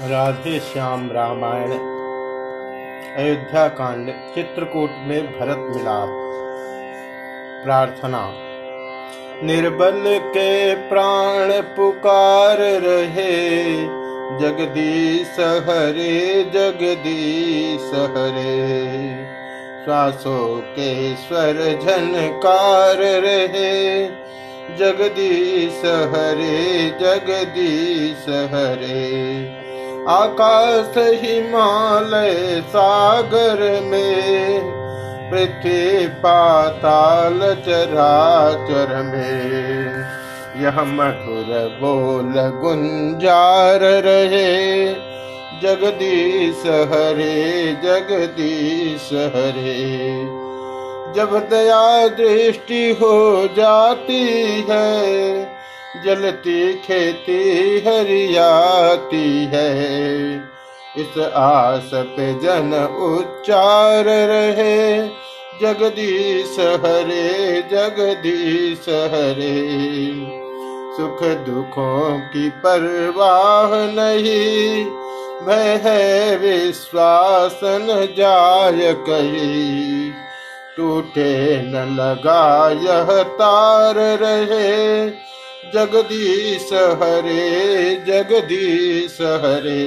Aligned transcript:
राधे 0.00 0.60
श्याम 0.60 1.10
रामायण। 1.12 1.70
अयोध्या 3.16 3.68
कांड, 3.68 4.08
चित्रकूट 4.08 4.90
में 4.98 5.26
भरत 5.26 5.76
मिलाप। 5.76 6.08
प्रार्थना। 7.64 8.32
निर्बल 9.42 10.02
के 10.06 10.74
प्राण 10.74 11.60
पुकार 11.60 12.56
रहे, 12.58 13.72
जगदीश 14.38 15.36
हरे 15.40 16.44
जगदीश 16.44 17.94
हरे। 17.94 18.96
श्वासों 19.84 20.60
के 20.60 21.16
स्वर 21.16 21.78
झनकार 21.82 22.96
रहे, 22.96 24.06
जगदीश 24.76 25.78
हरे 25.84 26.90
जगदीश 27.00 28.28
हरे। 28.28 29.69
आकाश 30.08 30.94
हिमालय 30.98 32.62
सागर 32.68 33.80
में, 33.80 34.60
पृथ्वी 35.30 36.06
पाताल 36.06 37.38
चराचर 37.38 39.02
में। 39.02 39.90
यह 40.62 40.82
मधुर 40.82 41.78
बोल 41.82 42.32
गुंजार 42.34 43.80
रहे, 43.80 44.86
जगदीश 45.62 46.62
हरे 46.66 47.72
जगदीश 47.84 49.12
हरे। 49.12 50.40
जब 51.16 51.48
दया 51.50 52.08
दृष्टि 52.08 52.98
हो 53.02 53.48
जाती 53.56 54.26
है 54.70 55.59
जलती 55.96 56.74
खेती 56.74 57.78
हरियाती 57.86 59.44
है। 59.44 59.90
इस 60.98 61.18
आस 61.34 61.90
पे 61.94 62.32
जन 62.32 62.74
उच्चार 63.02 64.04
रहे। 64.04 65.06
जगदीश 65.62 66.56
हरे 66.60 67.62
जगदीश 67.62 68.88
हरे। 68.88 69.68
सुख 70.96 71.22
दुखों 71.22 72.18
की 72.18 72.50
परवाह 72.50 73.70
नहीं। 73.74 74.84
मैं 75.42 75.80
है 75.84 76.36
विश्वास 76.36 77.60
न 77.64 78.14
जाय 78.18 78.92
कही 78.92 80.12
टूटे 80.76 81.62
न 81.62 81.96
लगा 82.00 82.70
यह 82.70 83.22
तार 83.22 83.94
रहे। 83.94 85.10
जगदीश 85.74 86.72
हरे 86.72 87.94
जगदीश 87.94 89.18
हरे। 89.20 89.80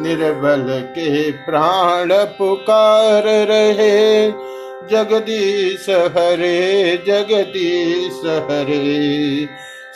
निर्बल 0.00 0.80
के 0.80 1.30
प्राण 1.30 2.08
पुकार 2.12 3.22
रहे। 3.24 4.30
जगदीश 4.90 5.86
हरे 5.88 6.96
जगदीश 7.06 8.20
हरे। 8.26 9.46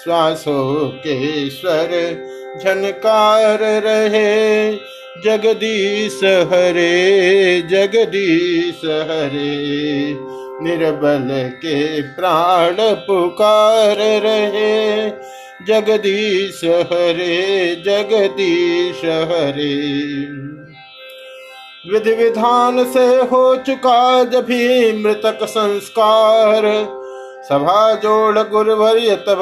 श्वासों 0.05 0.89
के 0.89 1.51
स्वर 1.51 1.91
झनकार 2.65 3.59
रहे। 3.61 4.73
जगदीश 5.25 6.21
हरे 6.25 7.63
जगदीश 7.71 8.81
हरे। 8.85 10.40
निर्बल 10.63 11.49
के 11.49 12.03
प्राण 12.03 12.77
पुकार 12.81 13.97
रहे। 13.97 15.11
जगदीश 15.67 16.61
हरे 16.65 17.75
जगदीश 17.87 19.05
हरे। 19.05 20.01
विधि 21.93 22.25
विधान 22.25 22.85
से 22.85 23.07
हो 23.07 23.57
चुका 23.57 24.25
जब 24.25 24.45
भी 24.45 24.93
मृतक 25.05 25.39
संस्कार। 25.43 26.63
सभा 27.49 27.95
जोड़ 27.95 28.39
गुरुवर्य 28.39 29.17
तब 29.17 29.39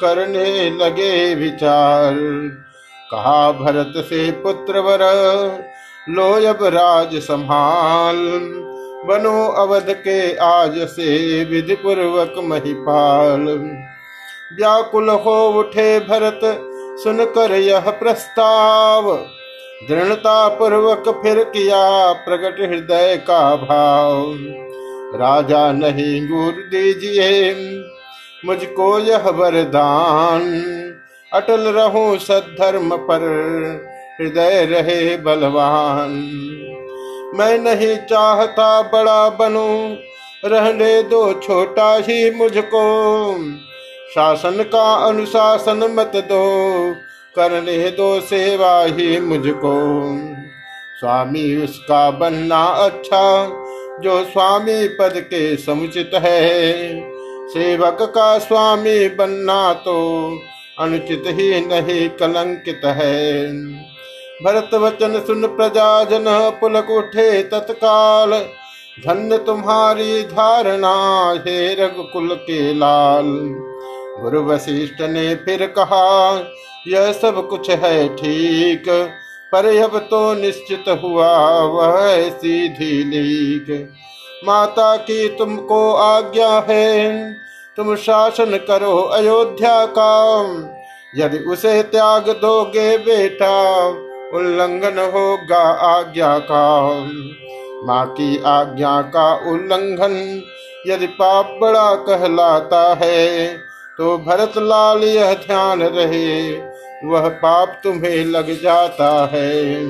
करने 0.00 0.70
लगे 0.70 1.34
विचार। 1.34 2.14
कहा 3.10 3.52
भरत 3.52 3.92
से 3.96 4.30
पुत्र 4.30 4.78
वर, 4.78 4.98
लोयब 6.08 6.58
राज 6.62 7.16
संभाल। 7.16 8.16
बनो 9.06 9.46
अवध 9.48 9.90
के 9.90 10.36
आज 10.36 10.78
से 10.78 11.44
विधि 11.44 11.74
पूर्वक 11.74 12.34
महिपाल। 12.38 13.46
व्याकुल 14.54 15.10
हो 15.10 15.36
उठे 15.48 15.98
भरत, 16.00 16.40
सुनकर 17.02 17.52
यह 17.52 17.90
प्रस्ताव। 17.90 19.12
दृढ़ता 19.88 20.48
पूर्वक 20.48 21.08
फिर 21.22 21.42
किया 21.44 22.12
प्रकट 22.12 22.60
हृदय 22.60 23.16
का 23.16 23.56
भाव। 23.56 24.34
राजा 25.20 25.72
नहीं 25.72 26.28
गुर 26.28 26.52
दीजिए, 26.52 27.54
मुझको 28.44 28.98
यह 28.98 29.28
वरदान। 29.30 30.42
अटल 31.32 31.60
रहूँ 31.60 32.18
सद्धर्म 32.18 32.96
पर, 32.96 33.24
हृदय 34.20 34.64
रहे 34.64 35.16
बलवान। 35.16 36.10
मैं 37.34 37.58
नहीं 37.58 37.96
चाहता 37.96 38.82
बड़ा 38.82 39.28
बनूं, 39.28 39.96
रहने 40.44 41.02
दो 41.02 41.32
छोटा 41.32 41.94
ही 41.96 42.30
मुझको। 42.30 42.82
शासन 44.14 44.62
का 44.62 44.94
अनुशासन 44.94 45.88
मत 45.92 46.12
दो, 46.16 46.92
करने 47.36 47.90
दो 47.90 48.20
सेवा 48.20 48.84
ही 48.84 49.20
मुझको। 49.20 49.74
स्वामी 51.00 51.64
उसका 51.64 52.10
बनना 52.10 52.64
अच्छा 52.64 53.46
जो 54.00 54.24
स्वामी 54.24 54.88
पद 54.88 55.12
के 55.16 55.56
समुचित 55.56 56.10
है। 56.14 56.60
सेवक 57.48 57.98
का 58.00 58.38
स्वामी 58.38 59.08
बनना 59.08 59.72
तो 59.72 59.96
अनुचित 60.78 61.22
ही 61.26 61.66
नहीं, 61.66 62.08
कलंकित 62.08 62.80
है। 62.84 63.52
भरत 64.44 64.74
वचन 64.74 65.18
सुन 65.26 65.46
प्रजा 65.46 66.04
जन 66.04 66.24
पुलक 66.60 66.90
उठे 66.90 67.42
तत्काल? 67.42 68.30
धन्य 69.06 69.38
तुम्हारी 69.38 70.22
धारणा 70.22 70.94
हे 71.46 71.74
रघुकुल 71.74 72.34
के 72.34 72.74
लाल। 72.74 73.26
गुरु 74.22 74.42
वशिष्ठ 74.42 75.00
ने 75.02 75.34
फिर 75.34 75.66
कहा, 75.66 76.34
यह 76.88 77.12
सब 77.12 77.48
कुछ 77.48 77.70
है 77.70 78.08
ठीक, 78.08 78.84
पर 79.52 79.66
अब 79.82 79.98
तो 79.98 80.34
निश्चित 80.34 80.84
हुआ 81.02 81.30
वह 81.58 82.28
सीधी 82.30 83.04
लीक। 83.04 83.88
माता 84.46 84.96
की 84.96 85.28
तुमको 85.28 85.92
आज्ञा 85.94 86.66
है, 86.68 87.10
तुम 87.76 87.94
शासन 87.96 88.56
करो 88.68 88.96
अयोध्या 88.96 89.84
का। 89.86 90.12
यदि 91.16 91.38
उसे 91.38 91.82
त्याग 91.82 92.28
दोगे 92.30 92.98
बेटा 92.98 93.50
उल्लंघन 94.32 94.98
होगा 95.12 95.62
आज्ञा 95.86 96.38
का। 96.44 96.64
माँ 97.86 98.06
की 98.10 98.36
आज्ञा 98.46 99.00
का 99.10 99.32
उल्लंघन 99.50 100.16
यदि 100.86 101.06
पाप 101.14 101.58
बड़ा 101.62 101.94
कहलाता 102.06 102.82
है 102.94 103.46
तो 103.98 104.16
भरत 104.18 104.52
लाल 104.58 105.02
यह 105.04 105.32
ध्यान 105.36 105.82
रहे, 105.84 106.52
वह 107.04 107.28
पाप 107.38 107.80
तुम्हें 107.84 108.24
लग 108.26 108.50
जाता 108.62 109.10
है। 109.32 109.84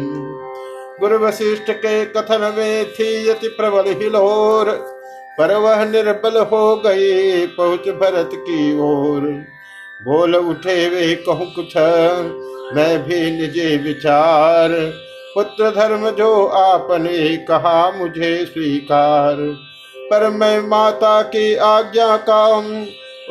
गुरु 1.00 1.18
वशिष्ठ 1.18 1.70
के 1.76 2.04
कथन 2.06 2.52
में 2.56 2.92
थी 2.92 3.08
यति 3.28 3.48
प्रबल 3.50 3.92
हिलोर, 3.92 4.70
पर 5.38 5.54
वह 5.56 5.84
निर्बल 5.84 6.38
हो 6.44 6.76
गए 6.76 7.46
पहुँच 7.48 7.88
भरत 8.00 8.30
की 8.34 8.72
ओर। 8.80 9.28
बोल 10.02 10.36
उठे 10.36 10.88
वे 10.88 11.14
कहूँ, 11.18 11.46
कुछ 11.54 11.76
मैं 12.74 13.02
भी 13.02 13.30
निजे 13.30 13.76
विचार, 13.76 14.68
पुत्र 15.34 15.70
धर्म 15.70 16.10
जो 16.10 16.46
आपने 16.46 17.36
कहा 17.36 17.90
मुझे 17.90 18.44
स्वीकार। 18.44 19.36
पर 19.96 20.30
मैं 20.30 20.60
माता 20.60 21.22
की 21.22 21.54
आज्ञा 21.54 22.16
का 22.16 22.46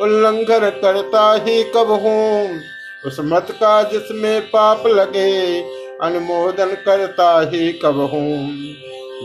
उल्लंघन 0.00 0.70
करता 0.70 1.32
ही 1.34 1.62
कब 1.62 1.90
हूँ? 1.90 2.60
उस 3.06 3.16
मत 3.20 3.46
का 3.50 3.82
जिसमें 3.82 4.40
पाप 4.40 4.86
लगे, 4.86 5.60
अनुमोदन 6.02 6.76
करता 6.86 7.40
ही 7.40 7.72
कब 7.72 8.00
हूँ? 8.00 8.50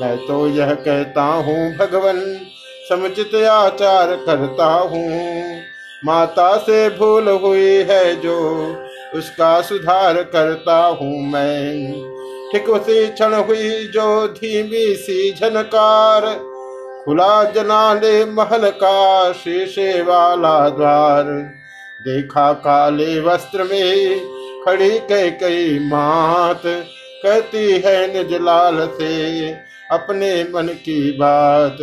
मैं 0.01 0.17
तो 0.17 0.47
यह 0.47 0.73
कहता 0.73 1.23
हूँ, 1.23 1.75
भगवान, 1.77 2.41
समुचित 2.89 3.35
आचार 3.35 4.15
करता 4.15 4.65
हूँ। 4.65 5.61
माता 6.05 6.57
से 6.57 6.89
भूल 6.89 7.29
हुई 7.29 7.73
है 7.73 8.15
जो 8.15 8.37
उसका 9.15 9.59
सुधार 9.61 10.21
करता 10.25 10.75
हूँ 10.93 11.21
मैं। 11.31 11.93
ठीक 12.51 12.69
उसी 12.69 13.05
क्षण 13.07 13.33
हुई 13.33 13.69
जो 13.87 14.27
धीमी 14.29 14.85
सी 14.95 15.31
झनकार, 15.31 16.25
खुला 17.05 17.43
जनाले 17.51 18.25
महल 18.25 18.69
का 18.73 19.31
शीशे 19.33 20.01
वाला 20.01 20.57
द्वार। 20.69 21.23
देखा 22.01 22.51
काले 22.61 23.19
वस्त्र 23.19 23.63
में 23.63 24.19
खड़ी 24.65 24.97
कह 25.01 25.29
कई 25.39 25.79
मात, 25.89 26.61
कहती 27.23 27.71
है 27.85 28.07
निज 28.13 28.33
लाल 28.41 28.87
से 28.91 29.51
अपने 29.91 30.31
मन 30.53 30.67
की 30.79 31.11
बात। 31.11 31.77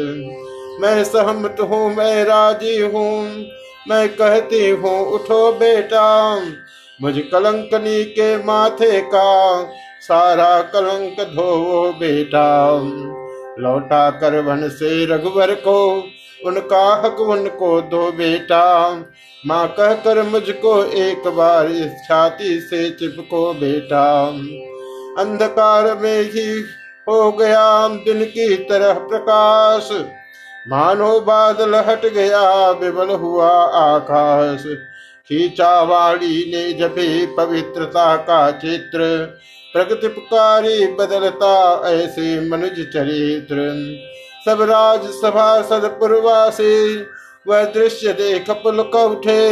मैं 0.80 1.02
सहमत 1.04 1.56
हूँ, 1.60 1.94
मैं 1.94 2.24
राज़ी 2.24 2.78
हूँ, 2.78 3.22
मैं 3.88 4.08
कहती 4.08 4.68
हूँ, 4.70 4.98
उठो 5.06 5.52
बेटा 5.52 6.08
मुझ 7.00 7.14
कलंकनी 7.32 8.04
के 8.04 8.36
माथे 8.44 9.00
का 9.00 9.62
सारा 10.00 10.60
कलंक 10.62 11.20
धोवो 11.34 11.92
बेटा। 11.92 12.78
लौटा 13.58 14.10
कर 14.10 14.38
वन 14.40 14.68
से 14.68 15.04
रघुवर 15.06 15.54
को, 15.54 16.04
उनका 16.46 16.84
हक 17.04 17.20
उनको 17.20 17.80
दो 17.80 18.12
बेटा। 18.12 18.90
माँ 19.46 19.66
कहकर 19.68 20.22
मुझको 20.22 20.84
एक 20.84 21.28
बार 21.28 21.66
इस 21.66 22.04
छाती 22.08 22.60
से 22.60 22.90
चिपको 22.90 23.52
बेटा। 23.54 24.28
अंधकार 25.18 25.98
में 25.98 26.22
ही 26.22 26.48
हो 27.06 27.32
गया 27.32 27.88
दिन 27.88 28.24
की 28.24 28.56
तरह 28.56 28.92
प्रकाश। 28.92 29.90
मानो 30.68 31.20
बादल 31.20 31.74
हट 31.74 32.06
गया 32.06 32.70
विबल 32.70 33.14
हुआ 33.14 33.50
आकाश। 33.78 34.64
खींचा 35.30 35.80
वाणी 35.82 36.44
ने 36.52 36.72
जबे 36.72 37.26
पवित्रता 37.36 38.14
का 38.18 38.50
चित्र 38.50 39.04
प्रकृति 39.74 40.08
पुकारी 40.08 40.86
बदलता 40.94 41.54
ऐसे 41.90 42.40
मनुज 42.48 42.80
चरित्र। 42.94 43.70
सब 44.46 44.62
राज 44.70 45.06
सभा 45.14 45.50
सदपुरवासी 45.62 46.96
वह 47.46 47.64
दृश्य 47.72 48.12
देख 48.12 48.50
पुलक 48.62 48.94
उठे 48.96 49.42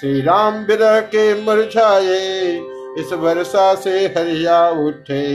श्री 0.00 0.20
राम 0.20 0.54
विरह 0.64 0.98
के 1.06 1.34
मुरझाए, 1.42 2.20
इस 2.98 3.12
वर्षा 3.14 3.74
से 3.74 3.98
हरिया 4.08 4.68
उठे 4.80 5.26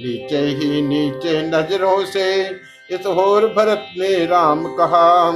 नीचे 0.00 0.38
ही 0.38 0.82
नीचे 0.82 1.40
नज़रों 1.42 2.04
से, 2.06 2.42
इस 2.90 3.06
होर 3.06 3.46
भरत 3.48 3.86
ने 3.98 4.14
राम 4.26 4.64
कहा 4.76 5.30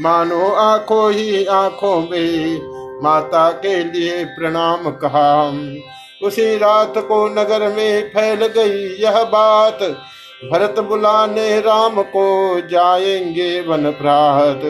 मानो 0.00 0.48
आँखों 0.48 1.12
ही 1.12 1.44
आँखों 1.44 2.00
में 2.10 2.60
माता 3.02 3.50
के 3.50 3.84
लिए 3.84 4.24
प्रणाम 4.24 4.90
कहा। 4.90 5.48
उसी 6.22 6.56
रात 6.56 6.94
को 6.98 7.28
नगर 7.28 7.68
में 7.68 8.08
फैल 8.08 8.46
गई 8.46 9.02
यह 9.02 9.22
बात, 9.24 9.78
भरत 10.52 10.80
बुलाने 10.80 11.60
राम 11.60 12.02
को 12.02 12.60
जाएँगे 12.60 13.60
वन 13.60 13.90
प्रात 13.90 14.62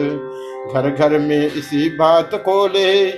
घर 0.73 0.89
घर 0.89 1.17
में 1.19 1.51
इसी 1.51 1.89
बात 1.89 2.29
को 2.35 2.67
ले 2.67 3.11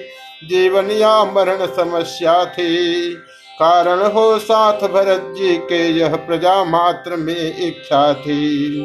जीवन 0.47 0.91
या 0.91 1.23
मरण 1.25 1.65
समस्या 1.65 2.45
थी। 2.45 3.13
कारण 3.59 4.01
हो 4.01 4.39
साथ 4.39 4.87
भरत 4.87 5.33
जी 5.37 5.57
के 5.57 5.87
यह 5.89 6.15
प्रजा 6.15 6.63
मात्र 6.63 7.15
में 7.15 7.67
इच्छा 7.67 8.13
थी। 8.13 8.79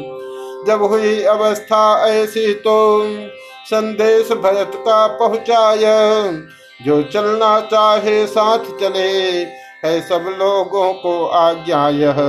जब 0.67 0.83
हुई 0.83 1.21
अवस्था 1.23 2.07
ऐसी 2.07 2.53
तो 2.53 2.77
संदेश 3.65 4.31
भरत 4.31 4.71
का 4.77 5.05
पहुँचाया। 5.07 5.97
जो 6.85 7.01
चलना 7.03 7.59
चाहे 7.59 8.25
साथ 8.27 8.65
चले, 8.79 9.07
है 9.85 9.99
सब 10.01 10.25
लोगों 10.39 10.93
को 10.93 11.25
आज्ञा 11.25 11.87
यह 11.89 12.19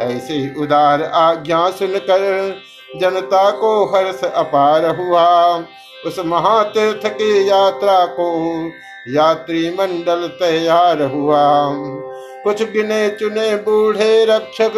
ऐसी 0.00 0.38
उदार 0.60 1.02
आज्ञा 1.02 1.70
सुनकर 1.70 2.24
जनता 2.96 3.50
को 3.50 3.84
हर्ष 3.86 4.24
अपार 4.24 4.86
हुआ। 4.96 5.28
उस 6.06 6.18
महातीर्थ 6.18 7.06
की 7.06 7.48
यात्रा 7.48 8.04
को 8.06 8.30
यात्री 9.08 9.68
मंडल 9.70 10.26
तैयार 10.38 11.02
हुआ। 11.02 11.44
कुछ 12.44 12.62
गिने 12.62 13.08
चुने 13.10 13.54
बूढ़े 13.56 14.24
रक्षक 14.24 14.76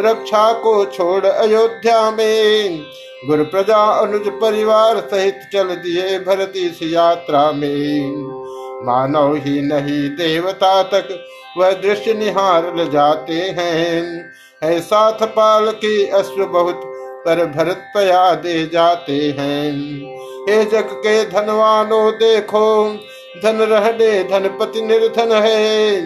रक्षा 0.00 0.52
को 0.52 0.84
छोड़ 0.84 1.26
अयोध्या 1.26 2.10
में। 2.10 2.84
गुरु 3.26 3.44
प्रजा 3.44 3.76
अनुज 3.76 4.28
परिवार 4.28 5.00
सहित 5.00 5.40
चल 5.52 5.64
दिए 5.64 6.18
भरत 6.18 6.52
इस 6.56 6.78
यात्रा 6.82 7.52
में। 7.52 8.12
मानव 8.86 9.34
ही 9.34 9.60
नहीं 9.62 10.08
देवता 10.08 10.82
तक 10.82 11.26
वह 11.58 11.70
दृश्य 11.72 12.14
निहार 12.14 12.76
ल 12.76 12.90
जाते 12.90 13.32
हैं। 13.32 14.30
है 14.64 14.80
साथ 14.80 15.26
पाल 15.26 15.70
की 15.70 16.06
अश्व 16.06 16.44
बहुत 16.44 16.80
पर 17.26 17.46
भरत 17.46 17.92
पया 17.94 18.34
दे 18.34 18.66
जाते 18.66 19.36
हैं। 19.38 19.72
हे 20.48 20.64
जग 20.64 20.88
के 20.92 21.24
धनवानो 21.24 22.10
देखो, 22.10 22.94
धन 23.44 23.56
रहने 23.56 24.24
धनपति 24.24 24.82
निर्धन 24.82 25.32
है। 25.32 26.02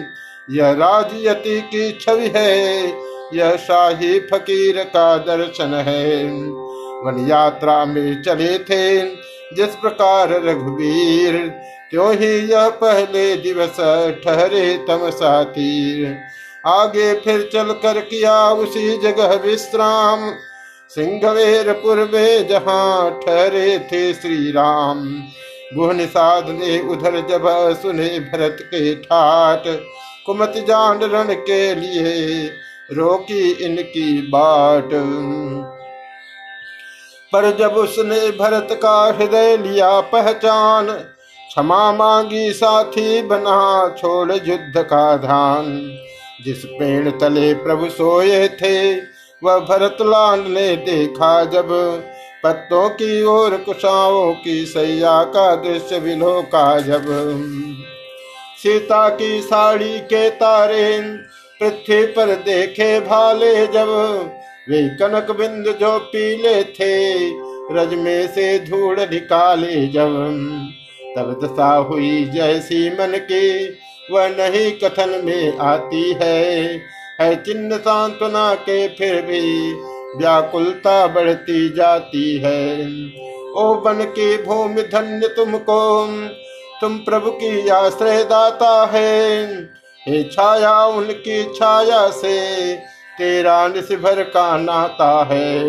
यह 0.49 0.71
राजयति 0.71 1.61
की 1.61 1.99
छवि 2.01 2.31
है 2.35 2.87
यह 3.33 3.55
शाही 3.57 4.19
फकीर 4.31 4.83
का 4.83 5.17
दर्शन 5.17 5.73
है। 5.87 6.23
वन 7.05 7.25
यात्रा 7.29 7.83
में 7.85 8.21
चले 8.21 8.57
थे 8.59 8.85
जिस 9.55 9.75
प्रकार 9.75 10.29
रघुवीर 10.43 11.37
क्यों 11.89 12.13
ही 12.15 12.31
यह 12.51 12.69
पहले 12.75 13.35
दिवस 13.35 13.75
ठहरे 14.25 14.77
तम 14.87 15.09
साथी 15.09 16.05
आगे 16.63 17.13
फिर 17.15 17.49
चल 17.53 17.71
कर 17.73 17.99
किया 18.01 18.35
उसी 18.53 18.97
जगह 18.97 19.33
विश्राम 19.43 20.29
सिंहवेरपुर 20.91 21.99
में 22.13 22.47
जहाँ 22.47 23.19
ठहरे 23.19 23.77
थे 23.91 24.13
श्री 24.13 24.51
राम 24.51 25.03
गुह 25.73 26.05
साध 26.05 26.49
ने 26.49 26.79
उधर 26.87 27.19
जब 27.27 27.45
सुने 27.81 28.07
भरत 28.19 28.57
के 28.63 28.95
ठाट, 28.95 29.63
कुमत 30.25 30.53
जान 30.67 30.99
रण 31.03 31.33
के 31.33 31.75
लिए 31.75 32.49
रोकी 32.91 33.51
इनकी 33.51 34.21
बाट। 34.21 34.89
पर 37.33 37.57
जब 37.57 37.73
उसने 37.73 38.31
भरत 38.31 38.67
का 38.71 39.17
हृदय 39.19 39.57
लिया 39.57 40.01
पहचान, 40.01 40.87
क्षमा 40.91 41.91
मांगी 41.91 42.53
साथी 42.53 43.21
बना 43.21 43.89
छोड़ 43.89 44.31
युद्ध 44.31 44.73
का 44.77 45.17
ध्यान। 45.17 45.97
जिस 46.45 46.65
पेड़ 46.65 47.09
तले 47.09 47.53
प्रभु 47.53 47.89
सोए 47.89 48.47
थे, 48.47 48.95
वह 49.43 49.59
भरत 49.59 49.97
लाल 50.01 50.39
ने 50.39 50.75
देखा 50.75 51.45
जब 51.45 51.67
पत्तों 52.43 52.89
की 52.89 53.23
ओर, 53.23 53.57
कुशाओं 53.57 54.33
की 54.33 54.65
सैया 54.65 55.23
का 55.23 55.55
दृश्य 55.55 55.99
विलो 55.99 56.41
का 56.41 56.79
जब। 56.79 57.05
सीता 58.63 59.09
की 59.09 59.41
साड़ी 59.41 59.99
के 59.99 60.29
तारे 60.29 61.01
पृथ्वी 61.63 62.05
पर 62.05 62.35
देखे 62.35 62.99
भाले 62.99 63.67
जब। 63.67 63.87
वे 64.69 64.89
कनक 64.89 65.31
बिंद 65.31 65.77
जो 65.81 65.99
पीले 65.99 66.63
थे, 66.63 67.15
रज 67.75 67.93
में 67.93 68.27
से 68.27 68.59
धूड़ 68.59 68.99
निकाले 68.99 69.87
जब। 69.87 70.13
तब 71.17 71.39
दशा 71.43 71.75
हुई 71.75 72.25
जैसी 72.25 72.89
मन 72.89 73.19
की, 73.31 73.77
वह 74.11 74.27
नहीं 74.27 74.71
कथन 74.71 75.21
में 75.23 75.57
आती 75.57 76.17
है। 76.23 76.65
है 77.21 77.35
चिन्ह 77.35 77.77
सांत्वना 77.77 78.55
के 78.55 78.87
फिर 78.87 79.21
भी, 79.21 79.73
व्याकुलता 80.17 81.07
बढ़ती 81.07 81.69
जाती 81.69 82.37
है। 82.37 82.81
ओ 83.57 83.75
बन 83.75 84.03
की 84.03 84.43
भूमि 84.43 84.81
धन्य 84.81 85.27
तुमको, 85.27 86.07
तुम 86.81 86.97
प्रभु 86.97 87.31
की 87.31 87.69
आश्रय 87.69 88.23
दाता 88.23 88.89
है। 88.93 89.45
हे 90.05 90.23
छाया 90.23 90.73
उनकी 90.87 91.43
छाया 91.53 92.07
से, 92.11 92.75
तेरा 93.17 93.67
निस्भर 93.67 94.21
का 94.23 94.57
नाता 94.57 95.11
है। 95.23 95.61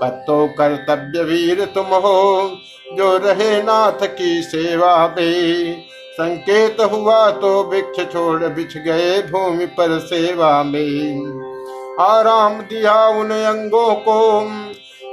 पत्तो 0.00 0.46
कर्तव्य 0.58 1.22
वीर 1.24 1.64
तुम 1.64 1.86
हो, 1.86 2.50
जो 2.96 3.16
रहे 3.16 3.62
नाथ 3.62 4.06
की 4.08 4.42
सेवा 4.42 4.96
में 5.08 5.82
संकेत 6.12 6.80
हुआ 6.92 7.30
तो 7.30 7.52
भिक्ष 7.64 8.00
छोड़ 8.12 8.44
बिछ 8.46 8.76
गए 8.78 9.20
भूमि 9.22 9.66
पर 9.76 9.98
सेवा 10.00 10.62
में। 10.62 11.96
आराम 12.00 12.60
दिया 12.62 12.94
उन 13.10 13.30
अंगों 13.30 13.94
को, 14.04 14.20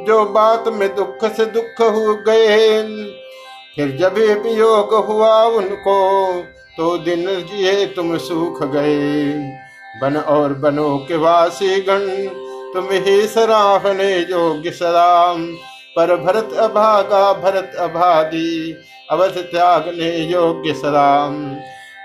जो 0.06 0.24
बात 0.26 0.68
में 0.70 0.88
दुख 0.96 1.26
से 1.34 1.46
दुख 1.48 1.82
हो 1.82 2.16
गए 2.28 2.82
फिर 3.76 3.96
जब 3.98 4.18
वियोग 4.44 4.94
हुआ 5.08 5.44
उनको 5.44 6.00
तो 6.78 6.98
दिन 6.98 7.26
जिए 7.26 7.86
तुम 7.86 8.18
सूख 8.18 8.64
गए। 8.64 9.34
बन 10.02 10.18
और 10.18 10.54
बनो 10.54 11.06
के 11.08 11.16
वासी 11.16 11.82
गण, 11.82 12.28
तुम 12.74 12.88
ही 12.92 13.28
सराहने 13.28 14.18
योग्य 14.18 14.72
सलाम। 14.72 15.46
पर 15.96 16.16
भरत 16.16 16.50
अभागा, 16.54 17.34
भरत 17.34 17.72
अभागी, 17.80 18.76
अवध 19.12 19.32
त्यागने 19.32 20.18
योग्य 20.18 20.74
सलाम। 20.74 21.56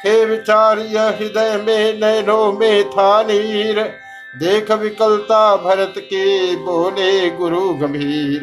थे 0.04 0.24
विचार 0.24 0.78
यह 0.78 1.02
हृदय 1.02 1.62
में 1.66 2.00
नैनो 2.00 2.52
में 2.52 2.90
था 2.90 3.22
नीर। 3.22 3.80
देख 4.38 4.70
विकलता 4.70 5.56
भरत 5.56 5.94
के, 5.96 6.56
बोले 6.56 7.30
गुरु 7.30 7.74
गंभीर। 7.74 8.40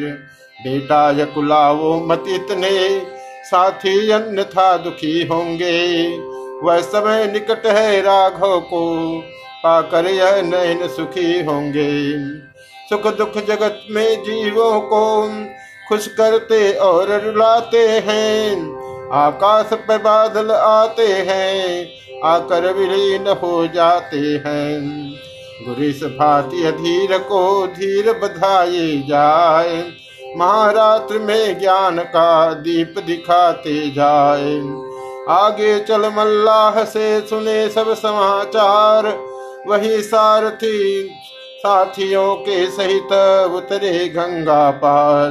बेटा 0.60 1.10
यकुलावो 1.10 2.06
मत 2.06 2.24
इतने 2.28 2.98
साथी 3.44 4.10
अन्य 4.10 4.44
था 4.44 4.76
दुखी 4.76 5.26
होंगे। 5.26 6.06
वह 6.62 6.80
समय 6.80 7.26
निकट 7.26 7.66
है 7.66 8.00
राघव 8.00 8.60
को, 8.60 8.82
पाकर 9.64 10.06
यह 10.06 10.42
नयन 10.42 10.88
सुखी 10.88 11.42
होंगे। 11.44 11.90
सुख 12.88 13.06
दुख 13.16 13.36
जगत 13.46 13.80
में 13.90 14.22
जीवों 14.22 14.80
को 14.80 15.28
खुश 15.88 16.06
करते 16.06 16.72
और 16.72 17.10
रुलाते 17.20 17.88
हैं। 18.06 18.56
आकाश 19.12 19.70
पे 19.72 19.98
बादल 19.98 20.50
आते 20.50 21.06
हैं, 21.28 21.88
आकर 22.24 22.72
विलीन 22.72 23.28
हो 23.28 23.66
जाते 23.66 24.42
हैं। 24.46 25.10
गुरिस 25.66 26.02
भाती 26.02 26.64
अधीर 26.64 27.18
को 27.18 27.66
धीर 27.66 28.12
बधाए 28.12 29.02
जाए। 29.08 29.82
महारात्र 30.36 31.18
में 31.18 31.58
ज्ञान 31.58 31.98
का 31.98 32.54
दीप 32.54 32.94
दिखाते 32.98 33.90
जाए। 33.90 34.58
आगे 35.28 35.80
चल 35.80 36.00
मल्लाह 36.00 36.84
से 36.84 37.20
सुने 37.20 37.68
सब 37.68 37.94
समाचार। 37.94 39.18
वही 39.66 40.02
सारथी, 40.02 41.10
साथियों 41.58 42.34
के 42.34 42.66
सहित 42.66 43.12
उतरे 43.54 44.08
गंगा 44.08 44.70
पार। 44.70 45.30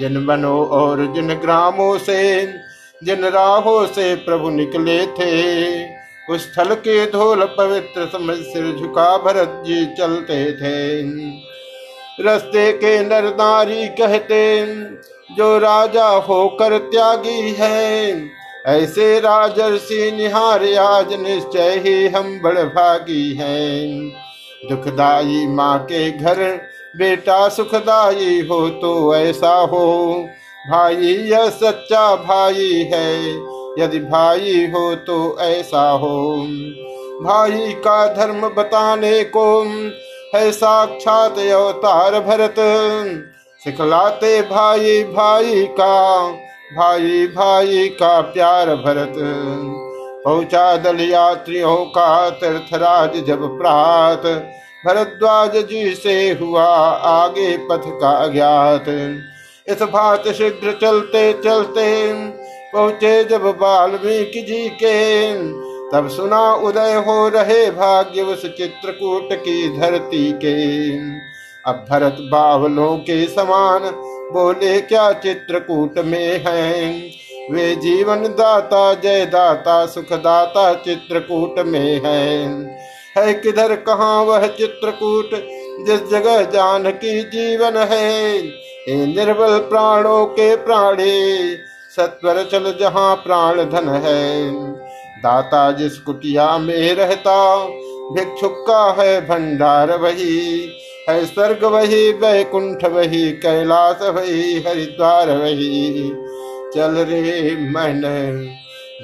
जिन 0.00 0.26
वनों 0.26 0.66
और 0.66 1.12
जिन 1.14 1.34
ग्रामों 1.34 1.98
से, 1.98 2.46
जिन 3.04 3.24
राहों 3.24 3.86
से 3.86 4.14
प्रभु 4.14 4.50
निकले 4.50 5.06
थे, 5.06 5.84
उस 6.34 6.52
स्थल 6.52 6.74
के 6.74 7.06
धोल 7.06 7.44
पवित्र 7.44 8.06
समझ 8.06 8.36
सिर 8.36 8.76
झुका 8.80 9.16
भरत 9.16 9.62
जी 9.66 9.86
चलते 9.86 10.52
थे। 10.52 11.02
रस्ते 12.20 12.72
के 12.72 12.98
नर 13.00 13.24
नारी 13.34 13.86
कहते, 13.88 14.66
जो 15.36 15.58
राजा 15.58 16.06
होकर 16.06 16.76
त्यागी 16.78 17.50
है, 17.50 18.30
ऐसे 18.66 19.18
राजर्षि 19.20 20.10
निहार 20.12 20.64
आज 20.78 21.12
निश्चय 21.12 21.82
ही 21.86 22.06
हम 22.08 22.38
बड़ 22.42 22.58
भागी 22.58 23.34
हैं। 23.34 24.12
दुखदाई 24.70 25.46
माँ 25.46 25.78
के 25.78 26.10
घर, 26.10 26.42
बेटा 26.96 27.48
सुखदाई 27.48 28.40
हो 28.50 28.68
तो 28.70 29.14
ऐसा 29.16 29.54
हो। 29.72 30.14
भाई 30.70 31.12
यह 31.30 31.48
सच्चा 31.48 32.14
भाई 32.16 32.88
है, 32.92 33.34
यदि 33.78 33.98
भाई 34.00 34.66
हो 34.74 34.94
तो 34.94 35.38
ऐसा 35.40 35.90
हो। 35.90 36.40
भाई 37.22 37.72
का 37.78 38.06
धर्म 38.14 38.48
बताने 38.48 39.22
को 39.24 39.62
है 40.36 40.50
साक्षात 40.52 41.38
अवतार 41.38 42.20
भरत। 42.20 42.54
सिखलाते 43.62 44.40
भाई 44.42 45.02
भाई 45.04 45.64
का, 45.70 46.30
भाई 46.76 47.26
भाई 47.26 47.88
का 47.88 48.20
प्यार 48.20 48.74
भरत। 48.76 49.14
पहुँचा 50.24 50.76
दल 50.76 51.00
यात्रियों 51.00 51.76
का 51.86 52.30
तीर्थराज 52.30 53.16
जब 53.24 53.46
प्रात, 53.58 54.26
भरद्वाज 54.86 55.56
जी 55.66 55.94
से 55.94 56.14
हुआ 56.32 56.66
आगे 57.10 57.56
पथ 57.68 57.86
का 58.00 58.26
ज्ञात। 58.26 58.88
इस 59.66 59.82
भात 59.82 60.28
शीघ्र 60.28 60.72
चलते 60.82 61.32
चलते 61.44 61.86
पहुँचे 62.72 63.22
जब 63.24 63.46
वाल्मीकि 63.60 64.42
जी 64.42 64.68
के 64.82 64.96
तब 65.96 66.08
सुना 66.08 66.54
उदय 66.54 66.94
हो 66.94 67.28
रहे 67.28 67.70
भाग्य 67.70 68.22
उस 68.22 68.42
चित्रकूट 68.42 69.28
की 69.32 69.78
धरती 69.78 70.32
के। 70.32 70.90
अब 71.70 71.84
भरत 71.90 72.16
बावलों 72.20 72.96
के 72.96 73.28
समान 73.28 73.80
बोले, 74.32 74.80
क्या 74.80 75.12
चित्रकूट 75.12 75.98
में 75.98 76.44
हैं? 76.46 77.10
वे 77.50 77.76
जीवन 77.76 78.16
दाता 78.16 78.94
जय 78.94 79.26
दाता 79.26 79.86
सुख 79.86 80.12
दाता 80.12 80.74
चित्रकूट 80.74 81.58
में 81.58 82.02
हैं। 82.04 82.78
है 83.18 83.34
किधर, 83.34 83.76
कहाँ 83.76 84.24
वह 84.24 84.46
चित्रकूट? 84.46 85.30
जिस 85.86 86.10
जगह 86.10 86.42
जान 86.42 86.90
की 86.90 87.22
जीवन 87.22 87.76
है 87.76 88.42
निर्बल 89.06 89.58
प्राणों 89.58 90.26
के 90.26 90.56
प्राणे। 90.56 91.56
सत्वर 91.96 92.48
चल 92.52 92.76
जहाँ 92.80 93.16
प्राण 93.16 93.64
धन 93.64 93.88
है। 93.88 94.52
दाता 95.16 95.72
जिस 95.72 95.98
कुटिया 95.98 96.58
में 96.58 96.94
रहता, 96.94 97.66
भिक्षुक 98.12 98.64
का 98.68 98.96
है 98.98 99.20
भंडार 99.20 99.98
वही। 99.98 100.70
है 101.08 101.26
स्वर्ग 101.26 101.64
वही, 101.64 102.12
वैकुंठ 102.12 102.84
वही, 102.84 103.32
कैलाश 103.32 103.98
वही, 104.02 104.60
हरिद्वार 104.60 105.30
वही। 105.30 106.12
चल 106.74 106.96
रे 106.96 107.56
मन, 107.60 108.02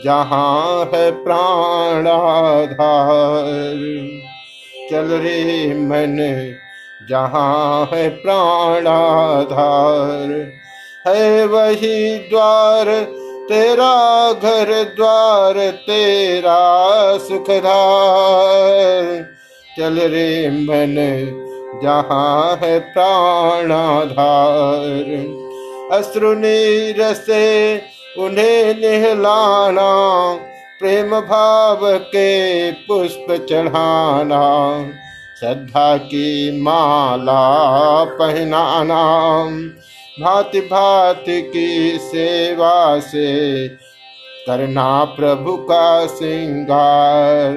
जहाँ 0.04 0.90
है 0.95 1.11
प्राणाधार 1.11 3.76
चल 4.90 4.97
रे 4.97 5.75
मन, 5.75 6.54
जहाँ 7.09 7.90
है 7.92 8.09
प्राणाधार 8.09 10.52
है 11.09 11.47
वही 11.47 12.19
द्वार 12.19 12.87
तेरा 13.52 14.32
घर 14.32 14.71
द्वार 14.97 15.59
तेरा 15.71 16.61
सुखधार 17.18 19.09
चल 19.78 19.99
रे 19.99 20.50
मन, 20.50 20.94
जहाँ 21.82 22.56
है 22.56 22.78
प्राणाधार। 22.78 24.09
अश्रु 25.99 26.32
नीर 26.35 27.02
से 27.12 27.44
उन्हें 28.18 28.80
निहलाना, 28.80 29.92
प्रेम 30.80 31.11
भाव 31.21 31.80
के 31.99 32.30
पुष्प 32.73 33.47
चढ़ाना। 33.50 34.42
श्रद्धा 35.40 35.97
की 35.97 36.62
माला 36.62 37.44
पहनाना 38.04 39.02
भांति 40.21 40.61
भांति 40.61 41.42
की 41.42 41.99
सेवा 41.99 42.99
से 42.99 43.69
करना 44.47 45.04
प्रभु 45.04 45.57
का 45.57 46.07
श्रृंगार 46.07 47.57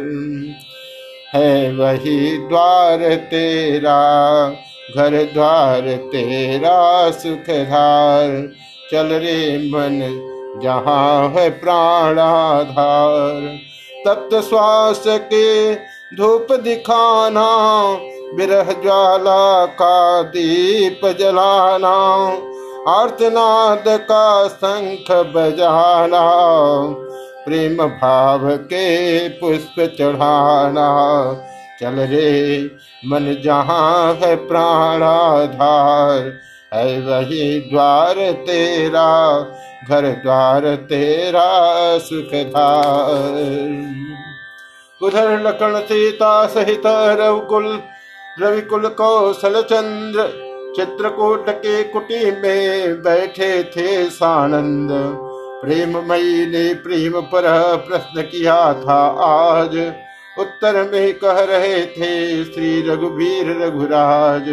है 1.36 1.74
वही 1.74 2.38
द्वार 2.38 3.16
तेरा, 3.16 4.50
घर 4.98 5.24
द्वार 5.34 5.82
तेरा 5.82 7.12
सुखधार। 7.12 8.52
चल 8.92 9.08
रे 9.08 9.58
मन, 9.58 10.00
जहाँ 10.64 11.30
है 11.30 11.50
प्राणाधार। 11.50 13.42
तप्त 14.08 14.50
श्वास 14.50 15.04
के 15.08 15.76
धूप 16.16 16.48
दिखाना 16.52 17.50
बिरह 18.34 18.72
ज्वाला 18.72 19.66
का 19.66 20.22
दीप 20.22 21.06
जलाना, 21.20 21.96
आर्तनाद 22.92 23.84
का 23.88 24.48
शंख 24.48 25.12
बजाना, 25.12 26.22
प्रेम 27.46 27.78
भाव 27.78 28.50
के 28.52 29.28
पुष्प 29.30 29.76
चढ़ाना। 30.00 30.88
चल 31.82 31.96
रे, 32.00 32.62
मन 33.06 33.42
जहाँ 33.44 34.14
है 34.14 34.36
प्राणाधार, 34.36 36.20
है 36.74 37.02
वही 37.02 37.60
द्वार 37.60 38.32
तेरा, 38.32 39.40
घर 39.90 40.02
द्वार 40.02 40.76
तेरा 40.76 41.50
सुखधार। 41.98 43.36
उधर 45.02 45.48
लखन 45.48 45.80
सीता 45.80 46.46
सहित 46.46 46.84
रघुकुल 46.86 47.82
रविकुल 48.40 48.88
कौशल 48.88 49.62
चंद्र, 49.62 50.24
चित्रकूट 50.76 51.50
के 51.50 51.84
कुटी 51.84 52.32
में 52.32 53.02
बैठे 53.02 53.64
थे 53.64 54.10
सानंद। 54.10 54.90
प्रेम 55.62 55.98
मई 56.10 56.46
ने 56.46 56.74
प्रेम 56.74 57.22
पर 57.22 57.44
प्रश्न 57.78 58.22
किया 58.22 58.58
था 58.74 58.98
आज। 59.26 59.78
उत्तर 60.40 60.92
में 60.92 61.14
कह 61.14 61.40
रहे 61.44 61.86
थे, 61.86 62.44
श्री 62.44 62.82
रघुवीर 62.90 63.64
रघुराज, 63.64 64.50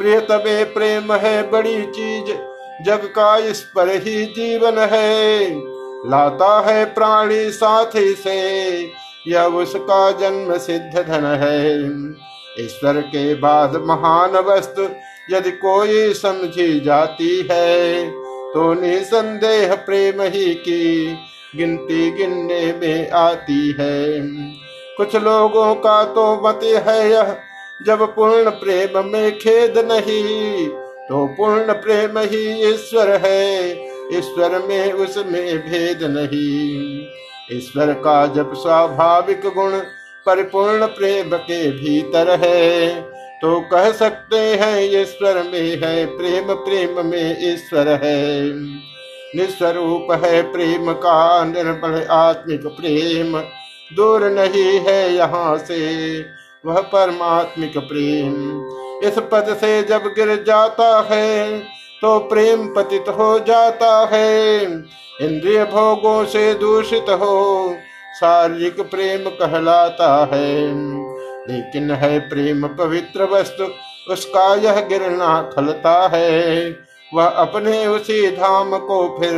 प्रियतमे 0.00 0.64
प्रेम 0.64 1.12
है 1.12 1.50
बड़ी 1.50 1.82
चीज़, 1.86 2.34
जग 2.84 3.10
का 3.16 3.36
इस 3.38 3.60
पर 3.76 3.88
ही 3.88 4.24
जीवन 4.26 4.78
है। 4.78 5.50
लाता 6.10 6.60
है 6.60 6.84
प्राणी 6.84 7.50
साथी 7.50 8.12
से, 8.14 8.40
यह 9.28 9.42
उसका 9.42 10.10
जन्म 10.10 10.56
सिद्ध 10.58 10.98
धन 10.98 11.24
है। 11.24 11.78
ईश्वर 12.60 13.00
के 13.06 13.34
बाद 13.34 13.76
महान 13.86 14.36
वस्तु 14.46 14.88
यदि 15.30 15.50
कोई 15.58 16.12
समझी 16.14 16.80
जाती 16.80 17.36
है 17.50 18.10
तो 18.52 18.72
निसंदेह 18.74 19.74
प्रेम 19.86 20.22
ही 20.24 20.54
की 20.54 21.16
गिनती 21.56 22.10
गिनने 22.10 22.72
में 22.72 23.10
आती 23.10 23.76
है। 23.80 24.20
कुछ 24.96 25.14
लोगों 25.16 25.74
का 25.76 26.02
तो 26.04 26.24
मत 26.44 26.60
है 26.86 27.10
यह, 27.10 27.36
जब 27.86 28.02
पूर्ण 28.14 28.50
प्रेम 28.50 28.98
में 29.06 29.38
खेद 29.38 29.78
नहीं 29.92 30.68
तो 31.08 31.26
पूर्ण 31.36 31.72
प्रेम 31.74 32.18
ही 32.20 32.46
ईश्वर 32.64 33.10
है। 33.24 33.70
ईश्वर 34.12 34.58
में 34.58 34.92
उसमें 34.94 35.58
भेद 35.60 36.02
नहीं। 36.10 37.06
ईश्वर 37.52 37.92
का 38.04 38.24
जब 38.26 38.54
स्वाभाविक 38.54 39.46
गुण 39.54 39.78
परिपूर्ण 40.28 40.86
प्रेम 40.88 41.36
के 41.36 41.70
भीतर 41.72 42.30
है। 42.40 43.00
तो 43.40 43.60
कह 43.70 43.90
सकते 43.92 44.36
हैं, 44.36 44.80
ईश्वर 44.92 45.42
में 45.44 45.76
है, 45.82 46.04
प्रेम 46.08 46.52
प्रेम 46.54 47.04
में 47.06 47.36
ईश्वर 47.44 47.88
है। 48.04 48.52
निस्वरूप 49.36 50.12
है 50.24 50.40
प्रेम 50.52 50.92
का 50.94 51.44
निर्मल 51.44 52.02
आत्मिक 52.10 52.66
प्रेम। 52.76 53.38
दूर 53.90 54.24
नहीं 54.30 54.78
है 54.80 55.14
यहाँ 55.14 55.56
से 55.58 55.78
वह 56.64 56.80
परमात्मिक 56.92 57.78
प्रेम। 57.80 58.34
इस 59.08 59.18
पद 59.32 59.56
से 59.60 59.82
जब 59.82 60.06
गिर 60.14 60.34
जाता 60.46 60.88
है 61.10 61.58
तो 62.02 62.18
प्रेम 62.28 62.66
पतित 62.68 63.08
हो 63.08 63.38
जाता 63.38 63.92
है। 64.12 64.62
इंद्रिय 64.62 65.64
भोगों 65.64 66.24
से 66.26 66.52
दूषित 66.54 67.10
हो 67.12 67.36
शारीरिक 68.20 68.80
प्रेम 68.80 69.30
कहलाता 69.30 70.28
है। 70.32 70.68
लेकिन 71.50 71.90
है 71.90 72.18
प्रेम 72.18 72.66
पवित्र 72.66 73.24
वस्तु, 73.24 73.64
उसका 74.12 74.54
यह 74.54 74.80
गिरना 74.80 75.42
खलता 75.42 76.10
है। 76.12 76.76
वह 77.14 77.24
अपने 77.24 77.86
उसी 77.86 78.30
धाम 78.30 78.78
को 78.78 79.20
फिर 79.20 79.34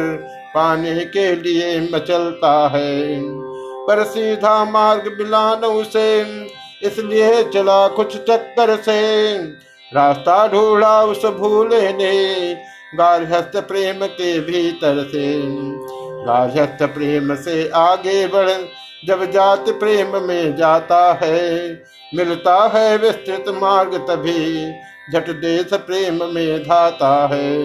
पाने 0.55 1.01
के 1.05 1.35
लिए 1.35 1.81
मचलता 1.81 2.69
है। 2.69 3.21
पर 3.87 4.05
सीधा 4.05 4.65
मार्ग 4.65 5.03
बिलान 5.19 5.59
उसे, 5.59 6.21
इसलिए 6.83 7.45
चला 7.45 7.89
कुछ 7.89 8.17
चक्कर 8.17 8.77
से। 8.77 9.37
रास्ता 9.95 10.49
ढूंढा 10.49 11.03
उस 11.03 11.27
भूले 11.27 11.93
ने, 11.93 12.55
गार्हस्थ 12.95 13.57
प्रेम 13.57 14.07
के 14.07 14.41
भीतर 14.41 15.09
से। 15.13 15.43
गार्हस्थ 16.27 16.83
प्रेम 16.83 17.35
से 17.35 17.69
आगे 17.69 18.27
बढ़, 18.27 18.50
जब 19.07 19.31
जात 19.31 19.65
प्रेम 19.69 20.23
में 20.23 20.57
जाता 20.57 21.21
है, 21.23 21.71
मिलता 22.15 22.73
है 22.75 22.97
विस्तृत 22.97 23.45
मार्ग 23.49 23.95
तभी, 23.95 24.73
झट 25.12 25.31
देश 25.31 25.71
प्रेम 25.73 26.19
में 26.35 26.62
धाता 26.62 27.27
है। 27.33 27.65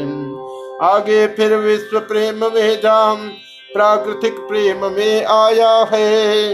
आगे 0.81 1.27
फिर 1.27 1.55
विश्व 1.55 1.99
प्रेम 1.99 2.35
में 2.35 2.81
जाम, 2.81 3.27
प्राकृतिक 3.73 4.33
प्रेम 4.33 4.85
में 4.85 5.25
आया 5.25 5.87
है। 5.93 6.53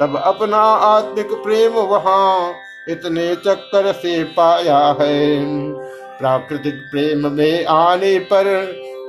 तब 0.00 0.22
अपना 0.24 0.62
आत्मिक 0.62 1.28
प्रेम 1.32 1.72
वहाँ, 1.72 2.54
इतने 2.88 3.34
चक्कर 3.34 3.92
से 3.92 4.24
पाया 4.24 4.96
है। 5.00 5.44
प्राकृतिक 6.18 6.74
प्रेम 6.74 7.32
में 7.32 7.64
आने 7.64 8.18
पर 8.18 8.44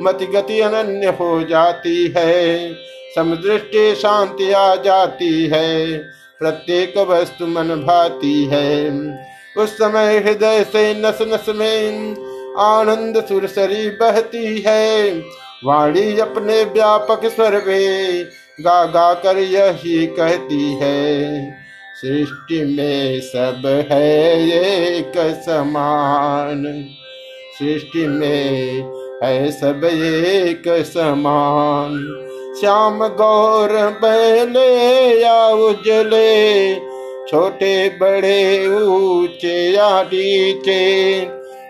मति 0.01 0.25
गति 0.25 0.59
अनन्य 0.59 1.07
हो 1.19 1.43
जाती 1.43 2.13
है, 2.17 2.73
समदृष्टि 3.15 3.95
शांति 3.95 4.51
आ 4.51 4.75
जाती 4.75 5.45
है, 5.45 5.97
प्रत्येक 6.41 6.97
वस्तु 7.09 7.47
मन 7.47 7.75
भाती 7.85 8.43
है। 8.45 8.89
उस 9.57 9.77
समय 9.77 10.17
हृदय 10.17 10.63
से 10.63 10.93
नस 10.93 11.19
नस 11.23 11.45
में 11.49 12.15
आनंद 12.59 13.23
सुरसरी 13.25 13.89
बहती 13.89 14.63
है। 14.67 15.11
वाणी 15.65 16.19
अपने 16.19 16.63
व्यापक 16.63 17.25
स्वर 17.25 17.61
में 17.67 18.25
गा 18.61 18.83
गा 18.85 19.13
कर 19.13 19.37
यही 19.37 20.05
कहती 20.07 20.73
है, 20.73 21.51
सृष्टि 22.01 22.63
में 22.65 23.19
सब 23.21 23.65
है 23.91 24.49
एक 24.89 25.13
समान। 25.45 26.63
सृष्टि 27.59 28.07
में 28.07 28.94
है 29.23 29.51
सब 29.51 29.83
एक 29.83 30.63
समान। 30.85 31.91
श्याम 32.59 32.99
गौर 33.07 33.69
बैले 34.01 35.21
या 35.21 35.47
उजले 35.47 36.75
छोटे 37.25 37.89
बड़े 37.89 38.67
ऊँचे 38.67 39.71
या 39.71 40.01
नीचे। 40.03 40.81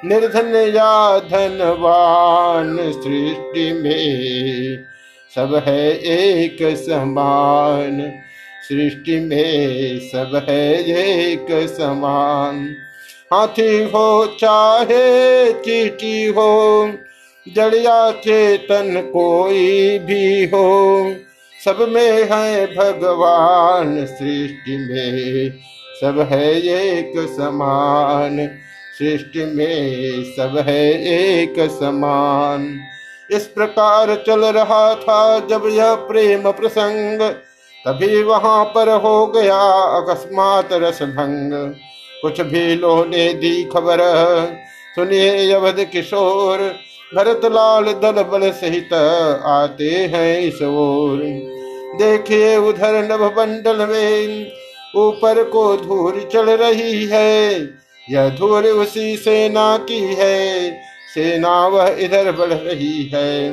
निर्धन 0.05 0.55
या 0.75 1.19
धनवान 1.19 2.77
सृष्टि 2.77 3.71
में 3.73 4.83
सब 5.35 5.63
है 5.67 5.91
एक 5.91 6.57
समान। 6.77 8.01
सृष्टि 8.69 9.19
में 9.19 9.99
सब 9.99 10.45
है 10.49 10.83
एक 10.91 11.47
समान। 11.51 12.75
हाथी 13.33 13.83
हो 13.83 14.37
चाहे 14.39 15.51
चीटी 15.53 16.25
हो 16.25 16.91
जड़िया 17.47 18.11
चेतन 18.11 19.01
कोई 19.13 19.99
भी 19.99 20.45
हो, 20.45 21.15
सब 21.59 21.85
में 21.89 22.23
है 22.23 22.65
भगवान 22.67 23.95
सृष्टि 24.05 24.77
में। 24.79 25.51
सब 26.01 26.19
है 26.31 26.53
एक 26.61 27.13
समान, 27.29 28.47
सृष्टि 28.97 29.45
में 29.45 30.23
सब 30.33 30.57
है 30.67 30.83
एक 31.11 31.59
समान। 31.71 32.67
इस 33.31 33.45
प्रकार 33.47 34.15
चल 34.27 34.45
रहा 34.47 34.93
था 34.95 35.39
जब 35.47 35.67
यह 35.67 35.93
प्रेम 36.07 36.51
प्रसंग, 36.51 37.21
तभी 37.85 38.21
वहाँ 38.23 38.63
पर 38.65 38.89
हो 38.95 39.25
गया 39.27 39.61
अकस्मात 39.97 40.73
रस 40.73 41.01
भंग 41.03 41.53
कुछ 42.21 42.41
भी 42.41 42.75
लोने 42.75 43.33
दी 43.33 43.63
खबर, 43.63 43.99
सुनिए 44.95 45.51
अवध 45.53 45.83
किशोर 45.83 46.59
भरत 47.15 47.45
लाल 47.45 47.85
दल 48.01 48.21
बल 48.23 48.49
सहित 48.53 48.93
आते 48.93 49.89
हैं 50.13 50.39
इस 50.39 50.61
ओर। 50.61 51.19
देखिए 51.99 52.55
उधर 52.59 53.01
नभ 53.03 53.21
बंडल 53.37 53.85
में 53.87 54.51
ऊपर 54.97 55.43
को 55.43 55.65
धूल 55.77 56.19
चल 56.33 56.49
रही 56.57 57.05
है। 57.05 57.59
यह 58.07 58.29
धूल 58.29 58.67
उसी 58.67 59.15
सेना 59.17 59.65
की 59.89 59.99
है। 60.15 60.71
सेना 61.13 61.55
वह 61.67 61.95
इधर 61.99 62.31
बढ़ 62.31 62.53
रही 62.53 63.03
है। 63.13 63.51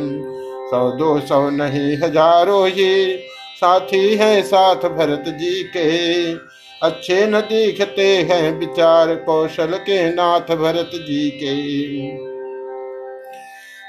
सौ 0.70 0.90
दो 0.98 1.18
सौ 1.20 1.48
नहीं 1.50 1.96
हज़ारों 1.96 2.66
ये 2.68 3.16
साथी 3.56 4.14
हैं 4.16 4.42
साथ 4.42 4.88
भरत 4.90 5.24
जी 5.40 5.62
के। 5.76 6.32
अच्छे 6.80 7.26
न 7.26 7.40
दिखते 7.42 8.06
हैं 8.30 8.58
विचार 8.58 9.14
कौशल 9.26 9.78
के 9.80 10.04
नाथ 10.14 10.54
भरत 10.56 10.90
जी 11.06 11.28
के। 11.42 12.31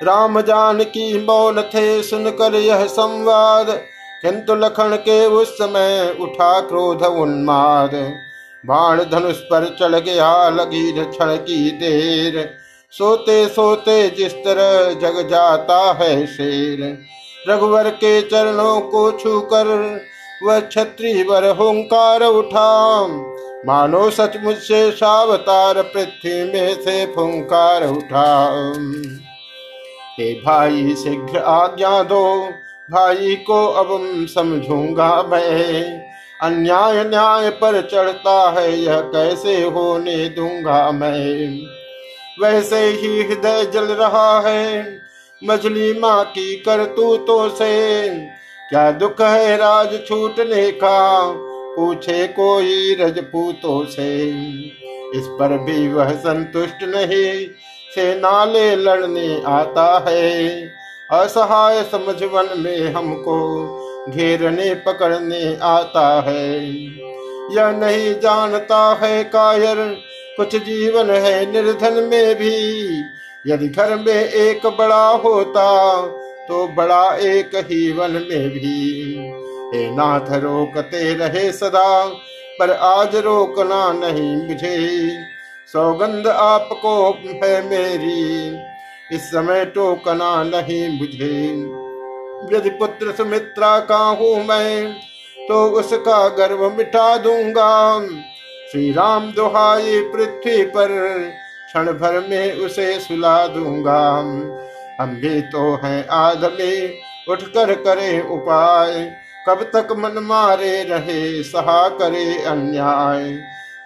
राम 0.03 0.41
जान 0.41 0.83
की 0.83 1.25
मौन 1.25 1.61
थे 1.61 2.03
सुनकर 2.03 2.55
यह 2.55 2.85
संवाद। 2.85 3.81
किंतु 4.21 4.55
लखन 4.55 4.95
के 4.95 5.25
उस 5.25 5.47
समय 5.47 6.17
उठा 6.19 6.59
क्रोध 6.61 7.01
उन्माद। 7.01 8.13
बाण 8.65 9.03
धनुष 9.03 9.37
पर 9.37 9.77
चढ़ 9.79 9.95
गया 9.95 10.49
लगी 10.49 10.91
क्षण 10.91 11.35
की 11.35 11.71
देर। 11.71 12.55
सोते 12.91 13.47
सोते 13.47 14.09
जिस 14.09 14.33
तरह 14.33 14.93
जग 14.93 15.29
जाता 15.29 15.93
है 15.93 16.27
शेर। 16.27 16.99
रघुवर 17.49 17.89
के 17.89 18.21
चरणों 18.21 18.81
को 18.81 19.11
छूकर 19.11 19.99
वह 20.43 20.59
छत्री 20.59 21.23
वर 21.23 21.49
हुंकार 21.49 22.23
उठा। 22.23 23.07
मानो 23.67 24.09
सचमुच 24.09 24.55
से 24.55 24.91
सावतार 24.91 25.81
पृथ्वी 25.81 26.43
में 26.43 26.75
से 26.75 27.05
फुंकार 27.05 27.87
उठा। 27.87 28.49
हे 30.19 30.33
भाई, 30.33 30.95
शीघ्र 30.95 31.37
आज्ञा 31.37 32.03
दो। 32.03 32.49
भाई 32.91 33.35
को 33.35 33.67
अब 33.67 33.99
समझूँगा 34.35 35.23
मैं। 35.23 36.01
अन्याय 36.41 37.03
न्याय 37.03 37.49
पर 37.49 37.81
चढ़ता 37.81 38.55
है, 38.59 38.79
यह 38.79 38.99
कैसे 38.99 39.63
होने 39.63 40.29
दूँगा 40.29 40.91
मैं? 40.91 41.59
वैसे 42.41 42.85
ही 42.85 43.23
हृदय 43.23 43.65
जल 43.65 43.83
रहा 43.83 44.39
है, 44.39 44.99
मछली 45.43 45.99
माँ 45.99 46.25
की 46.25 46.55
करतूतों 46.55 47.49
से। 47.49 48.09
क्या 48.69 48.91
दुख 48.91 49.21
है 49.21 49.57
राज 49.57 49.99
छूटने 50.07 50.71
का? 50.71 51.33
पूछे 51.75 52.27
कोई 52.27 52.95
रजपूतों 52.99 53.85
से। 53.85 54.29
इस 55.15 55.27
पर 55.27 55.57
भी 55.57 55.87
वह 55.87 56.11
संतुष्ट 56.11 56.83
नहीं। 56.83 57.47
से 57.95 58.13
नाले 58.15 58.75
लड़ने 58.75 59.41
आता 59.47 60.05
है। 60.07 60.47
असहाय 61.11 61.81
समझ 61.83 62.23
वन 62.23 62.49
में 62.57 62.93
हमको 62.93 63.35
घेरने, 64.09 64.73
पकड़ने 64.75 65.57
आता 65.63 66.07
है। 66.21 66.59
यह 67.51 67.71
नहीं 67.71 68.13
जानता 68.19 68.81
है 69.01 69.23
कायर, 69.23 69.77
कुछ 70.37 70.55
जीवन 70.55 71.09
है 71.09 71.51
निर्धन 71.51 71.93
में 72.03 72.35
भी। 72.35 72.57
यदि 73.47 73.67
घर 73.67 73.95
में 73.95 74.23
एक 74.23 74.65
बड़ा 74.67 75.07
होता 75.17 75.67
तो 76.47 76.67
बड़ा 76.67 77.03
एक 77.15 77.55
ही 77.55 77.91
वन 77.91 78.11
में 78.11 78.49
भी। 78.49 78.79
हे 79.73 79.89
नाथ, 79.91 80.31
रोकते 80.33 81.13
रहे 81.13 81.51
सदा, 81.51 82.05
पर 82.59 82.71
आज 82.71 83.15
रोकना 83.15 83.91
नहीं 83.93 84.35
मुझे। 84.37 84.77
सौगंध 85.73 86.27
आपको 86.27 87.11
है 87.11 87.69
मेरी। 87.69 88.57
इस 89.15 89.21
समय 89.21 89.65
टोकना 89.65 90.43
नहीं 90.43 90.99
मुझे। 90.99 91.47
यदि 92.57 92.69
पुत्र 92.69 93.11
सुमित्रा 93.11 93.79
का 93.79 93.97
हूँ 93.97 94.45
मैं 94.45 94.93
तो 95.47 95.67
उसका 95.67 96.29
गर्व 96.29 96.69
मिटा 96.69 97.17
दूँगा। 97.17 98.05
श्री 98.71 98.91
राम 98.91 99.31
दुहाई 99.31 100.01
पृथ्वी 100.01 100.63
पर, 100.63 100.87
क्षण 101.67 101.85
भर 101.85 102.27
में 102.29 102.53
उसे 102.53 102.99
सुला 102.99 103.47
दूँगा। 103.47 104.19
हम 105.01 105.09
भी 105.09 105.41
तो 105.41 105.75
हैं 105.83 106.07
आदमी, 106.07 106.93
उठकर 107.29 107.73
करे 107.73 108.21
उपाय। 108.21 109.11
कब 109.49 109.63
तक 109.75 109.87
मन 109.91 110.23
मारे 110.23 110.83
रहे, 110.83 111.43
सहा 111.43 111.89
करे 111.89 112.43
अन्याय। 112.43 113.37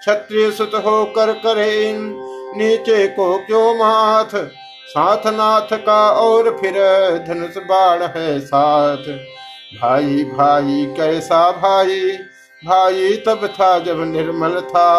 क्षत्रिय 0.08 0.52
सुत 0.52 0.72
होकर 0.76 1.32
करे। 1.34 1.93
नीचे 2.58 3.08
को 3.08 3.38
क्यों 3.38 3.76
माथ? 3.76 4.30
साथ 4.88 5.28
नाथ 5.28 5.74
का 5.74 6.12
और 6.12 6.50
फिर 6.62 6.74
धनुष 7.28 7.58
बाण 7.58 8.04
है 8.04 8.39
साथ। 8.39 9.04
भाई 9.82 10.24
भाई, 10.24 10.86
कैसा 10.98 11.52
भाई? 11.52 12.00
भाई, 12.65 13.24
तब 13.26 13.48
था 13.48 13.80
जब 13.80 14.04
निर्मल 14.04 14.60
था 14.62 14.89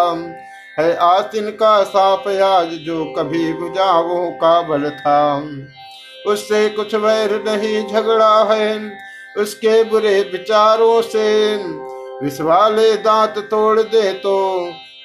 है 0.79 0.97
आसिन 0.97 1.51
का 1.51 1.83
साप 1.83 2.29
आज 2.29 2.67
जो 2.67 3.05
कभी 3.19 3.53
बुझावों 3.53 4.31
का 4.31 4.61
बल 4.63 4.91
था 4.91 5.43
उससे 6.27 6.69
कुछ 6.69 6.95
वैर 6.95 7.43
नहीं 7.47 7.87
झगड़ा 7.87 8.45
है, 8.45 8.99
उसके 9.39 9.83
बुरे 9.85 10.21
विचारों 10.33 11.01
से। 11.03 11.57
विश्वाले 12.23 12.97
दांत 12.97 13.39
तोड़ 13.39 13.81
दे 13.81 14.13
तो 14.13 14.37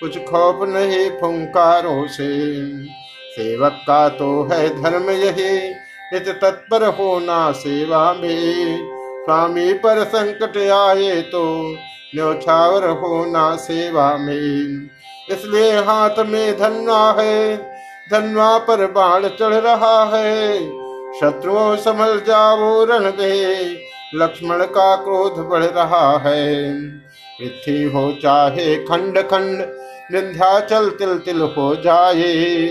कुछ 0.04 0.18
खौफ 0.26 0.60
नहीं 0.70 1.10
फुंकारों 1.12 2.08
से। 2.08 2.26
सेवक 3.32 3.78
का 3.88 4.08
तो 4.10 4.28
है 4.44 4.68
धर्म 4.82 5.10
यही 5.10 5.70
नित 6.14 6.28
तत्पर 6.42 6.84
होना 6.96 7.52
सेवा 7.52 8.02
में। 8.14 8.78
स्वामी 9.26 9.74
पर 9.74 10.04
संकट 10.06 10.58
आए 10.70 11.22
तो 11.22 11.44
न्योछावर 12.16 12.88
होना 12.90 13.56
सेवा 13.56 14.08
में। 14.18 14.90
इसलिए 15.32 15.72
हाथ 15.80 16.20
में 16.26 16.58
धनवा 16.60 17.16
है, 17.20 17.56
धनवा 18.12 18.58
पर 18.58 18.86
बाण 18.92 19.28
चढ़ 19.30 19.54
रहा 19.54 20.04
है। 20.16 20.60
शत्रुओं 21.14 21.76
समझ 21.76 22.10
जाओ, 22.28 22.84
रण 22.86 23.12
में 23.20 23.78
लक्ष्मण 24.16 24.66
का 24.66 24.96
क्रोध 24.96 25.40
बढ़ 25.50 25.64
रहा 25.64 26.18
है। 26.18 26.74
पृथ्वी 27.40 27.84
हो 27.84 28.12
चाहे 28.24 28.76
खंड 28.76 29.20
खंड 29.20 29.66
विंध्याचल 30.12 30.90
तिल 30.90 31.18
तिल 31.18 31.42
हो 31.58 31.76
जाए। 31.76 32.66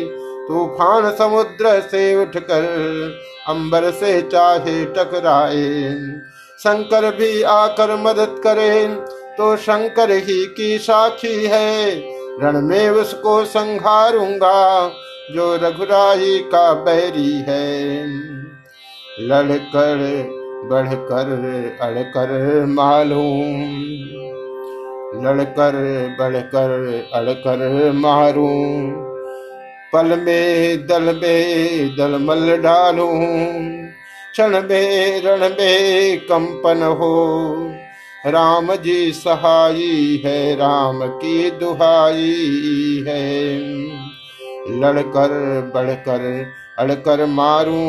तूफ़ान 0.49 1.11
समुद्र 1.11 1.81
से 1.81 2.15
उठकर 2.17 2.65
अंबर 3.49 3.91
से 3.91 4.21
चाहे 4.23 4.85
टकराए। 4.87 5.93
शंकर 6.59 7.11
भी 7.17 7.43
आकर 7.43 7.95
मदद 7.97 8.41
करे 8.45 8.87
तो 9.39 9.57
शंकर 9.57 10.11
ही 10.11 10.45
की 10.47 10.79
साखी 10.79 11.45
है। 11.47 11.95
रण 12.43 12.61
में 12.61 12.89
उसको 12.91 13.45
संहारूँगा, 13.45 14.89
जो 15.33 15.55
रघुराई 15.57 16.39
का 16.49 16.73
बैरी 16.75 17.33
है। 17.49 18.07
लड़कर, 19.21 19.99
बढ़कर, 20.65 21.29
अड़कर 21.81 22.65
मालूम। 22.69 24.32
लड़कर 25.15 25.73
बढ़कर 26.21 26.71
अड़कर 27.15 27.93
मारूं, 27.93 28.91
पल 29.93 30.07
में 30.19 30.87
दल 30.87 31.03
में 31.03 31.97
दल 31.97 32.19
मल 32.21 32.57
डालू, 32.57 33.07
क्षण 34.33 34.63
में 34.63 35.23
रण 35.23 35.49
में 35.49 36.19
कंपन 36.19 36.83
हो। 36.83 37.13
राम 38.27 38.75
जी 38.75 39.13
सहाई 39.13 40.23
है, 40.27 40.55
राम 40.55 41.07
की 41.07 41.51
दुहाई 41.51 43.05
है। 43.09 43.59
लड़कर 44.81 45.31
बढ़कर 45.75 46.47
अड़कर 46.79 47.27
मारू, 47.27 47.83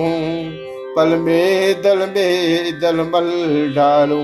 पल 0.96 1.16
में 1.18 1.82
दल 1.82 1.98
में 1.98 2.80
दल 2.80 2.96
मल 2.96 3.32
डालू। 3.76 4.24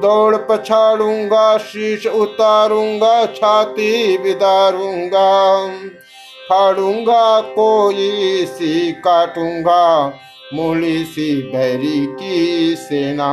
दौड़ 0.00 0.36
पछाड़ूँगा, 0.50 1.56
शीश 1.58 2.06
उतारूँगा, 2.06 3.26
छाती 3.26 4.18
बिदारूँगा। 4.18 5.28
फाड़ूँगा, 6.48 7.40
कोई 7.40 8.44
सी 8.46 8.92
काटूँगा 9.04 9.84
मूली 10.54 11.04
सी 11.04 11.30
बैरी 11.52 12.06
की 12.12 12.74
सेना। 12.76 13.32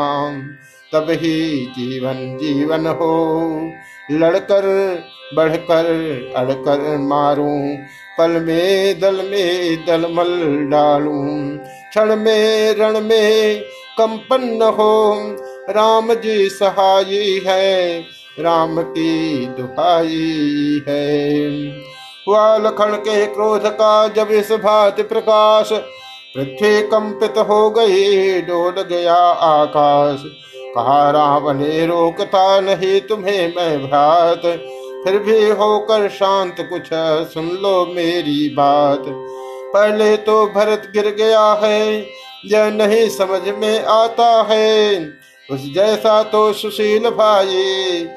तब 0.91 1.09
ही 1.11 1.65
जीवन 1.77 2.37
जीवन 2.37 2.87
हो, 2.87 3.71
लड़कर 4.11 4.65
बढ़कर 5.35 5.85
अड़कर 6.37 6.97
मारूं 6.99 7.77
पल 8.17 8.31
में 8.41 8.99
दल 8.99 9.15
में 9.29 9.85
दल 9.85 10.05
मल 10.11 10.29
डालूं, 10.71 11.57
क्षण 11.57 12.15
में 12.15 12.75
रण 12.75 12.99
में 13.01 13.59
कंपन 13.99 14.43
न 14.53 14.73
हो 14.77 14.95
राम 15.69 16.13
जी 16.13 16.49
सहाई 16.49 17.41
है, 17.47 17.99
राम 18.39 18.81
की 18.81 19.45
दुहाई 19.47 20.81
है। 20.87 21.53
हुआ 22.27 22.57
लखन 22.57 22.95
के 22.97 23.25
क्रोध 23.25 23.65
का 23.65 24.07
जब 24.07 24.31
इस 24.31 24.51
भात 24.51 25.01
प्रकाश, 25.01 25.69
पृथ्वी 26.35 26.81
कंपित 26.81 27.37
हो 27.37 27.69
गई, 27.69 28.41
डोल 28.41 28.81
गया 28.81 29.15
आकाश। 29.15 30.23
कहा, 30.75 31.09
रावण 31.11 31.57
ने 31.57 31.85
रोकता 31.85 32.59
नहीं 32.59 33.01
तुम्हें 33.01 33.53
मैं 33.55 33.87
भ्रात, 33.87 34.41
फिर 35.03 35.19
भी 35.19 35.49
होकर 35.49 36.09
शांत 36.09 36.55
कुछ 36.59 36.89
सुन 37.33 37.49
लो 37.63 37.85
मेरी 37.85 38.49
बात। 38.49 39.03
पहले 39.73 40.15
तो 40.17 40.45
भरत 40.45 40.89
गिर 40.93 41.15
गया 41.17 41.51
है, 41.63 42.05
यह 42.45 42.69
नहीं 42.69 43.07
समझ 43.09 43.41
में 43.49 43.83
आता 43.83 44.47
है 44.49 45.24
उस 45.51 45.73
जैसा 45.75 46.23
तो 46.23 46.53
सुशील 46.53 47.09
भाई, 47.09 48.07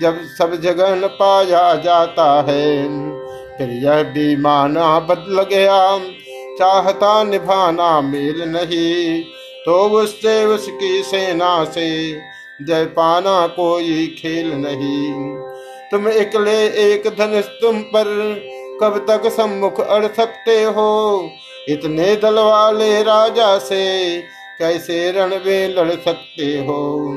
जब 0.00 0.18
सब 0.38 0.60
जगह 0.60 1.06
पाया 1.06 1.74
जाता 1.74 2.44
है। 2.48 2.88
फिर 3.58 3.70
यह 3.70 4.02
भी 4.02 4.36
माना 4.36 5.00
बदल 5.00 5.42
गया, 5.42 5.98
चाहता 6.58 7.24
निभाना 7.24 8.00
मेल 8.00 8.42
नहीं। 8.46 9.22
तो 9.66 9.88
उससे 9.88 10.44
उसकी 10.44 11.02
सेना 11.02 11.64
से 11.64 12.12
जय 12.62 12.84
पाना 12.84 13.46
कोई 13.46 14.06
खेल 14.06 14.52
नहीं। 14.54 15.36
तुम 15.90 16.08
इकले 16.08 16.66
एक 16.66 17.02
धनुष 17.18 17.44
तुम 17.44 17.80
पर 17.80 18.04
कब 18.82 19.06
तक 19.10 19.28
सम्मुख 19.28 19.80
अड़ 19.80 20.06
सकते 20.06 20.62
हो? 20.62 21.30
इतने 21.68 22.16
दल 22.16 22.34
वाले 22.34 23.02
राजा 23.02 23.58
से 23.58 24.18
कैसे 24.58 25.12
रण 25.12 25.30
में 25.30 25.74
लड़ 25.74 25.90
सकते 25.90 26.44
हो? 26.44 27.10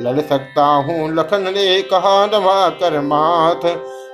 लड़ 0.00 0.20
सकता 0.20 0.64
हूँ 0.64 1.14
लखन 1.14 1.42
ने 1.42 1.82
कहा 1.82 2.26
नवा 2.26 2.68
कर 2.68 3.00
माथ। 3.00 3.66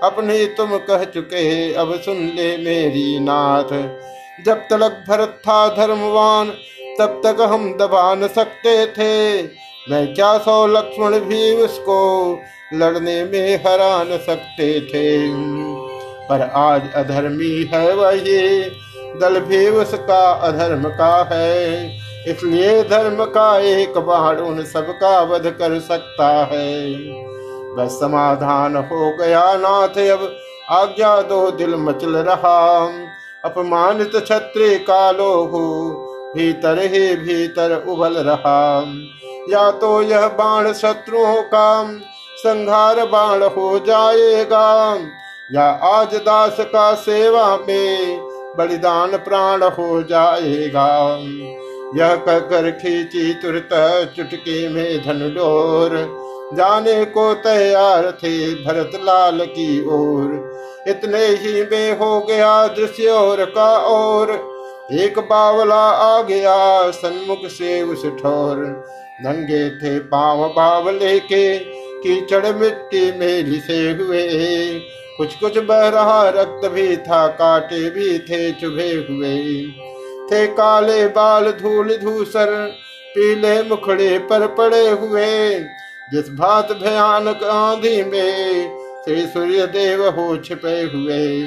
अपने 0.02 0.46
तुम 0.46 0.78
कह 0.78 1.04
चुके, 1.04 1.74
अब 1.74 2.00
सुन 2.00 2.16
ले 2.16 2.56
मेरी 2.56 3.20
नाथ। 3.20 4.02
जब 4.44 4.54
तलक 4.54 5.04
भरत 5.08 5.40
था 5.40 5.68
धर्मवान, 5.68 6.50
तब 6.98 7.20
तक 7.26 7.40
हम 7.40 7.76
दबा 7.80 8.14
न 8.14 8.28
सकते 8.28 8.86
थे। 8.86 9.42
मैं 9.90 10.14
क्या 10.14 10.38
सौ 10.38 10.66
लक्ष्मण 10.66 11.20
भी 11.20 11.56
उसको 11.56 12.38
लड़ने 12.74 13.24
में 13.24 13.56
हरा 13.56 14.04
न 14.04 14.18
सकते 14.26 14.80
थे। 14.80 15.28
पर 16.28 16.50
आज 16.54 16.82
अधर्मी 16.94 17.70
है 17.74 17.94
वही, 17.94 18.64
दल 19.20 19.40
भी 19.40 19.68
उसका 19.68 20.30
अधर्म 20.30 20.88
का 20.88 21.28
है। 21.32 22.01
इसलिए 22.28 22.82
धर्म 22.82 23.24
का 23.24 23.58
एक 23.58 23.98
बाण 23.98 24.36
उन 24.38 24.62
सबका 24.64 25.20
वध 25.22 25.46
कर 25.58 25.78
सकता 25.80 26.28
है। 26.44 26.94
बस 27.76 27.98
समाधान 28.00 28.76
हो 28.76 29.10
गया 29.16 29.42
नाथ, 29.56 29.98
अब 30.10 30.36
आज्ञा 30.70 31.20
दो 31.22 31.50
दिल 31.50 31.74
मचल 31.76 32.16
रहा। 32.18 32.58
अपमानित 33.44 34.12
छत्री 34.26 34.78
कालो 34.78 35.32
हो 35.44 35.64
भीतर 36.36 36.78
ही 36.84 37.14
भीतर 37.16 37.74
उबल 37.88 38.16
रहा। 38.18 38.84
या 39.50 39.70
तो 39.70 40.02
यह 40.02 40.26
बाण 40.28 40.72
शत्रुओं 40.72 41.42
का 41.42 41.98
संहार 42.36 43.04
बाण 43.06 43.42
हो 43.42 43.78
जाएगा, 43.78 44.98
या 45.52 45.68
आज 45.86 46.14
दास 46.14 46.56
का 46.60 46.92
सेवा 46.94 47.56
में 47.68 48.20
बलिदान 48.58 49.16
प्राण 49.18 49.62
हो 49.62 50.02
जाएगा। 50.02 50.88
यह 51.96 52.14
कहकर 52.16 52.70
खींची 52.70 53.34
तुरत 53.34 53.68
चुटकी 54.16 54.68
में 54.68 54.98
धन 54.98 55.34
डोर 55.34 55.96
जाने 56.54 57.04
को 57.04 57.34
तैयार 57.34 58.10
थे 58.10 58.54
भरत 58.54 58.90
लाल 58.94 59.44
की 59.44 59.84
ओर। 59.86 60.52
इतने 60.88 61.26
ही 61.26 61.62
में 61.62 61.98
हो 61.98 62.20
गया 62.20 62.66
दृश्य 62.66 63.06
और 63.06 63.44
का 63.44 63.76
और। 63.78 64.32
एक 64.92 65.18
बावला 65.18 65.84
आ 65.90 66.22
गया 66.22 66.90
सन्मुख 66.90 67.46
से 67.46 67.82
उस 67.82 68.02
ठोर। 68.02 68.84
नंगे 69.22 69.68
थे 69.70 69.98
पाव 69.98 70.48
बावले 70.48 71.18
के 71.20 71.58
कीचड़ 72.04 72.46
मिट्टी 72.46 73.18
में 73.18 73.44
लिसे 73.44 73.90
हुए। 73.90 74.28
कुछ 75.18 75.34
कुछ 75.34 75.58
बह 75.58 75.88
रहा 75.88 76.28
रक्त 76.28 76.68
भी 76.68 76.96
था, 76.96 77.26
काटे 77.26 77.90
भी 77.90 78.18
थे 78.18 78.50
चुभे 78.52 79.06
हुए। 79.10 79.64
थे 80.32 80.46
काले 80.46 81.06
बाल 81.06 81.50
धूल 81.50 81.96
धूसर, 81.96 82.66
पीले 83.14 83.62
मुखड़े 83.62 84.18
पर 84.18 84.46
पड़े 84.46 84.88
हुए। 84.88 85.58
जिस 86.12 86.28
भात 86.28 86.72
भयानक 86.72 87.44
आंधी 87.44 88.04
में 88.04 88.70
श्री 89.04 89.26
सूर्य 89.26 89.66
देव 89.66 90.08
हो 90.08 90.36
छिपे 90.36 90.82
हुए, 90.82 91.42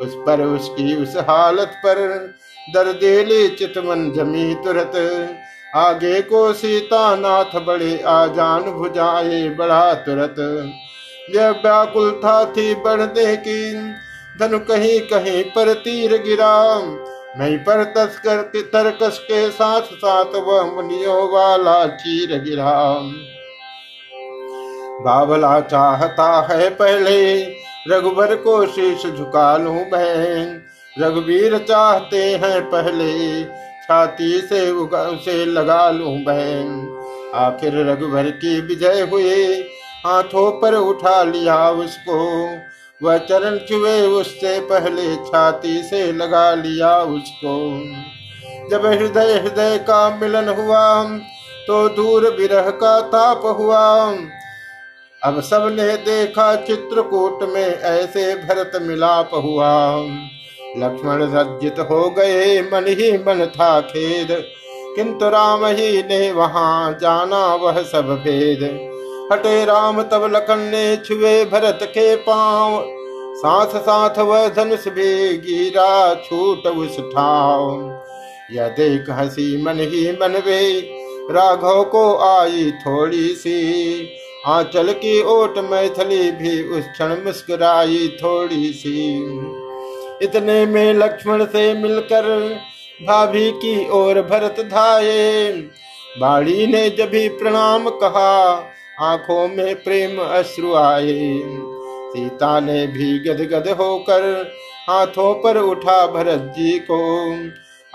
उस 0.00 0.14
पर, 0.26 0.40
उसकी 0.40 1.02
उस 1.02 1.16
हालत 1.16 1.68
पर 1.68 1.96
दर्देली 2.74 3.48
चितमन 3.48 4.12
जमी 4.16 4.54
तुरत। 4.54 4.92
आगे 5.74 6.22
को 6.22 6.52
सीता 6.52 7.16
नाथ 7.16 7.60
बड़े 7.60 8.02
आजान 8.06 8.62
भुजाए 8.62 9.48
बड़ा 9.48 9.94
तुरत। 9.94 10.36
यह 11.34 11.50
व्याकुल 11.50 12.20
था 12.24 12.44
थी 12.44 12.74
बढ़ने 12.74 13.36
की, 13.36 13.74
धनु 14.40 14.58
कहीं 14.58 15.00
कहीं 15.00 15.44
पर 15.44 15.72
तीर 15.74 16.16
गिरा। 16.22 16.78
मैं 17.36 17.58
पर 17.58 17.82
तस्कर 17.84 18.42
के 18.42 18.62
तरकस 18.62 19.18
के 19.18 19.50
साथ 19.50 19.80
साथ 19.80 20.34
वह 20.36 20.70
मुनियों 20.72 21.28
वाला 21.30 21.86
चीर 21.86 22.38
गिरा। 22.38 22.72
बाबला 25.00 25.60
चाहता 25.60 26.30
है 26.50 26.68
पहले 26.70 27.44
रघुबर 27.88 28.34
को 28.36 28.66
शीश 28.66 29.06
झुका 29.06 29.56
लू 29.56 29.72
मैं। 29.72 30.60
रघुवीर 30.96 31.58
चाहते 31.58 32.22
हैं 32.34 32.60
पहले 32.70 33.44
छाती 33.84 34.40
से 34.40 34.70
उसे 34.70 35.44
लगा 35.44 35.90
लू 35.90 36.04
बहन 36.04 37.30
आखिर 37.34 37.76
रघुवर 37.86 38.30
की 38.30 38.60
विजय 38.60 39.00
हुए 39.12 39.34
हाथों 40.06 40.50
पर 40.60 40.74
उठा 40.74 41.22
लिया 41.22 41.70
उसको। 41.70 42.18
वह 43.00 43.18
चरण 43.18 43.58
छुए 43.58 44.00
उससे 44.02 44.58
पहले 44.60 45.14
छाती 45.16 45.82
से 45.82 46.00
लगा 46.12 46.54
लिया 46.54 46.96
उसको। 46.98 47.56
जब 48.70 48.86
हृदय 48.86 49.32
हृदय 49.34 49.78
का 49.78 50.08
मिलन 50.16 50.48
हुआ 50.48 51.04
तो 51.66 51.88
दूर 51.88 52.28
विरह 52.30 52.70
का 52.70 53.00
ताप 53.00 53.42
हुआ। 53.58 53.84
अब 55.22 55.40
सबने 55.40 55.96
देखा 55.96 56.54
चित्रकूट 56.56 57.42
में 57.42 57.64
ऐसे 57.64 58.34
भरत 58.36 58.72
मिलाप 58.82 59.30
हुआ। 59.34 59.72
लक्ष्मण 60.78 61.22
रज्जित 61.32 61.78
हो 61.80 62.10
गए, 62.10 62.60
मन 62.62 62.84
ही 62.88 63.12
मन 63.18 63.46
था 63.46 63.80
खेद। 63.80 64.28
किंतु 64.96 65.28
राम 65.28 65.64
ही 65.66 66.02
ने 66.02 66.32
वहाँ 66.32 66.92
जाना 66.92 67.44
वह 67.54 67.82
सब 67.82 68.14
भेद। 68.24 68.87
हटे 69.32 69.64
राम 69.64 70.02
तब 70.02 70.24
लखन 70.34 70.58
ने 70.58 70.96
छुए 70.96 71.44
भरत 71.44 71.78
के 71.82 72.16
पाँव। 72.16 72.84
साथ 73.36 73.80
साथ 73.80 74.18
वह 74.18 74.48
धनुष 74.48 74.88
भी 74.88 75.36
गिरा 75.38 76.14
छूट 76.14 76.66
उस 76.66 76.96
ठाव। 77.00 77.80
यह 78.52 78.68
देख 78.68 79.10
हसी 79.10 79.62
मन 79.62 79.80
ही 79.80 80.12
मन 80.12 80.36
वे, 80.46 80.80
राघव 81.30 81.82
को 81.84 82.16
आई 82.18 82.70
थोड़ी 82.70 83.28
सी। 83.28 84.08
आंचल 84.46 84.92
की 84.92 85.22
ओट 85.22 85.58
मैथिली 85.58 86.30
भी 86.30 86.62
उस 86.68 86.84
क्षण 86.84 87.16
मुस्कुराई 87.24 88.08
थोड़ी 88.22 88.72
सी। 88.72 89.16
इतने 90.22 90.66
में 90.66 90.92
लक्ष्मण 90.94 91.44
से 91.44 91.72
मिलकर 91.74 92.30
भाभी 93.00 93.50
की 93.50 93.88
ओर 93.90 94.22
भरत 94.22 94.60
धाये। 94.60 95.52
बाड़ी 96.20 96.66
ने 96.66 96.88
जब 96.90 97.10
भी 97.10 97.28
प्रणाम 97.28 97.88
कहा 97.90 98.54
आँखों 99.00 99.48
में 99.48 99.74
प्रेम 99.74 100.18
अश्रु 100.20 100.74
आए। 100.74 101.42
सीता 102.12 102.60
ने 102.60 102.86
भी 102.86 103.18
गदगद 103.18 103.68
होकर 103.68 104.52
हाथों 104.90 105.34
पर 105.34 105.56
उठा 105.56 106.06
भरत 106.06 106.54
जी 106.58 106.78
को। 106.90 106.98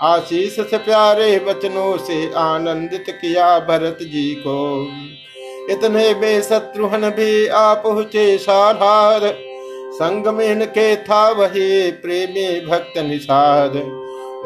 आशीष 0.00 0.56
से 0.70 0.78
प्यारे 0.78 1.38
वचनों 1.38 1.96
से 1.96 2.32
आनंदित 2.32 3.04
किया 3.08 3.58
भरत 3.58 3.98
जी 4.02 4.34
को। 4.46 4.86
इतने 5.70 6.14
बेशत्रुहन 6.14 7.10
भी 7.10 7.46
आ 7.46 7.74
पहुँचे 7.74 8.38
साधार 8.38 9.20
संग 9.94 10.26
में 10.26 10.46
इनके 10.46 10.96
था 10.96 11.28
वही 11.30 11.90
प्रेमी 11.90 12.60
भक्त 12.66 12.98
निषाद। 12.98 13.72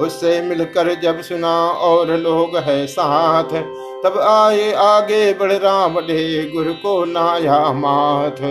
उससे 0.00 0.40
मिलकर 0.42 0.94
जब 0.94 1.20
सुना 1.20 1.54
और 1.70 2.10
लोग 2.16 2.56
है 2.56 2.86
साथ, 2.86 3.52
तब 4.04 4.18
आए 4.18 4.72
आगे 4.72 5.32
बढ़ 5.34 5.52
राम 5.52 6.00
डे 6.00 6.50
गुरु 6.54 6.72
को 6.72 7.04
नाया 7.04 7.72
माथ। 7.72 8.42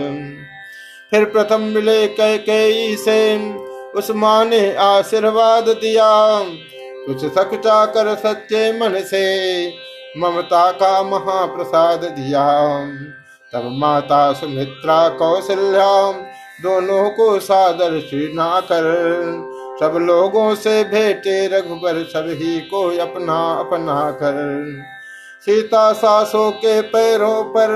फिर 1.10 1.24
प्रथम 1.24 1.60
मिले 1.60 2.06
कह 2.08 2.36
कई 2.36 2.96
से 2.96 3.18
उस 3.92 4.10
माँ 4.10 4.44
ने 4.44 4.74
आशीर्वाद 4.74 5.68
दिया। 5.68 6.08
कुछ 7.06 7.24
सकुचा 7.24 7.84
कर 7.86 8.14
सच्चे 8.14 8.72
मन 8.72 9.00
से 9.02 9.26
ममता 10.18 10.70
का 10.72 11.02
महाप्रसाद 11.02 12.04
दिया। 12.04 12.46
तब 13.52 13.68
माता 13.72 14.32
सुमित्रा 14.32 15.08
कौशल्या 15.08 16.12
दोनों 16.62 17.10
को 17.10 17.38
सादर 17.38 17.98
श्रीना 18.00 18.60
कर 18.60 18.84
सब 19.80 19.92
लोगों 19.96 20.54
से 20.54 20.84
भेटे 20.84 21.46
रघुबर 21.46 22.02
सभी 22.04 22.60
को 22.60 22.88
अपना 22.98 23.54
अपना 23.54 24.10
कर 24.10 24.66
सीता 25.46 25.92
सासों 25.92 26.50
के 26.50 26.80
पैरों 26.80 27.44
पर 27.44 27.68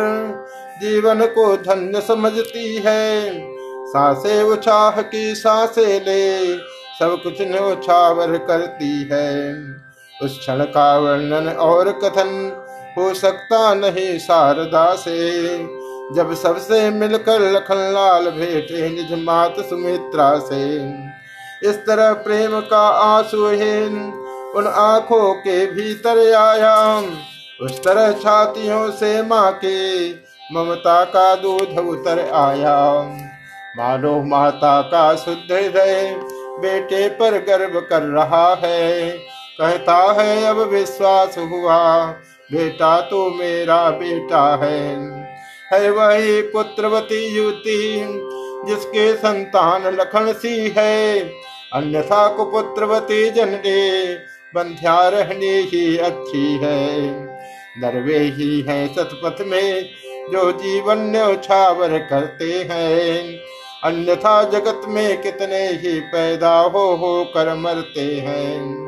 जीवन 0.83 1.27
को 1.27 1.57
धन्य 1.57 2.01
समझती 2.01 2.83
है। 2.87 3.33
सासे 3.87 4.43
उछाह 4.43 5.03
की 5.03 5.35
सासे 5.35 6.01
ले, 6.01 6.57
सब 6.99 7.21
कुछ 7.23 7.41
न्योछावर 7.41 8.37
करती 8.39 9.09
है। 9.13 9.55
उस 10.23 10.39
क्षण 10.39 10.65
का 10.65 10.99
वर्णन 10.99 11.49
और 11.49 11.93
कथन 11.93 12.53
हो 12.99 13.15
सकता 13.15 13.75
नहीं 13.75 14.19
शारदा 14.19 14.95
से। 14.95 15.59
जब 16.15 16.35
सबसे 16.35 16.91
मिलकर 16.91 17.41
लखनलाल 17.41 18.31
भेटे 18.31 18.89
निज 18.89 19.25
मात 19.25 19.55
सुमित्रा 19.61 20.39
से। 20.39 20.79
इस 21.65 21.77
तरह 21.77 22.13
प्रेम 22.13 22.61
का 22.61 22.89
आंसुहीन 22.89 24.13
उन 24.57 24.67
आँखों 24.67 25.35
के 25.35 25.67
भीतर 25.67 26.35
आया 26.35 26.99
उस 27.63 27.85
तरह 27.85 28.13
छातियों 28.13 28.91
से 28.91 29.23
माँ 29.23 29.53
के 29.53 30.11
ममता 30.53 31.05
का 31.05 31.35
दूध 31.37 31.79
उतर 31.79 32.31
आया 32.35 33.03
मानो 33.79 34.23
माता 34.23 34.81
का 34.83 35.15
शुद्ध 35.17 35.53
हृदय 35.53 36.21
बेटे 36.59 37.09
पर 37.09 37.39
गर्व 37.39 37.81
कर 37.81 38.03
रहा 38.03 38.55
है। 38.65 39.11
कहता 39.59 39.97
है, 40.13 40.45
अब 40.45 40.59
विश्वास 40.59 41.39
हुआ, 41.39 42.07
बेटा 42.53 43.01
तो 43.01 43.31
मेरा 43.31 43.91
बेटा 43.91 44.57
है। 44.57 44.97
है 45.73 45.91
वही 45.91 46.43
पुत्रवती 46.43 47.27
युति, 47.37 48.05
जिसके 48.67 49.15
संतान 49.15 49.87
लखन 49.87 50.33
सी 50.33 50.75
है। 50.79 51.23
अन्यथा 51.75 52.29
कुपुत्रवती 52.29 53.31
जनने, 53.31 54.15
बंध्या 54.55 55.09
रहने 55.09 55.47
ही 55.47 55.99
अच्छी 55.99 56.59
है। 56.63 57.11
नरवे 57.79 58.19
ही 58.19 58.61
है 58.61 58.95
सतपथ 58.95 59.45
में, 59.47 59.89
जो 60.33 60.53
जीवन 60.53 60.99
न्यौछावर 60.99 61.99
करते 61.99 62.69
हैं। 62.71 63.39
अन्यथा 63.85 64.43
जगत 64.43 64.81
में 64.89 65.23
कितने 65.23 65.69
ही 65.69 66.01
पैदा 66.01 66.61
हो 66.61 66.95
हो 66.95 67.25
कर 67.25 67.55
मरते 67.55 68.17
हैं। 68.17 68.83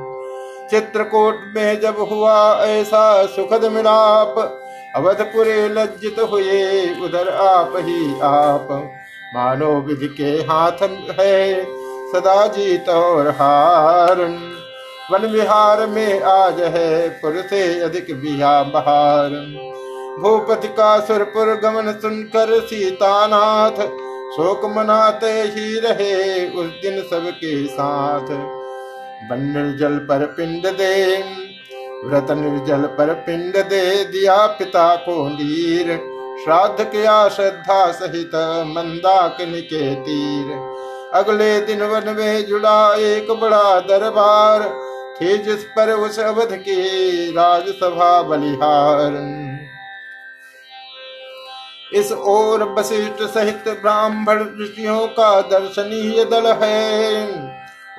चित्रकूट 0.70 1.35
में 1.57 1.81
जब 1.81 1.97
हुआ 2.12 2.64
ऐसा 2.64 3.27
सुखद 3.27 3.64
मिलाप, 3.64 4.61
अवधपुरे 4.97 5.68
लज्जित 5.68 6.16
हुए, 6.18 6.94
उधर 7.01 7.29
आप 7.29 7.73
ही 7.77 8.20
आप। 8.20 8.90
मानो 9.35 9.81
विधि 9.81 10.09
के 10.09 10.31
हाथ 10.47 11.11
है। 11.20 11.66
सदा 12.14 12.46
जीत 12.46 12.88
और 12.88 13.29
हार। 13.29 14.20
वन 15.12 15.27
विहार 15.27 15.87
में 15.87 16.22
आज 16.22 16.61
है 16.74 17.09
पुर 17.09 17.42
से 17.50 17.62
अधिक 17.81 18.12
बिहा 18.14 18.62
बहार। 18.62 19.31
भूपति 20.20 20.68
का 20.68 20.98
सुरपुर 21.00 21.48
गमन 21.55 21.92
सुनकर 21.92 22.61
सीतानाथ, 22.61 23.81
शोक 24.33 24.64
मनाते 24.77 25.33
ही 25.48 25.79
रहे 25.79 26.46
उस 26.50 26.66
दिन 26.83 27.00
सबके 27.03 27.66
साथ। 27.66 28.31
बन 29.29 29.77
जल 29.81 29.98
पर 29.98 30.27
पिंड 30.27 30.66
दे, 30.66 31.16
व्रत 32.05 32.31
निर्जल 32.31 32.87
पर 32.96 33.12
पिंड 33.27 33.57
दे 33.64 34.05
दिया 34.05 34.46
पिता 34.46 34.94
को 34.96 35.29
नीर। 35.29 35.96
श्राद्ध 36.44 36.85
किया 36.85 37.29
श्रद्धा 37.29 37.90
सहित 37.92 38.35
मंदाकिनी 38.68 39.61
के 39.62 39.94
तीर। 39.94 40.74
अगले 41.14 41.61
दिन 41.61 41.83
वन 41.83 42.14
में 42.16 42.46
जुड़ा 42.46 42.94
एक 42.94 43.31
बड़ा 43.31 43.81
दरबार, 43.81 44.62
थे 45.20 45.38
जिस 45.38 45.64
पर 45.64 45.92
उस 45.92 46.18
अवध 46.18 46.48
के 46.53 46.85
राजसभा 47.31 48.22
बलिहार। 48.22 49.12
इस 51.94 52.12
ओर 52.12 52.62
वशिष्ठ 52.62 53.22
सहित 53.22 53.64
ब्राह्मण 53.68 54.40
ऋषियों 54.40 55.07
का 55.07 55.40
दर्शनीय 55.40 56.24
दल 56.24 56.53
है। 56.62 57.27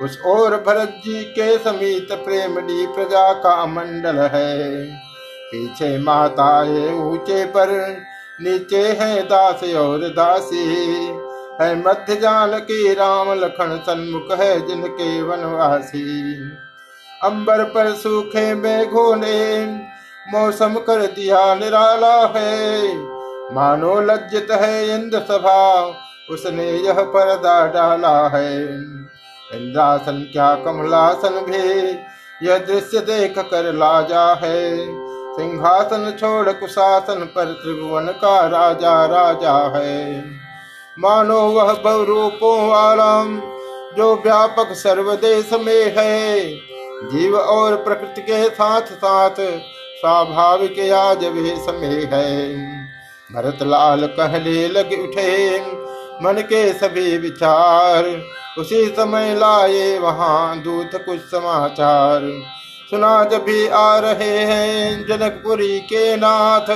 उस 0.02 0.18
ओर 0.26 0.56
भरत 0.56 1.00
जी 1.04 1.22
के 1.22 1.58
समीत 1.58 2.12
प्रेमडी 2.12 2.86
प्रजा 2.86 3.32
का 3.32 3.66
मंडल 3.66 4.16
है। 4.18 4.84
पीछे 5.52 5.98
माताएँ 5.98 6.92
ऊँचे 6.92 7.44
पर, 7.44 7.96
नीचे 8.40 8.82
है 8.82 9.22
दास 9.22 9.60
और 9.64 9.98
दासी। 9.98 11.25
है 11.62 11.74
मध्य 11.82 12.16
जान 12.16 12.58
के 12.58 12.94
राम 12.94 13.32
लखन 13.32 13.76
सन्मुख 13.86 14.38
है 14.40 14.66
जिनके 14.66 15.22
वनवासी। 15.22 16.34
अंबर 17.24 17.64
पर 17.64 17.92
सूखे 17.92 18.54
मेघों 18.54 19.16
ने 19.16 19.66
मौसम 20.32 20.74
कर 20.74 21.06
दिया 21.06 21.54
निराला 21.54 22.16
है। 22.36 22.96
मानो 23.54 24.00
लज्जित 24.00 24.50
है 24.50 24.94
इंद्र 24.94 25.20
सभा 25.20 25.60
उसने 26.30 26.70
यह 26.72 27.00
पर्दा 27.00 27.66
डाला 27.66 28.28
है। 28.28 28.66
इंद्रासन 29.54 30.28
क्या 30.32 30.54
कमलासन 30.54 31.40
भी 31.40 31.90
यह 32.48 32.58
दृश्य 32.58 33.00
देख 33.00 33.38
कर 33.38 33.72
लाजा 33.72 34.34
है। 34.34 34.86
सिंहासन 35.36 36.16
छोड़ 36.20 36.52
कुशासन 36.52 37.24
पर 37.36 37.52
त्रिभुवन 37.52 38.06
का 38.06 38.46
राजा 38.46 39.04
राजा 39.06 39.56
है। 39.76 40.22
मानो 40.98 41.40
वह 41.40 41.72
बहुरूपों 41.72 42.68
वाला 42.68 43.24
जो 43.96 44.14
व्यापक 44.14 44.72
सर्वदेश 44.72 45.52
में 45.52 45.94
है। 45.98 46.40
जीव 47.04 47.36
और 47.36 47.76
प्रकृति 47.76 48.20
के 48.22 48.48
साथ 48.48 48.80
साथ 48.80 49.34
स्वाभाविक 50.00 50.78
आज 50.92 51.24
वेश 51.24 51.66
में 51.70 52.08
है। 52.12 52.56
भरत 53.32 53.58
लाल 53.62 54.06
कहले 54.06 54.66
लग, 54.68 54.92
उठे, 55.02 55.60
मन 56.22 56.40
के 56.40 56.72
सभी 56.72 57.16
विचार 57.18 58.04
उसी 58.58 58.84
समय 58.86 59.34
लाए, 59.34 59.98
वहाँ 59.98 60.62
दूत 60.62 60.90
कुछ 60.94 61.20
समाचार 61.20 62.22
सुना 62.90 63.24
जब 63.24 63.44
भी 63.44 63.66
आ 63.68 63.98
रहे 63.98 64.38
हैं। 64.38 65.06
जनकपुरी 65.06 65.78
के 65.80 66.16
नाथ 66.16 66.70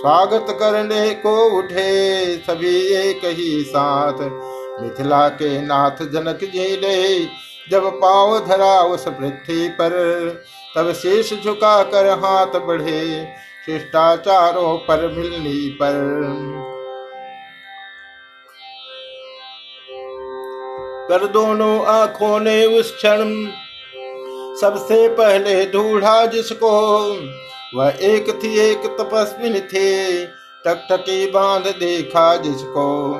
स्वागत 0.00 0.46
करने 0.50 1.14
को 1.14 1.32
उठे 1.58 2.36
सभी 2.36 2.76
एक 2.92 3.20
ही 3.24 3.64
साथ। 3.64 4.20
मिथिला 4.82 5.28
के 5.28 5.62
नाथ 5.62 6.02
जनक 6.02 6.38
जी 6.44 6.76
ने 6.76 7.24
जब 7.70 7.90
पाव 7.94 8.38
धरा 8.46 8.82
उस 8.82 9.04
पृथ्वी 9.08 9.68
पर, 9.68 9.90
तब 10.76 10.92
शीश 10.92 11.32
झुका 11.44 11.82
कर 11.82 12.08
हाथ 12.18 12.58
बढ़े, 12.60 13.26
शिष्टाचारों 13.66 14.76
पर 14.78 15.06
मिलनी 15.08 15.68
पर। 15.82 15.92
कर 21.10 21.26
दोनों 21.26 21.84
आँखों 21.84 22.40
ने 22.40 22.64
उस 22.78 22.96
क्षण 22.96 23.46
सबसे 24.60 25.08
पहले 25.08 25.66
ढूंढा 25.66 26.26
जिसको 26.26 26.70
वह 27.74 27.94
एक 28.00 28.40
थी, 28.44 28.58
एक 28.58 28.78
तपस्विन 28.78 29.60
थे। 29.60 30.26
टकटकी 30.66 31.30
बाँध 31.30 31.64
देखा 31.64 32.36
जिसको। 32.36 33.16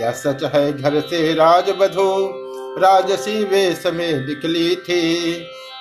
यह 0.00 0.10
सच 0.10 0.50
है, 0.54 0.82
घर 0.82 1.00
से 1.00 1.34
राज 1.34 1.70
बधो। 1.70 2.32
राजसी 2.78 3.44
वेश 3.44 3.86
में 3.86 4.26
निकली 4.26 4.76
थी। 4.76 5.24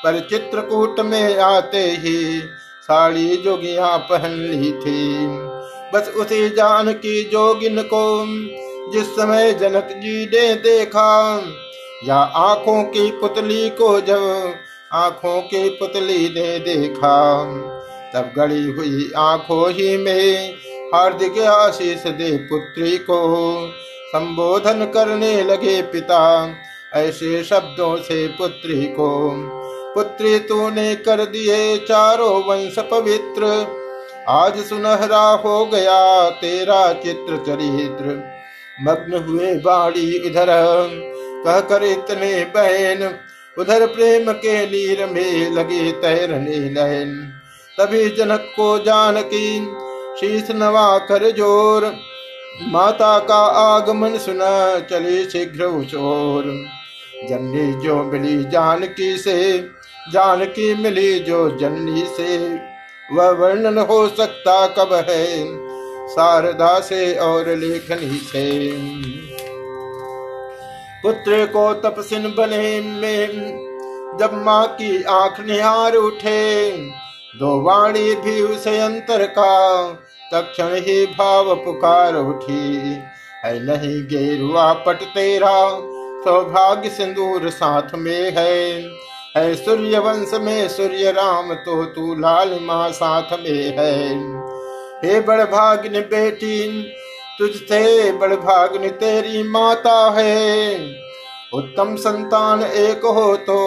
पर 0.03 0.27
चित्रकूट 0.29 0.99
में 0.99 1.37
आते 1.37 1.77
ही 1.77 2.41
साड़ी 2.83 3.37
जोगिया 3.37 3.97
पहन 3.97 4.31
ली 4.31 4.71
थी। 4.71 5.27
बस 5.93 6.13
उसी 6.17 6.49
जान 6.49 6.93
की 6.93 7.23
जोगिन 7.23 7.81
को 7.81 8.25
जिस 8.93 9.07
समय 9.07 9.53
जनक 9.53 9.87
जी 9.91 10.25
ने 10.25 10.53
देखा, 10.53 11.41
या 12.05 12.17
आँखों 12.17 12.83
की 12.83 13.11
पुतली 13.11 13.69
को 13.69 14.01
जब 14.01 14.53
आँखों 14.93 15.41
की 15.41 15.69
पुतली 15.69 16.29
ने 16.29 16.59
देखा। 16.59 17.45
तब 18.15 18.31
गड़ी 18.37 18.63
हुई 18.71 19.11
आँखों 19.17 19.71
ही 19.71 19.97
में 19.97 20.53
हार्दिक 20.93 21.39
आशीष 21.39 22.03
दे 22.03 22.37
पुत्री 22.37 22.97
को। 22.97 23.19
संबोधन 24.07 24.85
करने 24.85 25.43
लगे 25.43 25.81
पिता, 25.81 26.49
ऐसे 26.93 27.43
शब्दों 27.43 27.95
से 27.97 28.27
पुत्री 28.27 28.85
को। 28.85 29.09
पुत्री 29.95 30.39
तूने 30.39 30.95
कर 30.95 31.25
दिए 31.25 31.77
चारों 31.77 32.33
वंश 32.43 32.79
पवित्र, 32.91 33.45
आज 34.29 34.57
सुनहरा 34.59 35.23
हो 35.45 35.65
गया 35.65 36.29
तेरा 36.29 36.81
चित्र 36.93 37.37
चरित्र। 37.37 38.21
मग्न 38.81 39.23
हुए 39.23 39.53
बाड़ी 39.55 40.15
इधर 40.17 40.47
कह 41.45 41.59
कर 41.59 41.83
इतने 41.83 42.33
बहन 42.45 43.13
उधर 43.57 43.85
प्रेम 43.85 44.31
के 44.33 44.65
लीर 44.65 45.05
में 45.05 45.51
लगे 45.51 45.91
तैरने 45.91 46.57
नयन। 46.69 47.40
तभी 47.77 48.09
जनक 48.09 48.51
को 48.55 48.77
जानकी 48.79 49.59
शीश 50.17 50.49
नवा 50.51 50.97
कर 51.07 51.29
ज़ोर। 51.31 51.85
माता 52.67 53.17
का 53.19 53.39
आगमन 53.57 54.17
सुना 54.17 54.79
चले 54.81 55.23
शीघ्र 55.25 55.65
उचोर 55.65 56.43
जननी 57.29 57.71
जो 57.81 57.95
मिली 58.03 58.43
जानकी 58.43 59.15
से, 59.17 59.57
जानकी 60.13 60.73
मिली 60.75 61.19
जो 61.19 61.49
जननी 61.57 62.05
से। 62.17 62.37
वह 63.15 63.29
वर्णन 63.31 63.77
हो 63.79 64.07
सकता 64.09 64.65
कब 64.67 64.93
है, 65.09 65.25
शारदा 66.07 66.79
से 66.79 67.13
और 67.19 67.49
लेखनी 67.55 68.17
से। 68.23 68.47
पुत्र 71.03 71.45
को 71.45 71.73
तपसिन 71.81 72.33
बने 72.37 72.79
में, 72.81 74.17
जब 74.19 74.41
माँ 74.45 74.67
की 74.71 75.03
आँख 75.03 75.39
निहार 75.45 75.95
उठे 75.95 76.71
दो 77.39 77.61
वाणी 77.61 78.15
भी 78.15 78.41
उसे 78.41 78.77
अंतर 78.79 79.25
का 79.25 79.91
तक्षण 80.33 80.73
ही 80.75 81.05
भाव 81.05 81.55
पुकार 81.55 82.15
उठी। 82.15 82.97
है 83.45 83.53
नहीं 83.65 84.03
गेरुआ 84.07 84.73
पट 84.73 84.95
तेरा, 84.95 85.69
सौभाग्य 86.23 86.89
सिंदूर 86.89 87.49
साथ 87.49 87.95
में 87.95 88.31
है। 88.37 88.81
है 89.37 89.55
सूर्य 89.55 89.99
वंश 89.99 90.33
में 90.33 90.67
सूर्य 90.69 91.11
राम 91.11 91.53
तो 91.53 91.85
तू 91.85 92.15
लाल 92.15 92.59
माँ 92.61 92.91
साथ 92.91 93.33
में 93.39 93.77
है। 93.77 94.09
हे 95.05 95.19
बड़ 95.21 95.41
भाग्य 95.43 95.89
बेटी, 95.89 96.81
तुझसे 97.39 98.11
बड़ 98.11 98.33
भाग्य 98.35 98.89
तेरी 98.89 99.43
माता 99.43 100.09
है। 100.17 100.75
उत्तम 101.53 101.95
संतान 101.95 102.63
एक 102.63 103.05
हो 103.05 103.35
तो 103.35 103.59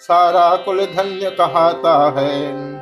सारा 0.00 0.56
कुल 0.56 0.84
धन्य 0.86 1.30
कहाता 1.30 2.14
है। 2.18 2.75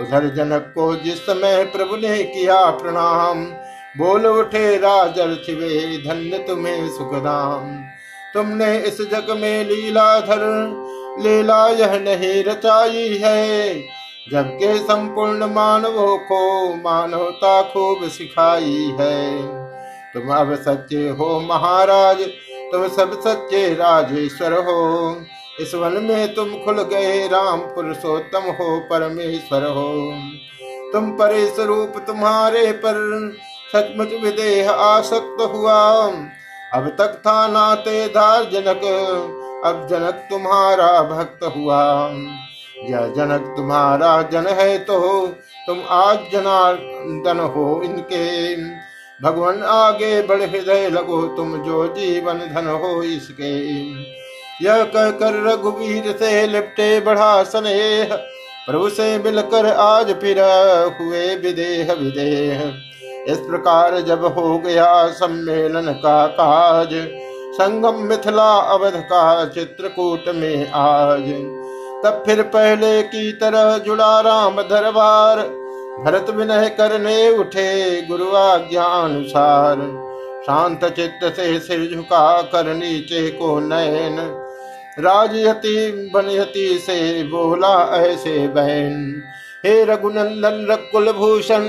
उधर 0.00 0.34
जनक 0.34 0.72
को 0.74 0.96
जिस 0.96 1.18
समय 1.18 1.64
प्रभु 1.64 1.96
ने 1.96 2.22
किया 2.22 2.70
प्रणाम, 2.70 3.44
बोल 3.98 4.26
उठे 4.26 4.76
राजर 4.76 5.42
छिवे 5.46 5.98
धन्य 5.98 6.38
तुम्हें 6.38 6.88
सुखदाम। 6.88 7.84
तुमने 8.34 8.78
इस 8.78 8.98
जग 9.00 9.26
में 9.30 9.64
लीला 9.64 10.18
लीलाधर 10.18 10.84
लीला 11.20 11.68
यह 11.68 11.92
नहीं 11.98 12.44
रचाई 12.44 13.20
है। 13.24 13.74
जबकि 14.32 14.78
संपूर्ण 14.78 15.46
मानवों 15.46 16.18
को 16.18 16.74
मानवता 16.74 17.62
खूब 17.62 18.08
सिखाई 18.08 18.96
है। 19.00 19.42
तुम 20.14 20.34
अब 20.34 20.54
सच्चे 20.54 21.08
हो 21.08 21.40
महाराज, 21.40 22.16
तुम 22.72 22.88
सब 22.88 23.20
सच्चे 23.20 23.74
राजेश्वर 23.74 24.52
हो। 24.52 25.14
इस 25.60 25.74
वन 25.74 25.92
में 26.02 26.34
तुम 26.34 26.50
खुल 26.64 26.82
गए 26.82 27.26
राम 27.28 27.60
पुरुषोत्तम 27.74 28.50
हो 28.52 28.78
परमेश्वर 28.90 29.64
हो। 29.68 29.92
तुम 30.92 31.10
परे 31.12 31.46
स्वरूप 31.46 31.96
तुम्हारे 32.06 32.70
पर 32.74 32.96
सचमुच 33.72 34.12
विदेह 34.22 34.70
आसक्त 34.70 35.42
हुआ। 35.54 35.80
अब 36.74 36.88
तक 36.98 37.20
था 37.26 37.46
नाते 37.48 38.06
धार 38.08 38.44
जनक, 38.44 38.84
अब 39.64 39.86
जनक 39.90 40.26
तुम्हारा 40.30 41.02
भक्त 41.02 41.44
हुआ। 41.56 41.82
यह 42.84 43.06
जनक 43.16 43.52
तुम्हारा 43.56 44.10
जन 44.22 44.46
है 44.50 44.78
तो 44.78 45.26
तुम 45.66 45.82
आज 45.90 46.18
जनार्दन 46.32 47.40
हो 47.54 47.80
इनके। 47.84 48.54
भगवान 49.20 49.62
आगे 49.62 50.20
बढ़ 50.22 50.42
हृदय 50.42 50.88
लगो 50.88 51.22
तुम 51.36 51.56
जो 51.62 51.86
जीवन 51.94 52.38
धन 52.48 52.68
हो 52.82 53.02
इसके। 53.02 53.52
यह 54.62 54.82
कहकर 54.84 55.42
रघुवीर 55.44 56.12
से 56.12 56.46
लिपटे 56.46 57.00
बढ़ा 57.00 57.42
स्नेह। 57.42 58.14
प्रभु 58.66 58.88
से 58.88 59.18
मिलकर 59.18 59.66
आज 59.72 60.10
फिर 60.12 60.38
हुए 61.00 61.34
विदेह 61.34 61.92
विदेह। 61.92 62.62
इस 63.32 63.38
प्रकार 63.38 64.00
जब 64.00 64.24
हो 64.38 64.58
गया 64.58 65.06
सम्मेलन 65.08 65.92
का 65.92 66.26
काज, 66.26 66.88
संगम 67.54 68.02
मिथिला 68.02 68.50
अवध 68.72 68.96
का 68.96 69.44
चित्रकूट 69.44 70.24
में 70.34 70.70
आज। 70.70 71.30
तब 72.04 72.22
फिर 72.26 72.42
पहले 72.42 73.02
की 73.02 73.32
तरह 73.32 73.78
जुड़ा 73.78 74.20
राम 74.20 74.60
दरबार, 74.62 75.38
भरत 76.04 76.30
विनय 76.30 76.68
करने 76.68 77.30
उठे 77.30 78.02
गुरु 78.02 78.30
आज्ञा 78.32 78.82
अनुसार 78.82 79.76
शांत 80.42 80.84
चित्त 80.84 81.24
से 81.36 81.58
सिर 81.60 81.88
झुका 81.94 82.42
कर 82.42 82.74
नीचे 82.74 83.28
को 83.30 83.58
नयन 83.60 84.16
राजयती 85.00 86.10
बनयती 86.10 86.78
से 86.78 87.22
बोला 87.22 87.96
ऐसे 87.96 88.48
बहन। 88.48 89.22
हे 89.66 89.84
रघुनंदन 89.84 90.66
रघुकुल 90.70 91.12
भूषण 91.12 91.64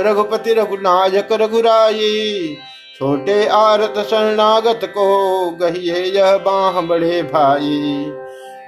रघुपति, 0.00 0.54
रघुनायक 0.54 1.32
रघुराई 1.32 2.56
छोटे 2.98 3.46
आरत 3.46 3.94
शरणागत 4.10 4.80
को 4.84 5.50
गहिए 5.50 6.02
यह 6.04 6.36
बाह 6.36 6.80
बड़े 6.80 7.22
भाई। 7.22 8.12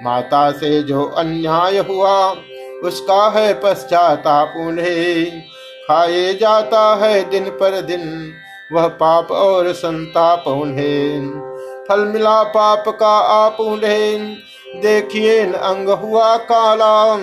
माता 0.03 0.51
से 0.51 0.81
जो 0.83 1.03
अन्याय 1.03 1.77
हुआ, 1.77 2.35
उसका 2.83 3.29
है 3.29 3.53
पश्चाताप 3.53 4.53
उन्हें 4.57 5.41
खाए 5.87 6.33
जाता 6.33 6.95
है 6.95 7.29
दिन 7.29 7.49
पर 7.49 7.81
दिन। 7.81 8.33
वह 8.73 8.87
पाप 8.87 9.31
और 9.31 9.73
संताप 9.73 10.43
उन्हें 10.47 11.50
फल 11.91 11.99
मिला 11.99 12.43
पाप 12.43 12.83
का 12.87 13.17
आप 13.17 13.57
उन्हें 13.59 14.37
देखिए 14.81 15.39
अंग 15.45 15.89
हुआ 15.89 16.37
काला 16.37 17.13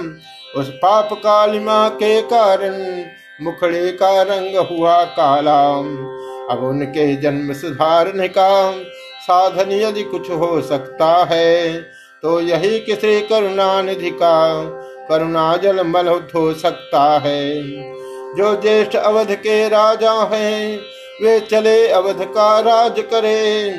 उस 0.56 0.68
पाप 0.68 1.08
कालिमा 1.12 1.88
के 1.88 2.22
कारण 2.22 3.04
मुखड़े 3.44 3.92
का 3.92 4.22
रंग 4.22 4.56
हुआ 4.56 5.04
काला 5.04 5.62
अब 6.50 6.58
उनके 6.62 7.16
जन्म 7.16 7.52
सुधारने 7.52 8.28
का 8.28 8.72
साधन 9.20 9.72
यदि 9.72 10.02
कुछ 10.02 10.30
हो 10.30 10.60
सकता 10.62 11.28
है 11.30 11.80
तो 12.22 12.40
यही 12.40 12.78
किसी 12.78 13.20
करुणानिधि 13.20 14.10
का? 14.10 14.64
करुणा 15.08 15.56
जल 15.56 15.86
मल 15.86 16.08
हो 16.08 16.54
सकता 16.54 17.18
है। 17.18 17.62
जो 18.34 18.60
ज्येष्ठ 18.62 18.96
अवध 18.96 19.32
के 19.32 19.68
राजा 19.68 20.12
हैं, 20.12 20.78
वे 21.22 21.40
चले 21.40 21.88
अवध 21.88 22.22
का 22.22 22.60
राज 22.60 22.94
करे। 22.98 23.72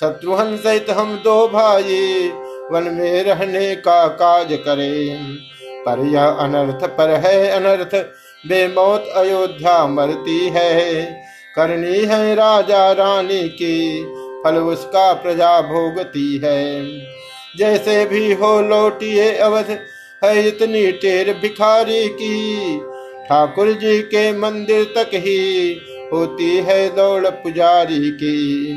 शत्रुहन 0.00 0.56
सहित 0.56 0.90
हम 0.90 1.16
दो 1.16 1.48
भाई, 1.48 2.28
वन 2.72 2.82
में 2.94 3.24
रहने 3.24 3.76
का 3.76 4.08
काज 4.08 4.48
करें। 4.52 5.36
पर 5.86 6.06
यह 6.06 6.24
अनर्थ 6.24 6.84
पर 6.84 7.10
है, 7.10 7.50
अनर्थ 7.50 7.94
बेमौत 8.48 9.08
अयोध्या 9.16 9.86
मरती 9.86 10.48
है। 10.48 11.04
करनी 11.56 11.98
है 11.98 12.34
राजा 12.34 12.92
रानी 12.92 13.48
की, 13.48 14.04
फल 14.44 14.56
उसका 14.56 15.12
प्रजा 15.12 15.60
भोगती 15.60 16.40
है। 16.44 16.88
जैसे 17.58 18.06
भी 18.06 18.32
हो 18.32 18.60
लौटिए 18.60 19.36
अवध, 19.36 19.78
है 20.24 20.48
इतनी 20.48 20.92
टेर 20.92 21.34
भिखारी 21.34 22.08
की। 22.08 22.56
ठाकुर 23.28 23.72
जी 23.72 23.98
के 23.98 24.38
मंदिर 24.38 24.84
तक 24.84 25.10
ही 25.14 25.80
होती 26.12 26.56
है 26.56 26.96
दौड़ 26.96 27.28
पुजारी 27.28 28.10
की। 28.10 28.72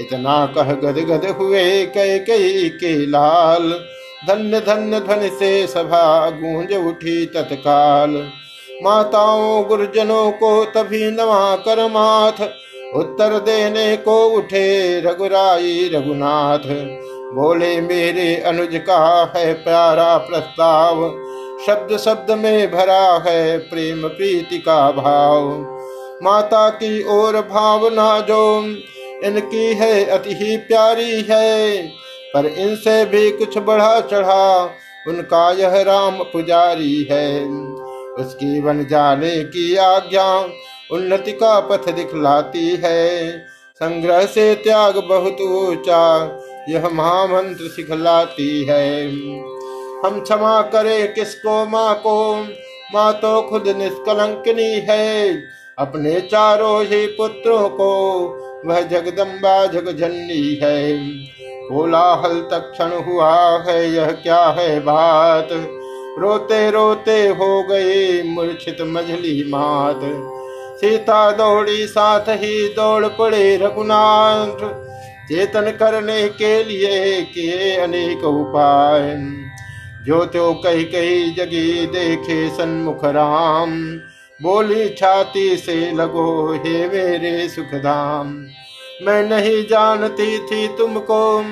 इतना 0.00 0.46
कह 0.46 0.72
गद 0.72 0.98
गद 0.98 1.26
हुए 1.38 1.86
कई 1.86 2.18
कई 2.18 2.68
के 2.68 3.06
लाल। 3.06 3.70
धन्य 4.28 4.60
धन्य 4.60 5.00
ध्वनि 5.00 5.28
से 5.28 5.66
सभा 5.66 6.30
गूंज 6.30 6.74
उठी 6.86 7.26
तत्काल। 7.26 8.30
माताओं, 8.82 9.64
गुरुजनों 9.64 10.30
को 10.30 10.64
तभी 10.64 11.10
नवा 11.10 11.56
कर 11.56 11.86
माथ। 11.88 12.42
उत्तर 12.94 13.38
देने 13.38 13.96
को 13.96 14.24
उठे 14.24 15.00
रघुराई 15.00 15.90
रघुनाथ। 15.94 16.66
बोले, 17.34 17.80
मेरे 17.80 18.36
अनुज 18.36 18.70
का 18.74 19.32
है 19.36 19.54
प्यारा 19.54 20.16
प्रस्ताव। 20.18 21.08
शब्द 21.66 21.96
शब्द 21.96 22.30
में 22.30 22.70
भरा 22.70 23.24
है 23.26 23.58
प्रेम 23.58 24.08
प्रीति 24.08 24.58
का 24.58 24.90
भाव। 24.90 25.48
माता 26.22 26.68
की 26.68 27.04
ओर 27.08 27.36
भावना 27.36 28.20
जो 28.20 28.60
इनकी 29.24 29.74
है 29.74 30.04
अति 30.04 30.34
ही 30.34 30.56
प्यारी 30.56 31.26
है। 31.30 31.82
पर 32.34 32.46
इनसे 32.46 33.04
भी 33.04 33.30
कुछ 33.30 33.58
बढ़ा 33.58 34.00
चढ़ा, 34.00 34.70
उनका 35.08 35.50
यह 35.50 35.82
राम 35.82 36.22
पुजारी 36.22 37.08
है। 37.10 37.44
उसकी 38.14 38.60
बन 38.60 38.84
जाने 38.84 39.44
की 39.44 39.76
आज्ञा 39.76 40.48
उन्नति 40.90 41.32
का 41.32 41.60
पथ 41.60 41.90
दिखलाती 41.90 42.80
है। 42.84 43.38
संग्रह 43.74 44.26
से 44.26 44.54
त्याग 44.54 44.96
बहुत 44.98 45.40
ऊँचा, 45.40 46.38
यह 46.68 46.88
महामंत्र 46.88 47.68
सिखलाती 47.68 48.64
है। 48.64 49.06
हम 50.04 50.20
क्षमा 50.20 50.62
करे 50.62 51.06
किसको, 51.06 51.66
माँ 51.66 51.94
को? 51.94 52.34
माँ 52.94 53.12
तो 53.12 53.42
खुद 53.42 53.68
निष्कलंकनी 53.68 54.74
है। 54.90 55.34
अपने 55.78 56.20
चारों 56.20 56.84
ही 56.84 57.06
पुत्रों 57.06 57.68
को 57.68 58.22
वह 58.66 58.80
जगदम्बा 58.80 59.66
जगजननी 59.66 60.60
है। 60.62 60.98
कोलाहल 61.68 62.40
तक्षण 62.40 63.04
हुआ 63.04 63.64
है, 63.68 63.92
यह 63.94 64.10
क्या 64.10 64.46
है 64.46 64.80
बात? 64.80 65.48
रोते 66.18 66.70
रोते 66.70 67.28
हो 67.28 67.62
गए 67.62 68.22
मूर्छित 68.22 68.76
मझली 68.80 69.44
मात। 69.48 70.00
सीता 70.80 71.30
दौड़ी, 71.30 71.86
साथ 71.86 72.24
ही 72.28 72.68
दौड़ 72.68 73.06
पड़े 73.06 73.56
रघुनाथ। 73.56 74.86
चेतन 75.28 75.70
करने 75.78 76.28
के 76.28 76.64
लिए 76.64 77.22
किए 77.22 77.76
अनेक 77.76 78.24
उपाय। 78.24 79.16
जो 80.04 80.24
त्यो 80.24 80.52
कही 80.52 80.84
कही 80.84 81.30
जगी 81.30 81.86
देखे 81.86 82.48
सन्मुख 82.48 83.04
राम। 83.04 84.00
बोली, 84.42 84.88
छाती 84.88 85.56
से 85.56 85.92
लगो 85.92 86.54
हे 86.54 86.88
मेरे 86.88 87.48
सुखधाम। 87.48 88.26
मैं 89.02 89.28
नहीं 89.28 89.66
जानती 89.66 90.38
थी 90.38 90.68
तुमको। 90.68 91.44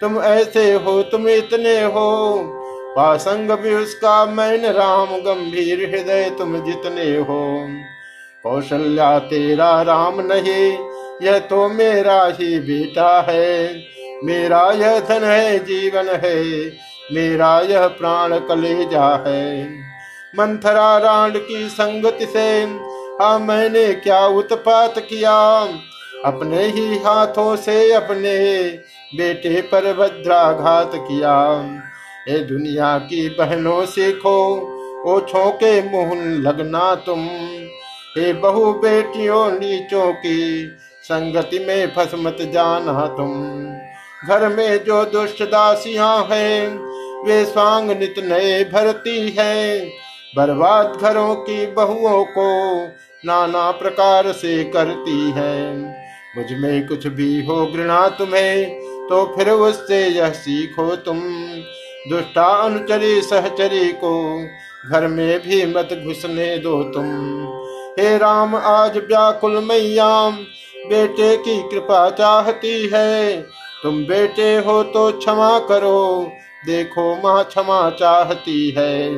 तुम 0.00 0.22
ऐसे 0.22 0.72
हो, 0.72 1.02
तुम 1.02 1.28
इतने 1.28 1.82
हो। 1.82 2.38
पासंग 2.96 3.50
भी 3.50 3.74
उसका, 3.74 4.26
मैन 4.26 4.66
राम 4.66 5.06
गंभीर 5.06 5.90
हृदय 5.90 6.30
तुम 6.38 6.64
जितने 6.64 7.16
हो। 7.16 7.68
कौशल्या 8.42 9.18
तेरा 9.18 9.82
राम 9.82 10.20
नहीं, 10.20 10.78
यह 11.22 11.38
तो 11.38 11.68
मेरा 11.68 12.26
ही 12.40 12.60
बेटा 12.60 13.26
है। 13.28 13.82
मेरा 14.24 14.72
यह 14.72 15.00
धन 15.00 15.24
है, 15.24 15.58
जीवन 15.58 16.08
है। 16.08 16.44
मेरा 17.12 17.60
यह 17.60 17.86
प्राण 17.86 18.38
कलेजा 18.38 19.24
है। 19.26 19.68
मंथरा 20.38 20.98
राण 20.98 21.30
की 21.30 21.68
संगति 21.68 22.26
से 22.26 22.62
हाँ 23.20 23.38
मैंने 23.38 23.94
क्या 23.94 24.26
उत्पात 24.26 24.94
किया? 24.98 25.62
अपने 26.24 26.66
ही 26.66 26.98
हाथों 26.98 27.56
से 27.56 27.92
अपने 27.92 28.68
बेटे 29.16 29.62
पर 29.62 29.92
भद्राघात 29.92 30.90
किया। 30.94 31.64
ए 32.28 32.38
दुनिया 32.38 32.98
की 32.98 33.28
बहनों 33.28 33.86
सीखो, 33.86 34.38
ओछों 35.06 35.50
के 35.50 35.82
मुँह 35.82 36.24
लगना 36.24 36.94
तुम। 36.94 37.28
हे 38.18 38.32
बहु 38.32 38.72
बेटियों 38.72 39.52
नीचों 39.52 40.12
की 40.12 40.70
संगति 41.02 41.58
में 41.58 41.92
फस 41.96 42.10
मत 42.14 42.36
जाना 42.40 43.06
तुम। 43.06 43.54
घर 44.28 44.48
में 44.48 44.84
जो 44.84 45.04
दुष्ट 45.04 45.42
दासियाँ 45.42 46.28
हैं, 46.32 46.78
वे 47.26 47.44
स्वांग 47.44 47.90
नित 47.90 48.14
नए 48.18 48.64
भरती 48.64 49.36
हैं। 49.38 49.92
बर्बाद 50.34 50.96
घरों 50.96 51.34
की 51.36 51.66
बहुओं 51.72 52.24
को 52.28 52.48
नाना 53.24 53.70
प्रकार 53.70 54.30
से 54.32 54.62
करती 54.66 55.30
है। 55.30 55.74
मुझमें 56.36 56.86
कुछ 56.88 57.06
भी 57.08 57.44
हो 57.46 57.66
घृणा 57.66 58.06
तुम्हें 58.08 58.80
तो 59.08 59.24
फिर 59.36 59.50
उससे 59.50 60.06
यह 60.06 60.30
सीखो 60.30 60.94
तुम। 60.96 61.20
दुष्टा 62.10 62.46
अनुचरी 62.62 63.20
सहचरी 63.22 63.92
को 63.94 64.12
घर 64.90 65.06
में 65.06 65.38
भी 65.40 65.64
मत 65.66 65.92
घुसने 66.04 66.56
दो 66.58 66.82
तुम। 66.84 67.04
हे 67.98 68.16
राम, 68.18 68.56
आज 68.56 68.96
व्याकुल 68.98 69.58
मैयाम, 69.64 70.36
बेटे 70.86 71.36
की 71.36 71.60
कृपा 71.70 72.08
चाहती 72.10 72.90
है। 72.94 73.40
तुम 73.82 74.02
बेटे 74.04 74.56
हो 74.56 74.82
तो 74.84 75.10
क्षमा 75.12 75.58
करो, 75.68 76.32
देखो 76.66 77.14
माँ 77.22 77.42
क्षमा 77.44 77.88
चाहती 77.90 78.70
है। 78.70 79.10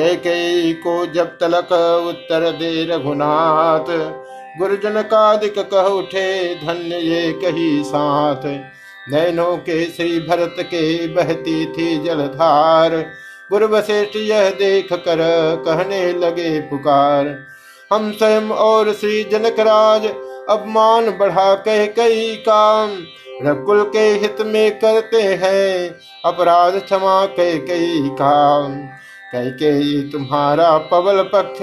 कई 0.00 0.16
कई 0.16 0.72
को 0.72 1.06
जब 1.06 1.26
तलक 1.26 1.72
उत्तर 2.08 2.50
दे 2.50 2.84
रघुनाथ, 2.84 3.86
गुरुजन 4.58 5.02
का 5.02 5.36
दिक 5.36 5.58
कह 5.58 5.80
उठे, 5.80 6.54
धन्य 6.54 6.96
ये 6.96 7.32
कही 7.32 7.82
साथ। 7.84 8.46
नैनों 9.10 9.56
के 9.56 9.84
श्री 9.84 10.20
भरत 10.20 10.56
के 10.60 11.06
बहती 11.06 11.66
थी 11.66 12.04
जलधार, 12.04 12.96
गुरु 13.50 13.68
वशिष्ठ 13.68 14.16
यह 14.16 14.50
देख 14.50 14.92
कर 14.92 15.18
कहने 15.66 16.12
लगे 16.12 16.60
पुकार। 16.60 17.46
हम 17.92 18.12
स्वयं 18.12 18.48
और 18.48 18.92
श्री 18.92 19.24
जनक 19.24 19.60
राज 19.60 20.06
अपमान 20.50 21.10
बढ़ा 21.10 21.54
कह 21.54 21.86
कई 21.86 22.34
काम 22.48 22.98
रकुल 23.42 23.82
के 23.82 23.98
हित 23.98 24.36
में 24.40 24.78
करते 24.78 25.22
हैं 25.22 25.90
अपराध 26.24 26.78
क्षमा 26.78 27.24
कई 27.26 28.10
कई 29.34 29.50
का 29.50 29.50
कई 29.50 29.82
कई 29.82 30.08
तुम्हारा 30.12 30.78
पवल 30.78 31.22
पक्ष, 31.22 31.58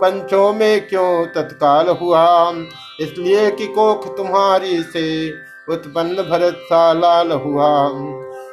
पंचों 0.00 0.52
में 0.52 0.88
क्यों 0.88 1.26
तत्काल 1.26 1.88
हुआ? 1.88 2.52
इसलिए 3.00 3.50
कि 3.50 3.66
कोख 3.66 4.16
तुम्हारी 4.16 4.82
से 4.82 5.30
उत्पन्न 5.68 6.14
भरत 6.14 6.54
सा 6.62 6.92
लाल 6.92 7.32
हुआ। 7.32 7.88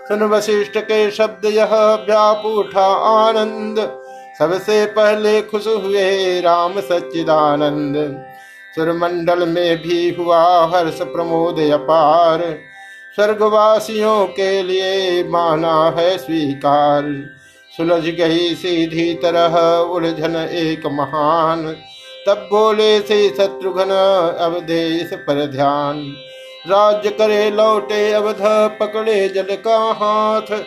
सुन 0.07 0.23
वशिष्ठ 0.23 0.77
के 0.77 1.11
शब्द 1.11 1.45
यह 1.45 1.69
व्याप 1.75 2.45
उठा 2.45 2.87
आनंद। 3.27 3.99
सबसे 4.39 4.85
पहले 4.85 5.41
खुश 5.41 5.67
हुए 5.67 6.41
राम 6.41 6.79
सच्चिदानंद। 6.79 8.25
सुरमंडल 8.75 9.47
में 9.47 9.77
भी 9.77 10.15
हुआ 10.19 10.65
हर्ष 10.65 11.01
प्रमोद 11.01 11.59
अपार। 11.59 12.57
स्वर्गवासियों 13.15 14.25
के 14.25 14.63
लिए 14.63 15.23
माना 15.23 15.95
है 15.97 16.17
स्वीकार। 16.17 17.03
सुलझ 17.77 18.03
गई 18.03 18.55
सीधी 18.55 19.13
तरह, 19.13 19.55
उलझन 19.77 20.35
एक 20.35 20.85
महान। 20.85 21.75
तब 22.27 22.47
बोले 22.51 22.99
से 22.99 23.29
शत्रुघ्न 23.29 23.89
अवधेश 24.39 25.09
पर 25.13 25.45
ध्यान। 25.45 26.13
राज्य 26.67 27.09
करे 27.09 27.51
लौटे 27.51 28.11
अवध 28.11 28.41
पकड़े 28.79 29.29
जल 29.29 29.55
का 29.55 29.77
हाथ। 29.77 30.63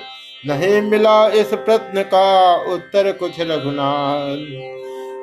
नहीं 0.47 0.83
मिला 0.83 1.29
इस 1.29 1.47
प्रश्न 1.47 2.03
का 2.03 2.57
उत्तर 2.73 3.13
कुछ 3.13 3.41
रघुनाथ। 3.41 4.37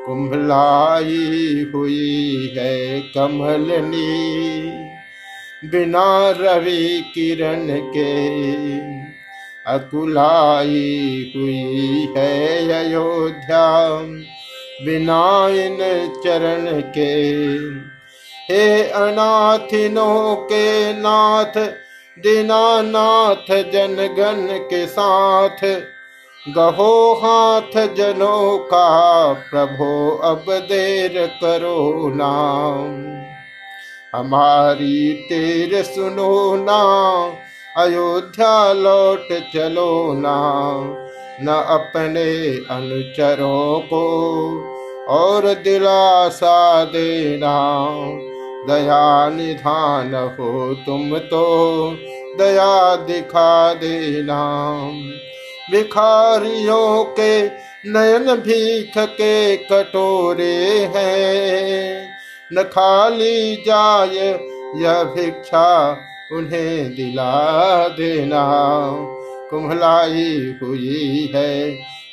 कुंभलाई 0.05 1.71
हुई 1.75 2.53
है 2.57 2.99
कमलनी 2.99 4.61
बिना 5.65 6.29
रवि 6.29 7.03
किरण 7.15 7.67
के 7.67 8.13
अकुलाई 9.67 11.33
हुई 11.35 12.13
है 12.17 12.57
अयोध्या। 12.71 13.97
बिना 14.85 15.47
इन 15.47 15.77
चरण 16.23 16.81
के, 16.81 17.13
हे 18.53 18.83
अनाथिनों 18.83 20.35
के 20.35 20.93
नाथ, 20.93 21.57
दीनानाथ 22.19 23.71
जनगण 23.71 24.57
के 24.57 24.87
साथ, 24.87 25.65
गहो 26.55 27.13
हाथ 27.13 27.87
जनों 27.87 28.57
का, 28.57 29.33
प्रभो 29.33 30.17
अब 30.23 30.45
देर 30.49 31.27
करो 31.27 32.11
नाम। 32.15 33.13
हमारी 34.19 35.13
तेर 35.13 35.83
सुनो 35.83 36.55
ना 36.55 36.83
अयोध्या 37.75 38.73
लौट 38.73 39.27
चलो 39.53 40.13
ना 40.13 40.39
न 41.41 41.53
अपने 41.69 42.25
अनुचरों 42.71 43.79
को, 43.83 44.03
और 45.09 45.45
दिलासा 45.63 46.83
देना। 46.85 47.55
दया 48.67 49.29
निधान 49.29 50.13
हो 50.15 50.73
तुम 50.85 51.17
तो 51.17 51.47
दया 52.37 52.95
दिखा 53.05 53.73
देना। 53.73 54.41
भिखारियों 55.71 57.03
के 57.19 57.41
नयन 57.89 58.35
भीख 58.37 58.97
के 58.97 59.55
कटोरे 59.57 60.55
हैं, 60.95 62.07
न 62.51 62.63
खाली 62.63 63.55
जाय 63.67 64.17
यह 64.77 65.03
भिक्षा 65.15 65.69
उन्हें 66.33 66.95
दिला 66.95 67.87
देना। 67.87 68.43
कुम्हलाई 69.49 70.53
हुई 70.63 71.31
है 71.35 71.71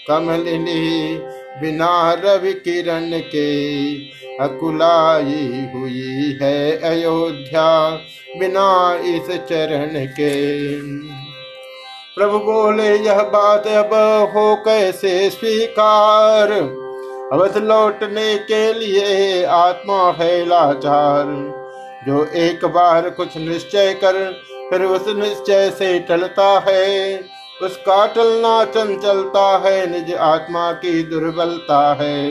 कमलिनी 0.09 1.19
बिना 1.61 2.13
रवि 2.13 2.53
किरण 2.53 3.19
के। 3.19 3.95
अकुलाई 4.41 5.69
हुई 5.75 6.39
है 6.43 6.81
अयोध्या 6.81 7.91
बिना 8.39 8.95
इस 9.05 9.37
चरण 9.37 10.07
के। 10.07 10.77
प्रभु 12.17 12.39
बोले, 12.39 12.97
यह 12.97 13.23
बात 13.23 13.67
अब 13.67 13.95
हो 14.37 14.57
कैसे 14.57 15.31
स्वीकार? 15.31 16.53
अवध 17.33 17.57
लौटने 17.57 18.39
के 18.39 18.73
लिए 18.73 19.45
आत्मा 19.45 20.13
है 20.13 20.47
लाचार। 20.47 21.60
जो 22.07 22.25
एक 22.39 22.65
बार 22.65 23.09
कुछ 23.11 23.37
निश्चय 23.39 23.93
कर 23.95 24.17
फिर 24.71 24.85
उस 24.85 25.09
निश्चय 25.17 25.71
से 25.71 25.99
टलता 26.01 26.49
है। 26.69 27.19
उसका 27.63 28.07
टलना 28.07 28.65
चंचलता 28.67 29.47
है 29.59 29.87
निज 29.87 30.15
आत्मा 30.17 30.71
की 30.75 31.03
दुर्बलता 31.03 31.81
है। 32.01 32.31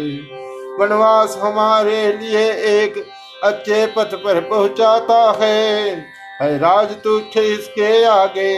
वनवास 0.80 1.38
हमारे 1.42 2.02
लिए 2.14 2.46
एक 2.74 3.04
अच्छे 3.44 3.86
पथ 3.88 4.16
पर 4.16 4.40
पहुंचाता 4.42 5.20
है, 5.42 5.96
है 6.42 6.58
राज 6.58 6.92
तुच्छ 7.04 7.38
इसके 7.38 8.04
आगे 8.06 8.54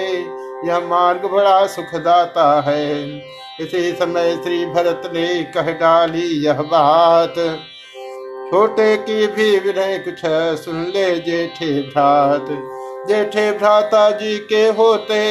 यह 0.68 0.80
मार्ग 0.80 1.26
बड़ा 1.26 1.66
सुखदाता 1.68 2.50
है। 2.62 3.04
इसी 3.62 3.92
समय 3.92 4.36
श्री 4.44 4.66
भरत 4.66 5.10
ने 5.14 5.28
कह 5.54 5.72
डाली 5.72 6.28
यह 6.46 6.62
बात। 6.68 7.36
छोटे 8.52 8.96
की 8.98 9.28
भी 9.28 9.58
विनय 9.60 9.98
कुछ 9.98 10.22
सुन 10.60 10.82
ले 10.86 11.20
जेठे 11.20 11.82
भ्रात। 11.82 12.48
जेठे 13.08 13.52
भ्राता 13.52 14.10
जी 14.12 14.38
के 14.38 14.64
होते 14.72 15.22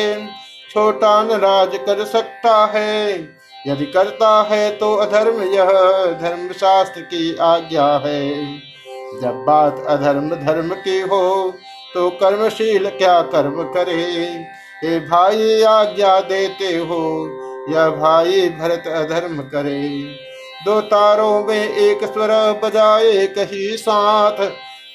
छोटा 0.71 1.23
न 1.23 1.41
राज 1.41 1.77
कर 1.77 2.05
सकता 2.05 2.55
है। 2.67 3.13
यदि 3.67 3.87
करता 3.87 4.31
है 4.51 4.71
तो 4.71 4.95
अधर्म, 4.95 5.43
यह 5.43 5.71
धर्म 6.23 6.49
शास्त्र 6.53 7.01
की 7.03 7.37
आज्ञा 7.37 7.87
है। 8.07 8.31
जब 9.21 9.45
बात 9.47 9.85
अधर्म, 9.89 10.31
धर्म 10.37 10.75
की 10.75 11.01
हो 11.01 11.55
तो 11.95 12.09
कर्मशील 12.11 12.89
क्या 12.89 13.21
कर्म 13.23 13.63
करे? 13.63 14.01
हे 14.85 14.99
भाई 15.01 15.63
आज्ञा 15.63 16.19
देते 16.21 16.73
हो 16.79 17.05
या 17.71 17.89
भाई 17.91 18.49
भरत 18.61 18.89
अधर्म 18.89 19.39
करे। 19.39 20.30
दो 20.65 20.81
तारों 20.81 21.45
में 21.45 21.69
एक 21.69 22.05
स्वर 22.05 22.61
बजाए 22.65 23.27
कही 23.27 23.77
साथ। 23.77 24.53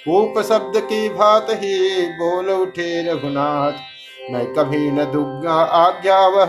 ऊप 0.10 0.34
शब्द 0.50 0.74
की 0.78 1.10
भात 1.10 1.48
ही 1.50 2.08
बोल 2.08 2.50
उठे 2.50 3.12
रघुनाथ। 3.12 3.72
मैं 4.32 4.54
कभी 4.54 4.92
न 4.92 4.98
दुगा 4.98 5.54
आज्ञा 5.54 6.28
वह, 6.28 6.46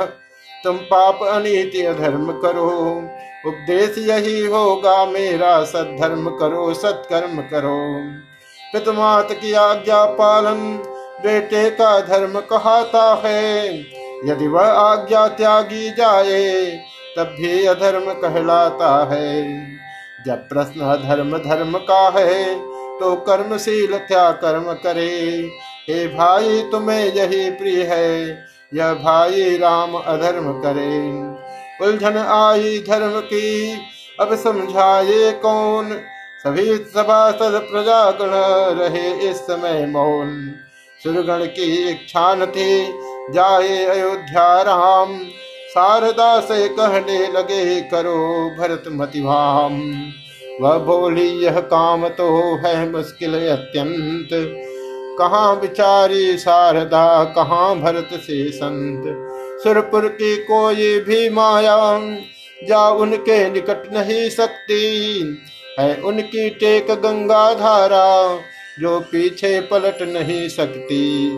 तुम 0.65 0.77
पाप 0.77 1.19
अनिति 1.23 1.83
अधर्म 1.83 2.33
करो। 2.33 2.71
उपदेश 3.47 3.95
यही 3.99 4.47
होगा 4.47 5.05
मेरा, 5.07 5.65
सद्धर्म 5.65 6.29
करो, 6.29 6.75
सत्कर्म 6.75 7.41
करो। 7.41 8.01
पितमात 8.73 9.33
की 9.33 9.53
आज्ञा 9.53 10.05
पालन 10.05 10.83
बेटे 11.23 11.71
का 11.71 12.01
धर्म 12.01 12.41
कहता 12.41 13.23
है। 13.25 13.81
यदि 14.25 14.47
वह 14.47 14.67
आज्ञा 14.67 15.29
त्यागी 15.29 15.91
जाए 15.91 16.81
तब 17.17 17.35
भी 17.41 17.65
अधर्म 17.67 18.13
कहलाता 18.13 18.89
है। 19.13 19.43
जब 20.27 20.49
प्रश्न 20.49 20.81
अधर्म, 20.81 21.37
धर्म 21.39 21.79
का 21.81 22.09
है 22.11 22.55
तो 23.01 23.15
कर्मशील 23.23 23.97
क्या 23.99 24.31
कर्म 24.33 24.73
करे? 24.73 25.49
हे 25.91 26.07
भाई, 26.09 26.63
तुम्हें 26.63 27.13
यही 27.13 27.51
प्रिय 27.51 27.83
है, 27.83 28.29
यह 28.75 28.93
भाई 28.95 29.57
राम 29.57 29.95
अधर्म 29.95 30.53
करे। 30.53 30.99
उलझन 31.87 32.17
आई 32.19 32.79
धर्म 32.79 33.21
की, 33.21 33.79
अब 34.21 34.35
समझाए 34.35 35.31
कौन? 35.33 35.91
सभी 36.45 36.75
सभा 36.77 37.31
सभासद 37.31 37.67
प्रजागण 37.73 38.33
रहे 38.81 39.11
इस 39.31 39.37
समय 39.37 39.87
मौन। 39.87 40.55
सुरगण 41.01 41.45
की 41.47 41.73
इच्छा 41.91 42.35
न 42.35 42.47
थी, 42.47 42.87
जाए 43.31 43.85
अयोध्या 43.85 44.63
राम। 44.63 45.19
शारदा 45.77 46.41
से 46.41 46.69
कहने 46.69 47.27
लगे, 47.33 47.81
करो 47.81 48.51
भरत 48.59 48.85
मतिभाम। 48.89 49.73
वह 50.61 50.79
बोली, 50.79 51.29
यह 51.29 51.61
काम 51.61 52.09
तो 52.09 52.57
है 52.67 52.91
मुश्किल 52.91 53.35
अत्यंत। 53.35 54.29
कहाँ 55.19 55.61
बिचारी 55.61 56.39
शारदा, 56.39 57.25
कहाँ 57.25 57.79
भरत 57.79 58.09
से 58.13 58.51
संत? 58.51 59.05
सुरपुर 59.63 60.09
की 60.09 60.37
कोई 60.37 60.99
भी 60.99 61.31
माया, 61.31 62.01
जा 62.69 62.89
उनके 62.89 63.51
निकट 63.51 63.83
नहीं 63.93 64.31
सकती। 64.31 65.21
है 65.81 65.97
उनकी 65.97 66.51
टेक 66.51 66.87
गंगा 66.91 67.55
धारा 67.55 68.39
जो 68.81 69.01
पीछे 69.01 69.61
पलट 69.61 70.03
नहीं 70.03 70.49
सकती। 70.49 71.31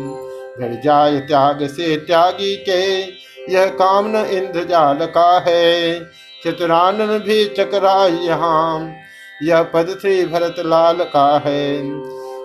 घर 0.61 0.81
जाए 0.85 1.19
त्याग 1.19 1.67
से 1.67 1.97
त्यागी 1.97 2.57
के 2.57 3.03
यह 3.49 3.67
काम 3.75 4.07
न 4.09 4.25
इंद्रजाल 4.33 5.07
का 5.09 5.39
है। 5.39 6.01
चतुरानन 6.43 7.19
भी 7.19 7.45
चकरा 7.49 8.07
यहाँ 8.07 8.95
यह 9.43 9.63
पद 9.65 9.97
श्री 10.03 10.25
भरत 10.27 10.57
लाल 10.67 11.03
का 11.07 11.27
है। 11.39 11.79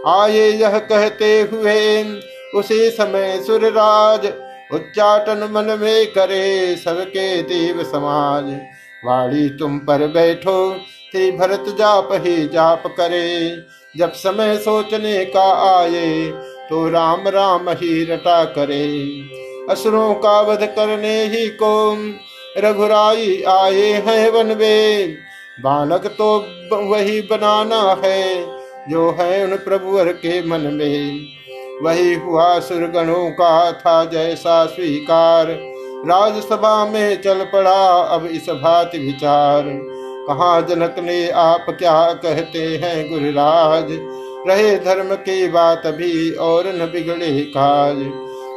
आए 0.09 0.47
यह 0.51 0.77
कहते 0.79 1.39
हुए, 1.41 2.03
उसी 2.55 2.89
समय 2.91 3.41
सुरराज 3.47 4.25
उच्चाटन 4.73 5.47
मन 5.51 5.77
में 5.79 6.05
करे 6.07 6.75
सबके 6.75 7.41
देव 7.43 7.83
समाज। 7.83 8.51
वाणी 9.03 9.47
तुम 9.49 9.77
पर 9.79 10.07
बैठो, 10.07 10.73
श्री 11.11 11.31
भरत 11.31 11.65
जाप 11.77 12.09
ही 12.23 12.47
जाप 12.47 12.83
करे। 12.97 13.55
जब 13.95 14.11
समय 14.13 14.55
सोचने 14.57 15.23
का 15.25 15.49
आए 15.69 16.31
तो 16.69 16.87
राम 16.89 17.27
राम 17.27 17.69
ही 17.71 18.03
रटा 18.03 18.43
करे। 18.45 18.87
असुरों 19.69 20.13
का 20.15 20.39
वध 20.41 20.63
करने 20.75 21.23
ही 21.25 21.47
को 21.61 21.73
रघुराई 22.57 23.41
आए 23.49 23.91
हैं 24.07 24.29
वन 24.29 24.55
में 24.57 25.15
बालक 25.59 26.05
तो 26.17 26.37
वही 26.83 27.21
बनाना 27.21 27.81
है, 28.03 28.45
जो 28.89 29.09
है 29.19 29.43
उन 29.43 29.55
प्रभुवर 29.57 30.11
के 30.15 30.41
मन 30.47 30.61
में। 30.73 31.27
वही 31.83 32.13
हुआ 32.13 32.59
सुरगणों 32.59 33.29
का 33.31 33.71
था 33.71 34.03
जैसा 34.05 34.65
स्वीकार। 34.65 35.47
राजसभा 36.07 36.85
में 36.85 37.21
चल 37.21 37.43
पड़ा 37.43 37.85
अब 38.07 38.25
इस 38.25 38.49
भात 38.53 38.91
विचार। 38.95 39.63
कहा 40.27 40.59
जनक 40.61 40.95
ने 40.99 41.29
आप 41.29 41.65
क्या 41.69 42.13
कहते 42.13 42.65
हैं 42.83 43.09
गुरुराज? 43.09 43.87
रहे 44.47 44.75
धर्म 44.77 45.15
की 45.15 45.47
बात 45.47 45.87
भी 45.87 46.31
और 46.31 46.67
न 46.75 46.85
बिगड़े 46.85 47.39
काज। 47.57 47.97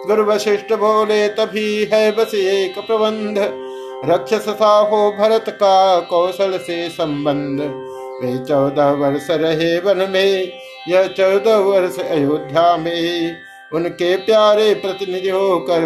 गुरु 0.06 0.24
वशिष्ठ 0.24 0.72
बोले, 0.72 1.28
तभी 1.28 1.84
है 1.92 2.10
बस 2.12 2.34
एक 2.34 2.78
प्रबंध। 2.78 3.34
रक्षस 4.10 4.48
सा 4.48 4.78
हो 4.78 5.12
भरत 5.12 5.44
का 5.48 6.00
कौशल 6.00 6.58
से 6.58 6.88
संबंध। 6.88 7.60
वे 8.22 8.38
चौदह 8.44 8.90
वर्ष 8.90 9.26
रहे 9.30 9.78
वन 9.78 10.10
में, 10.10 10.52
यह 10.88 11.06
चौदह 11.06 11.56
वर्ष 11.56 11.98
अयोध्या 11.98 12.76
में। 12.76 13.36
उनके 13.72 14.16
प्यारे 14.16 14.74
प्रतिनिधि 14.74 15.28
होकर 15.28 15.80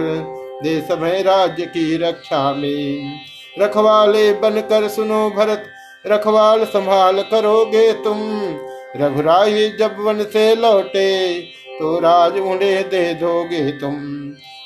दे 0.63 0.81
समय 0.81 1.23
राज्य 1.23 1.67
की 1.67 1.97
रक्षा 1.97 2.53
में। 2.53 3.21
रखवाले 3.61 4.33
बनकर 4.33 4.89
सुनो 4.89 5.31
भरत, 5.31 5.65
रखवाल 6.07 6.65
संभाल 6.65 7.23
करोगे 7.23 7.93
तुम। 7.93 8.21
रघुराई 8.97 9.73
जब 9.79 9.97
वन 9.99 10.23
से 10.23 10.55
लौटे 10.57 11.41
तो 11.81 11.99
राज 12.01 12.39
उड़े 12.39 12.83
दे 12.83 13.15
दोगे 13.15 13.71
तुम। 13.71 13.95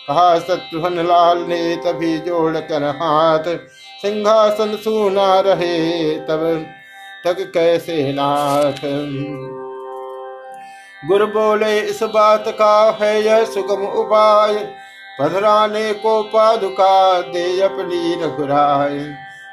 कहा 0.08 0.38
शत्रुघ्न 0.38 1.06
लाल 1.06 1.38
ने 1.38 1.76
तभी 1.76 2.18
जोड़ 2.18 2.56
कर 2.56 2.82
हाथ। 2.82 3.44
सिंहासन 4.02 4.76
सुना 4.76 5.40
रहे 5.40 6.14
तब 6.18 6.66
तक 7.24 7.52
कैसे 7.54 8.12
नाथ। 8.12 8.80
गुरु 11.08 11.26
बोले, 11.26 11.80
इस 11.80 12.02
बात 12.02 12.44
का 12.48 12.98
है 13.02 13.22
यह 13.22 13.44
सुगम 13.44 13.86
उपाय। 13.86 14.54
पधराने 15.20 15.92
को 15.92 16.22
पादुका 16.22 17.20
दे 17.20 17.60
अपनी 17.60 18.14
रघुराय। 18.14 18.98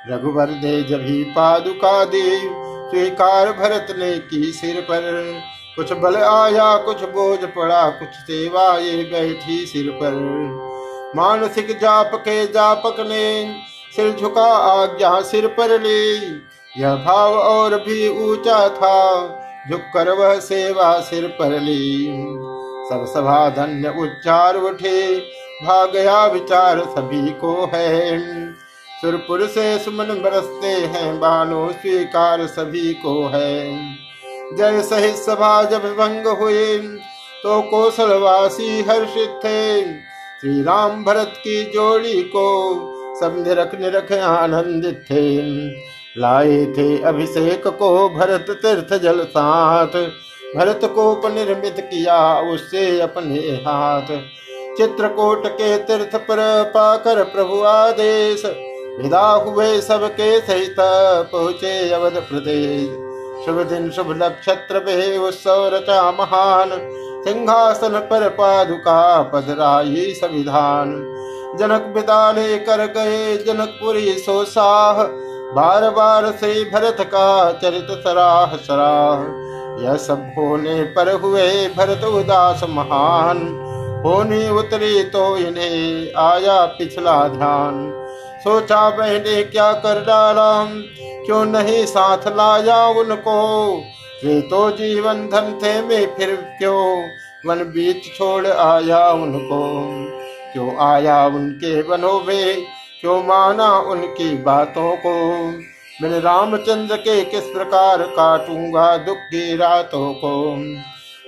रघुवर 0.09 0.45
दे 0.45 0.81
जभी 0.83 1.23
पादुका 1.23 2.05
दे। 2.05 2.39
स्वीकार 2.91 3.51
भरत 3.51 3.87
ने 3.99 4.17
की 4.17 4.51
सिर 4.51 4.81
पर। 4.81 5.41
कुछ 5.75 5.93
बल 5.93 6.15
आया, 6.15 6.77
कुछ 6.77 7.03
बोझ 7.03 7.39
पड़ा, 7.39 7.89
कुछ 7.89 8.07
सेवा 8.07 8.77
ये 8.77 9.03
बैठी 9.03 9.65
सिर 9.65 9.91
पर। 9.91 10.13
मानसिक 11.15 11.79
जाप 11.79 12.11
के 12.15 12.45
जापक 12.47 12.99
ने 12.99 13.55
सिर 13.95 14.11
झुका, 14.11 14.45
आज्ञा 14.45 15.21
सिर 15.21 15.47
पर 15.47 15.79
ली। 15.81 16.17
यह 16.81 16.95
भाव 16.95 17.33
और 17.33 17.75
भी 17.75 18.07
ऊँचा 18.09 18.69
था 18.69 19.27
झुक 19.69 19.81
कर 19.93 20.09
वह 20.09 20.39
सेवा 20.39 20.99
सिर 20.99 21.27
पर 21.27 21.59
ली। 21.59 22.07
सब 22.89 23.05
सभा 23.05 23.49
धन्य 23.49 23.89
उच्चार 23.89 24.55
उठे, 24.55 25.17
भाग 25.65 25.91
गया 25.91 26.25
विचार 26.25 26.79
सभी 26.79 27.29
को 27.31 27.71
है। 27.73 28.19
सुरपुर 29.01 29.47
से 29.47 29.79
सुमन 29.79 30.21
बरसते 30.21 30.67
हैं 30.67 31.19
बानो 31.19 31.71
स्वीकार 31.71 32.45
सभी 32.47 32.93
को 32.93 33.27
है। 33.27 33.71
जय 34.57 34.81
सहित 34.81 35.15
सभा 35.15 35.63
जब 35.63 35.83
भंग 35.97 36.27
हुए 36.39 36.77
तो 37.43 37.61
कौशलवासी 37.61 38.81
हर्षित 38.81 39.39
थे। 39.45 39.81
श्री 39.81 40.61
राम 40.63 41.03
भरत 41.03 41.33
की 41.37 41.63
जोड़ी 41.71 42.21
को 42.25 42.47
सब 43.19 43.35
निरख 43.37 43.75
निरख 43.75 44.11
आनंदित 44.13 45.05
थे। 45.09 45.21
लाए 46.17 46.65
थे 46.77 46.87
अभिषेक 47.03 47.67
को 47.69 48.09
भरत 48.09 48.45
तीर्थ 48.61 48.93
जल 49.03 49.23
साथ, 49.25 49.95
भरत 50.55 50.81
को 50.95 51.29
निर्मित 51.29 51.79
किया 51.81 52.19
उससे 52.53 52.99
अपने 53.01 53.39
हाथ। 53.65 54.07
चित्रकूट 54.77 55.47
के 55.51 55.77
तीर्थ 55.77 56.15
पर 56.21 56.39
पाकर 56.67 57.23
प्रभु 57.25 57.61
आदेश, 57.67 58.45
विदा 58.97 59.27
हुए 59.45 59.79
सबके 59.81 60.39
सहित 60.39 60.75
पहुँचे 60.79 61.89
अवध 61.91 62.17
प्रदेश। 62.29 63.10
शुभ 63.45 63.61
दिन 63.69 63.89
शुभ 63.89 64.11
नक्षत्र 64.13 64.79
रचा 65.69 66.01
महान 66.11 66.69
सिंहासन 67.25 67.97
पर 68.09 68.27
पादुका 68.29 69.21
पदराई 69.23 70.13
संविधान। 70.13 70.91
जनक 71.59 71.91
विदा 71.95 72.31
कर 72.57 72.85
गए 72.87 73.37
जनकपुरी 73.37 74.11
सोसाह, 74.19 75.03
बार 75.55 75.89
बार 75.89 76.31
से 76.31 76.53
भरत 76.65 76.97
का 77.05 77.51
चरित 77.53 77.87
सराह 78.03 78.55
सराह। 78.57 79.23
यह 79.83 79.95
सब 79.97 80.31
होने 80.37 80.83
पर 80.93 81.11
हुए 81.21 81.47
भरत 81.67 82.03
उदास 82.05 82.63
महान, 82.69 83.37
होनी 84.05 84.47
उतरी 84.49 85.03
तो 85.03 85.25
इन्हें 85.37 86.13
आया 86.21 86.65
पिछला 86.77 87.17
ध्यान। 87.27 87.83
सोचा 88.41 88.89
बहने 88.89 89.43
क्या 89.43 89.73
कर 89.73 90.05
डाला? 90.05 90.65
क्यों 91.25 91.45
नहीं 91.45 91.85
साथ 91.85 92.17
लाया 92.27 92.87
उनको? 92.87 93.77
वे 94.25 94.41
तो 94.41 94.71
जीवन 94.71 95.27
धन 95.27 95.59
थे 95.63 95.81
में 95.81 96.15
फिर 96.17 96.35
क्यों 96.35 97.09
वन 97.45 97.63
बीच 97.63 98.17
छोड़ 98.17 98.47
आया 98.47 99.09
उनको? 99.09 99.83
क्यों 100.53 100.77
आया 100.77 101.25
उनके 101.25 101.81
वनों 101.81 102.19
में? 102.23 102.61
क्यों 103.01 103.23
माना 103.23 103.79
उनकी 103.79 104.37
बातों 104.37 104.95
को? 104.95 105.47
मैं 106.01 106.19
रामचंद्र 106.19 106.95
के 106.95 107.25
किस 107.25 107.43
प्रकार 107.43 108.01
काटूँगा 108.01 108.97
दुख 108.97 109.17
की 109.17 109.55
रातों 109.57 110.13
को? 110.13 110.55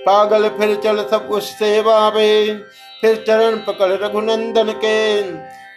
पागल 0.06 0.48
फिर 0.48 0.76
चल 0.76 1.04
सब 1.10 1.28
उस 1.30 1.50
सेवा 1.50 2.10
में, 2.10 2.58
फिर 3.00 3.24
चरण 3.26 3.56
पकड़ 3.56 3.92
रघुनंदन 3.92 4.72
के। 4.84 5.22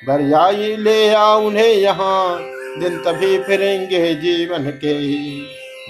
बरियाई 0.02 0.76
ले 0.78 1.14
आ 1.14 1.36
उन्हें 1.36 1.74
यहाँ। 1.74 2.40
दिन 2.80 2.98
तभी 2.98 3.38
फिरेंगे 3.44 4.14
जीवन 4.16 4.70
के 4.84 4.94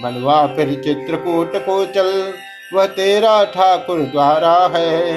मनवा 0.02 0.46
फिर 0.46 0.74
चित्रकूट 0.84 1.56
को 1.56 1.84
चल 1.86 2.32
वह 2.74 2.86
तेरा 2.86 3.44
ठाकुर 3.44 4.00
द्वारा 4.00 4.54
है। 4.74 5.14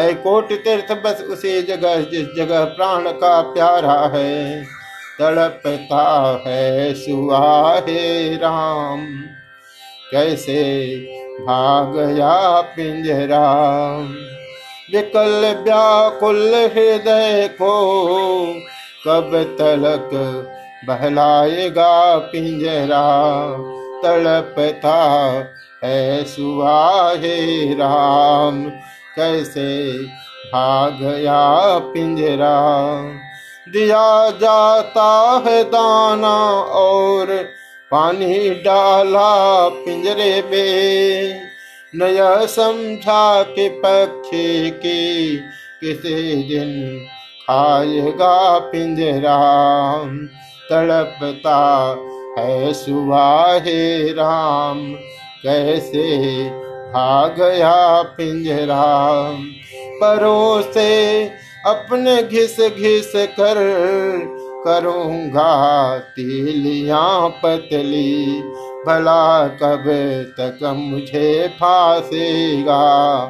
है 0.00 0.12
कोट 0.14 0.52
तीर्थ, 0.52 0.92
बस 0.92 1.24
उसी 1.30 1.62
जगह, 1.62 2.00
जिस 2.00 2.26
जगह 2.36 2.64
प्राण 2.64 3.10
का 3.12 3.40
प्यारा 3.42 4.10
है। 4.14 4.64
तड़पता 5.18 6.04
है 6.46 6.94
सुहाहे 6.94 8.34
राम, 8.36 9.06
कैसे 10.12 10.62
भाग 11.40 12.18
या 12.18 12.60
पिंजरा? 12.60 13.44
विकल 14.94 15.62
व्याकुल 15.62 16.54
हृदय 16.54 17.50
को 17.52 17.72
कब 19.06 19.56
तलक 19.58 20.10
बहलाएगा 20.88 22.18
पिंजरा? 22.18 23.06
तड़पता 24.04 25.02
है 25.84 26.24
सुहाहे 26.24 27.74
राम, 27.74 28.64
कैसे 29.16 29.92
भाग 30.52 30.92
गया 30.92 31.78
पिंजरा? 31.78 33.02
दिया 33.68 34.30
जाता 34.30 35.42
है 35.46 35.64
दाना 35.64 36.60
और 36.60 37.26
पानी 37.90 38.50
डाला 38.50 39.68
पिंजरे 39.68 40.42
में। 40.50 41.51
नया 41.94 42.46
समझा 42.46 43.42
के 43.42 43.68
पक्षी 43.68 44.70
की 44.70 45.36
किसी 45.80 46.34
दिन 46.42 46.98
खाएगा 47.42 48.58
पिंजरा। 48.58 49.38
तड़पता 50.70 51.58
है 52.38 52.72
सुवाहे 52.72 54.12
राम, 54.12 54.94
कैसे 55.42 56.44
भाग 56.92 57.34
गया 57.38 58.02
पिंजरा। 58.02 59.32
परो 60.00 60.62
से 60.62 61.24
अपने 61.66 62.22
घिस 62.22 62.60
घिस 62.60 63.12
कर, 63.16 63.58
करूँगा 64.64 65.98
तीलिया 65.98 67.28
पतली। 67.28 68.42
भला 68.86 69.48
कब 69.48 69.84
तक 70.40 70.58
मुझे 70.62 71.48
फांसेगा? 71.48 73.22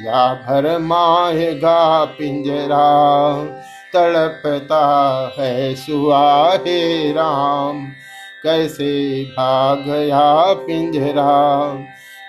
या 0.00 0.34
भर 0.34 0.78
माहेगा 0.78 2.04
पिंजरा? 2.04 3.44
तड़पता 3.94 4.84
है 5.38 5.74
सुहाहे 5.74 7.12
राम, 7.12 7.86
कैसे 8.42 9.24
भाग 9.24 9.78
भागया 9.78 10.54
पिंजरा? 10.54 11.70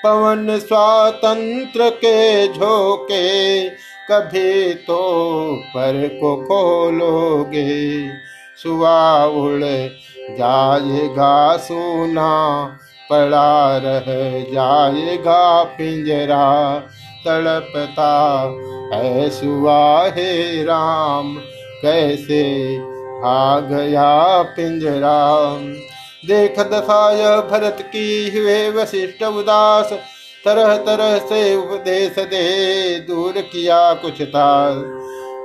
पवन 0.04 0.60
स्वातंत्र 0.60 1.90
के 1.90 2.48
झोंके 2.48 3.70
कभी 4.12 4.74
तो 4.74 5.00
पर 5.68 6.08
को 6.22 6.36
खोलोगे? 6.36 8.08
सुआ 8.64 9.26
उड़ 9.26 9.64
जाएगा 10.30 11.58
सोना 11.58 12.66
पड़ा 13.12 13.78
रह 13.78 14.06
जाएगा 14.54 15.64
पिंजरा, 15.64 16.80
तड़पता 17.26 18.44
है 18.94 19.30
सुआ 19.30 20.08
हे 20.08 20.64
राम, 20.64 21.36
कैसे 21.82 22.78
आ 23.26 23.60
गया 23.60 24.42
पिंजरा? 24.42 25.58
देख 26.28 26.60
दशाय 26.60 27.24
भरत 27.52 27.78
की 27.82 28.40
हुए 28.40 28.70
वशिष्ठ 28.70 29.24
उदास, 29.24 29.94
तरह 30.46 30.76
तरह 30.76 31.18
से 31.18 31.56
उपदेश 31.56 32.16
दे, 32.20 33.00
दूर 33.00 33.34
किया 33.38 33.94
कुछ 33.94 34.22
था 34.22 34.74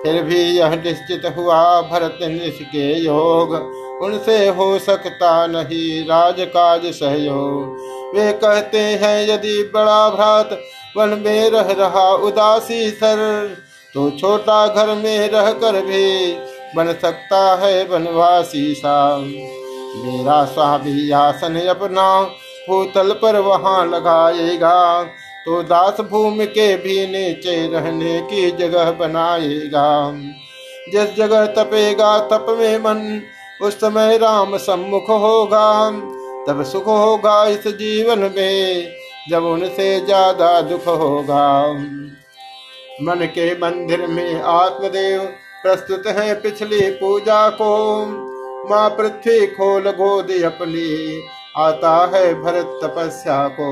फिर 0.02 0.22
भी 0.22 0.42
यह 0.42 0.74
निश्चित 0.74 1.34
हुआ 1.36 1.82
भरत 1.82 2.18
के 2.22 2.98
योग 2.98 3.81
उनसे 4.02 4.46
हो 4.48 4.78
सकता 4.78 5.30
नहीं 5.46 6.04
राजकाज 6.04 6.86
सहयोग। 6.92 8.14
वे 8.14 8.32
कहते 8.34 8.78
हैं, 8.78 9.28
यदि 9.28 9.62
बड़ा 9.74 10.08
भ्रात 10.10 10.58
वन 10.96 11.18
में 11.18 11.50
रह 11.50 11.72
रहा 11.78 12.08
उदासी 12.22 12.88
सर 12.92 13.20
तो 13.94 14.10
छोटा 14.10 14.66
घर 14.66 14.94
में 14.94 15.28
रह 15.30 15.50
कर 15.54 15.80
भी 15.80 16.32
बन 16.76 16.92
सकता 16.92 17.40
है 17.56 17.84
वनवासी 17.84 18.72
सा 18.74 19.16
मेरा 19.16 20.44
स्वामी 20.44 21.10
आसन 21.10 21.60
अपना 21.68 22.06
भूतल 22.68 23.12
पर 23.12 23.38
वहाँ 23.38 23.84
लगाएगा 23.86 25.02
तो 25.46 25.62
दास 25.62 26.00
भूमि 26.10 26.46
के 26.46 26.74
भी 26.76 27.06
नीचे 27.06 27.56
रहने 27.68 28.20
की 28.22 28.50
जगह 28.56 28.90
बनाएगा। 28.98 30.12
जिस 30.92 31.14
जगह 31.16 31.46
तपेगा, 31.54 32.18
तप 32.28 32.46
में 32.50 32.78
मन 32.78 33.00
उस 33.60 33.74
समय 33.74 34.16
राम 34.18 34.56
सम्मुख 34.58 35.08
होगा, 35.10 35.90
तब 36.46 36.62
सुख 36.62 36.86
होगा 36.86 37.44
इस 37.46 37.66
जीवन 37.68 38.18
में, 38.36 38.92
जब 39.30 39.44
उनसे 39.44 39.88
ज़्यादा 40.00 40.60
दुख 40.60 40.86
होगा। 40.86 41.72
मन 43.02 43.26
के 43.34 43.52
मंदिर 43.54 44.06
में 44.06 44.40
आत्मदेव 44.40 45.20
प्रस्तुत 45.62 46.06
है 46.08 46.34
पिछली 46.40 46.90
पूजा 46.92 47.48
को, 47.50 48.04
माँ 48.70 48.88
पृथ्वी 48.90 49.46
खोल 49.46 49.90
गोद 49.92 50.30
अपनी 50.44 51.22
आता 51.58 51.94
है 52.14 52.32
भरत 52.34 52.78
तपस्या 52.82 53.46
को। 53.50 53.70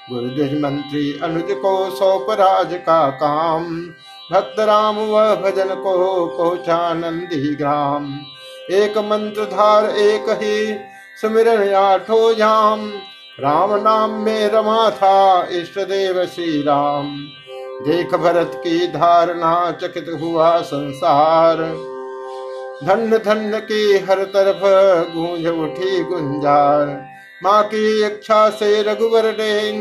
गुरुद्विज 0.00 0.52
मंत्री 0.62 1.18
अनुज 1.22 1.52
को 1.52 1.90
सौप 1.90 2.30
राज 2.30 2.74
का 2.86 3.08
काम, 3.18 3.64
भक्त 4.32 4.60
राम 4.60 4.98
व 4.98 5.34
भजन 5.42 5.74
को 5.74 6.26
पहुँचा 6.36 6.92
नंदी 6.94 7.54
ग्राम। 7.54 8.12
एक 8.64 8.96
मंत्र 8.98 9.44
धार 9.46 9.84
एक 9.90 10.28
ही, 10.42 10.74
सुमिरन 11.20 11.72
आठो 11.74 12.34
जाम 12.34 12.88
राम 13.38 13.74
नाम 13.82 14.10
में 14.20 14.48
रमा 14.48 14.90
था, 14.90 15.48
इष्ट 15.52 15.78
देव 15.80 16.24
श्री 16.26 16.62
राम 16.62 17.16
देख 17.82 18.14
भरत 18.14 18.52
की 18.56 18.86
धारणा, 18.88 19.70
चकित 19.72 20.06
हुआ 20.20 20.60
संसार। 20.62 21.62
धन 22.84 23.18
धन 23.18 23.58
की 23.62 23.98
हर 24.00 24.24
तरफ़ 24.26 24.62
गूंज 25.12 25.46
उठी 25.48 26.02
गुंजार। 26.04 26.86
माँ 27.42 27.62
की 27.64 28.04
इच्छा 28.06 28.48
से 28.50 28.82
रघुवर 28.82 29.32
ने 29.32 29.72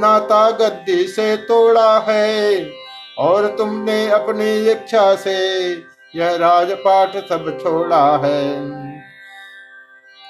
नाता 0.00 0.50
गद्दी 0.50 1.02
से 1.08 1.36
तोड़ा 1.36 1.98
है, 2.08 2.66
और 3.18 3.46
तुमने 3.58 4.06
अपनी 4.10 4.54
इच्छा 4.70 5.14
से 5.16 5.38
यह 6.16 6.36
राजपाट 6.36 7.16
सब 7.28 7.58
छोड़ा 7.62 8.16
है। 8.16 8.64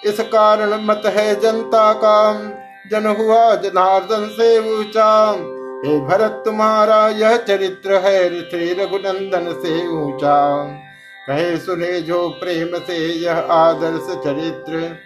इस 0.04 0.20
कारण 0.20 0.84
मत 0.84 1.02
है 1.06 1.40
जनता 1.40 1.92
का, 1.92 2.32
जन 2.90 3.06
हुआ 3.06 3.54
जनार्दन 3.54 4.28
से 4.28 4.78
ऊँचा। 4.78 5.30
हे 5.84 6.00
भरत, 6.00 6.42
तुम्हारा 6.44 7.08
यह 7.08 7.36
चरित्र 7.36 7.94
है 7.94 8.40
श्री 8.40 8.72
रघुनंदन 8.72 9.52
से 9.52 9.88
ऊँचा। 9.88 10.64
कहे 11.26 11.56
सुने 11.56 12.00
जो 12.00 12.28
प्रेम 12.28 12.78
से 12.78 12.96
यह 12.96 13.38
आदर्श 13.38 14.06
चरित्र। 14.24 14.96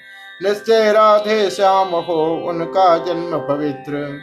निश्चय 0.42 0.92
राधे 0.92 1.50
श्याम 1.50 1.88
हो 1.88 2.46
उनका 2.48 2.98
जन्म 2.98 3.38
पवित्र। 3.38 4.20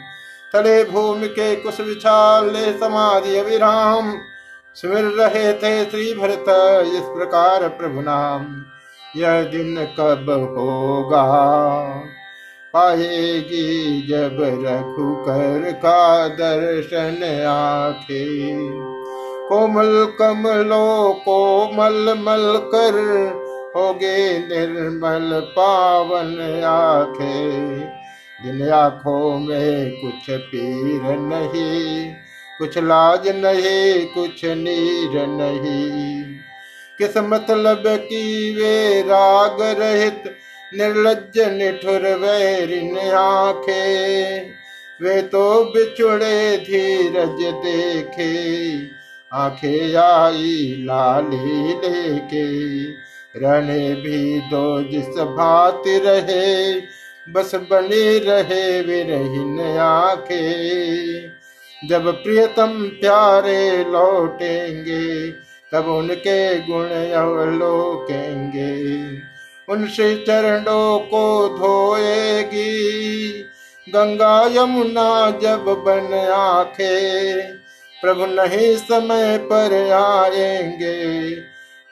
तले 0.52 0.84
भूमि 0.84 1.28
के 1.28 1.56
कुछ 1.56 1.80
विचार 1.80 2.44
ले 2.44 2.72
समाधि 2.72 3.36
अविराम। 3.36 4.14
सुमिर 4.74 5.04
रहे 5.04 5.52
थे 5.52 5.84
श्री 5.84 6.14
भरत 6.14 6.44
इस 6.86 7.02
प्रकार 7.02 7.68
प्रभु 7.68 8.00
नाम। 8.00 8.64
यह 9.20 9.42
दिन 9.42 9.76
कब 10.00 10.30
होगा? 10.58 11.24
पाएगी 12.74 14.02
जब 14.06 14.36
रघुकर 14.42 15.72
का 15.72 16.28
दर्शन 16.28 17.44
आखे। 17.48 18.54
कोमल 19.48 20.12
कमलों 20.18 21.12
को 21.12 21.70
मल 21.72 22.14
मल 22.18 22.60
कर 22.74 22.98
होगे 23.76 24.38
निर्मल 24.38 25.40
पावन 25.40 26.62
आखे। 26.64 27.50
जिन 28.44 28.70
आँखों 28.70 29.38
में 29.38 29.90
कुछ 29.90 30.30
पीर 30.30 31.02
नहीं 31.02 32.14
कुछ 32.58 32.78
लाज 32.78 33.28
नहीं, 33.36 34.06
कुछ 34.06 34.44
नीर 34.44 35.26
नहीं। 35.28 36.22
किस 36.98 37.16
मतलब 37.16 37.82
की 37.86 38.54
वे 38.54 39.02
राग 39.02 39.60
रहित 39.80 40.22
निर्लज 40.72 41.38
निठुर 41.52 42.06
वैरिन 42.16 42.98
आखे। 43.10 43.82
वे 45.00 45.20
तो 45.22 45.42
बिछुड़े 45.64 46.56
धीरज 46.58 47.42
देखे, 47.64 48.32
आखे 49.32 49.94
आई 49.94 50.74
लाली 50.80 51.72
लेके। 51.74 52.46
रहने 53.34 53.94
भी 53.94 54.40
दो 54.40 54.82
जिस 54.82 55.18
भात 55.30 55.82
रहे, 55.86 56.74
बस 57.26 57.54
बने 57.70 58.18
रहे 58.18 58.80
विरहीन 58.80 59.60
आखे। 59.80 60.42
जब 61.88 62.22
प्रियतम 62.24 62.88
प्यारे 63.00 63.84
लौटेंगे, 63.84 65.30
तब 65.72 65.88
उनके 65.88 66.60
गुण 66.60 66.88
अवलोकेंगे। 67.12 68.72
उनसे 69.68 70.16
चरणों 70.16 70.98
को 70.98 71.48
धोएगी, 71.48 73.32
गंगा 73.88 74.46
यमुना 74.46 75.30
जब 75.30 75.64
बन 75.64 76.14
आखे, 76.34 77.42
प्रभु 77.94 78.26
नहीं 78.26 78.76
समय 78.76 79.38
पर 79.38 79.90
आएँगे 79.92 81.30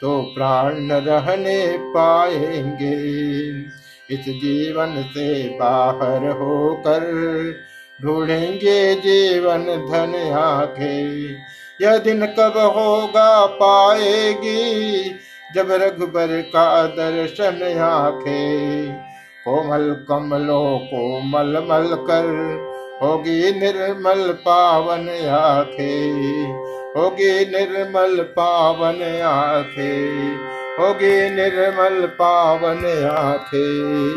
तो 0.00 0.20
प्राण 0.22 0.90
रहने 0.90 1.76
पाएँगे। 1.78 2.96
इस 4.10 4.20
जीवन 4.20 5.02
से 5.10 5.58
बाहर 5.58 6.28
होकर 6.28 7.02
ढूंढेंगे 8.04 8.94
जीवन 8.94 9.64
धन 9.64 10.32
आगे 10.34 11.28
यह 11.82 11.98
दिन 11.98 12.26
कब 12.26 12.52
होगा 12.56 13.46
पाएगी, 13.46 15.02
जब 15.54 15.68
रघुबर 15.70 16.40
का 16.40 16.86
दर्शन 16.86 17.78
आखे। 17.78 18.70
कोमल 19.44 20.06
कमलों 20.08 20.78
को 20.78 21.20
मल 21.20 21.46
मल 21.46 21.94
कर 21.94 22.26
होगी 23.02 23.52
निर्मल 23.60 24.32
पावन 24.32 25.08
आखे। 25.30 26.10
होगी 26.96 27.40
निर्मल 27.40 28.22
पावन 28.22 29.22
आखे। 29.22 30.08
होगी 30.82 31.30
निर्मल 31.30 32.06
पावन 32.06 33.08
आखे। 33.10 34.00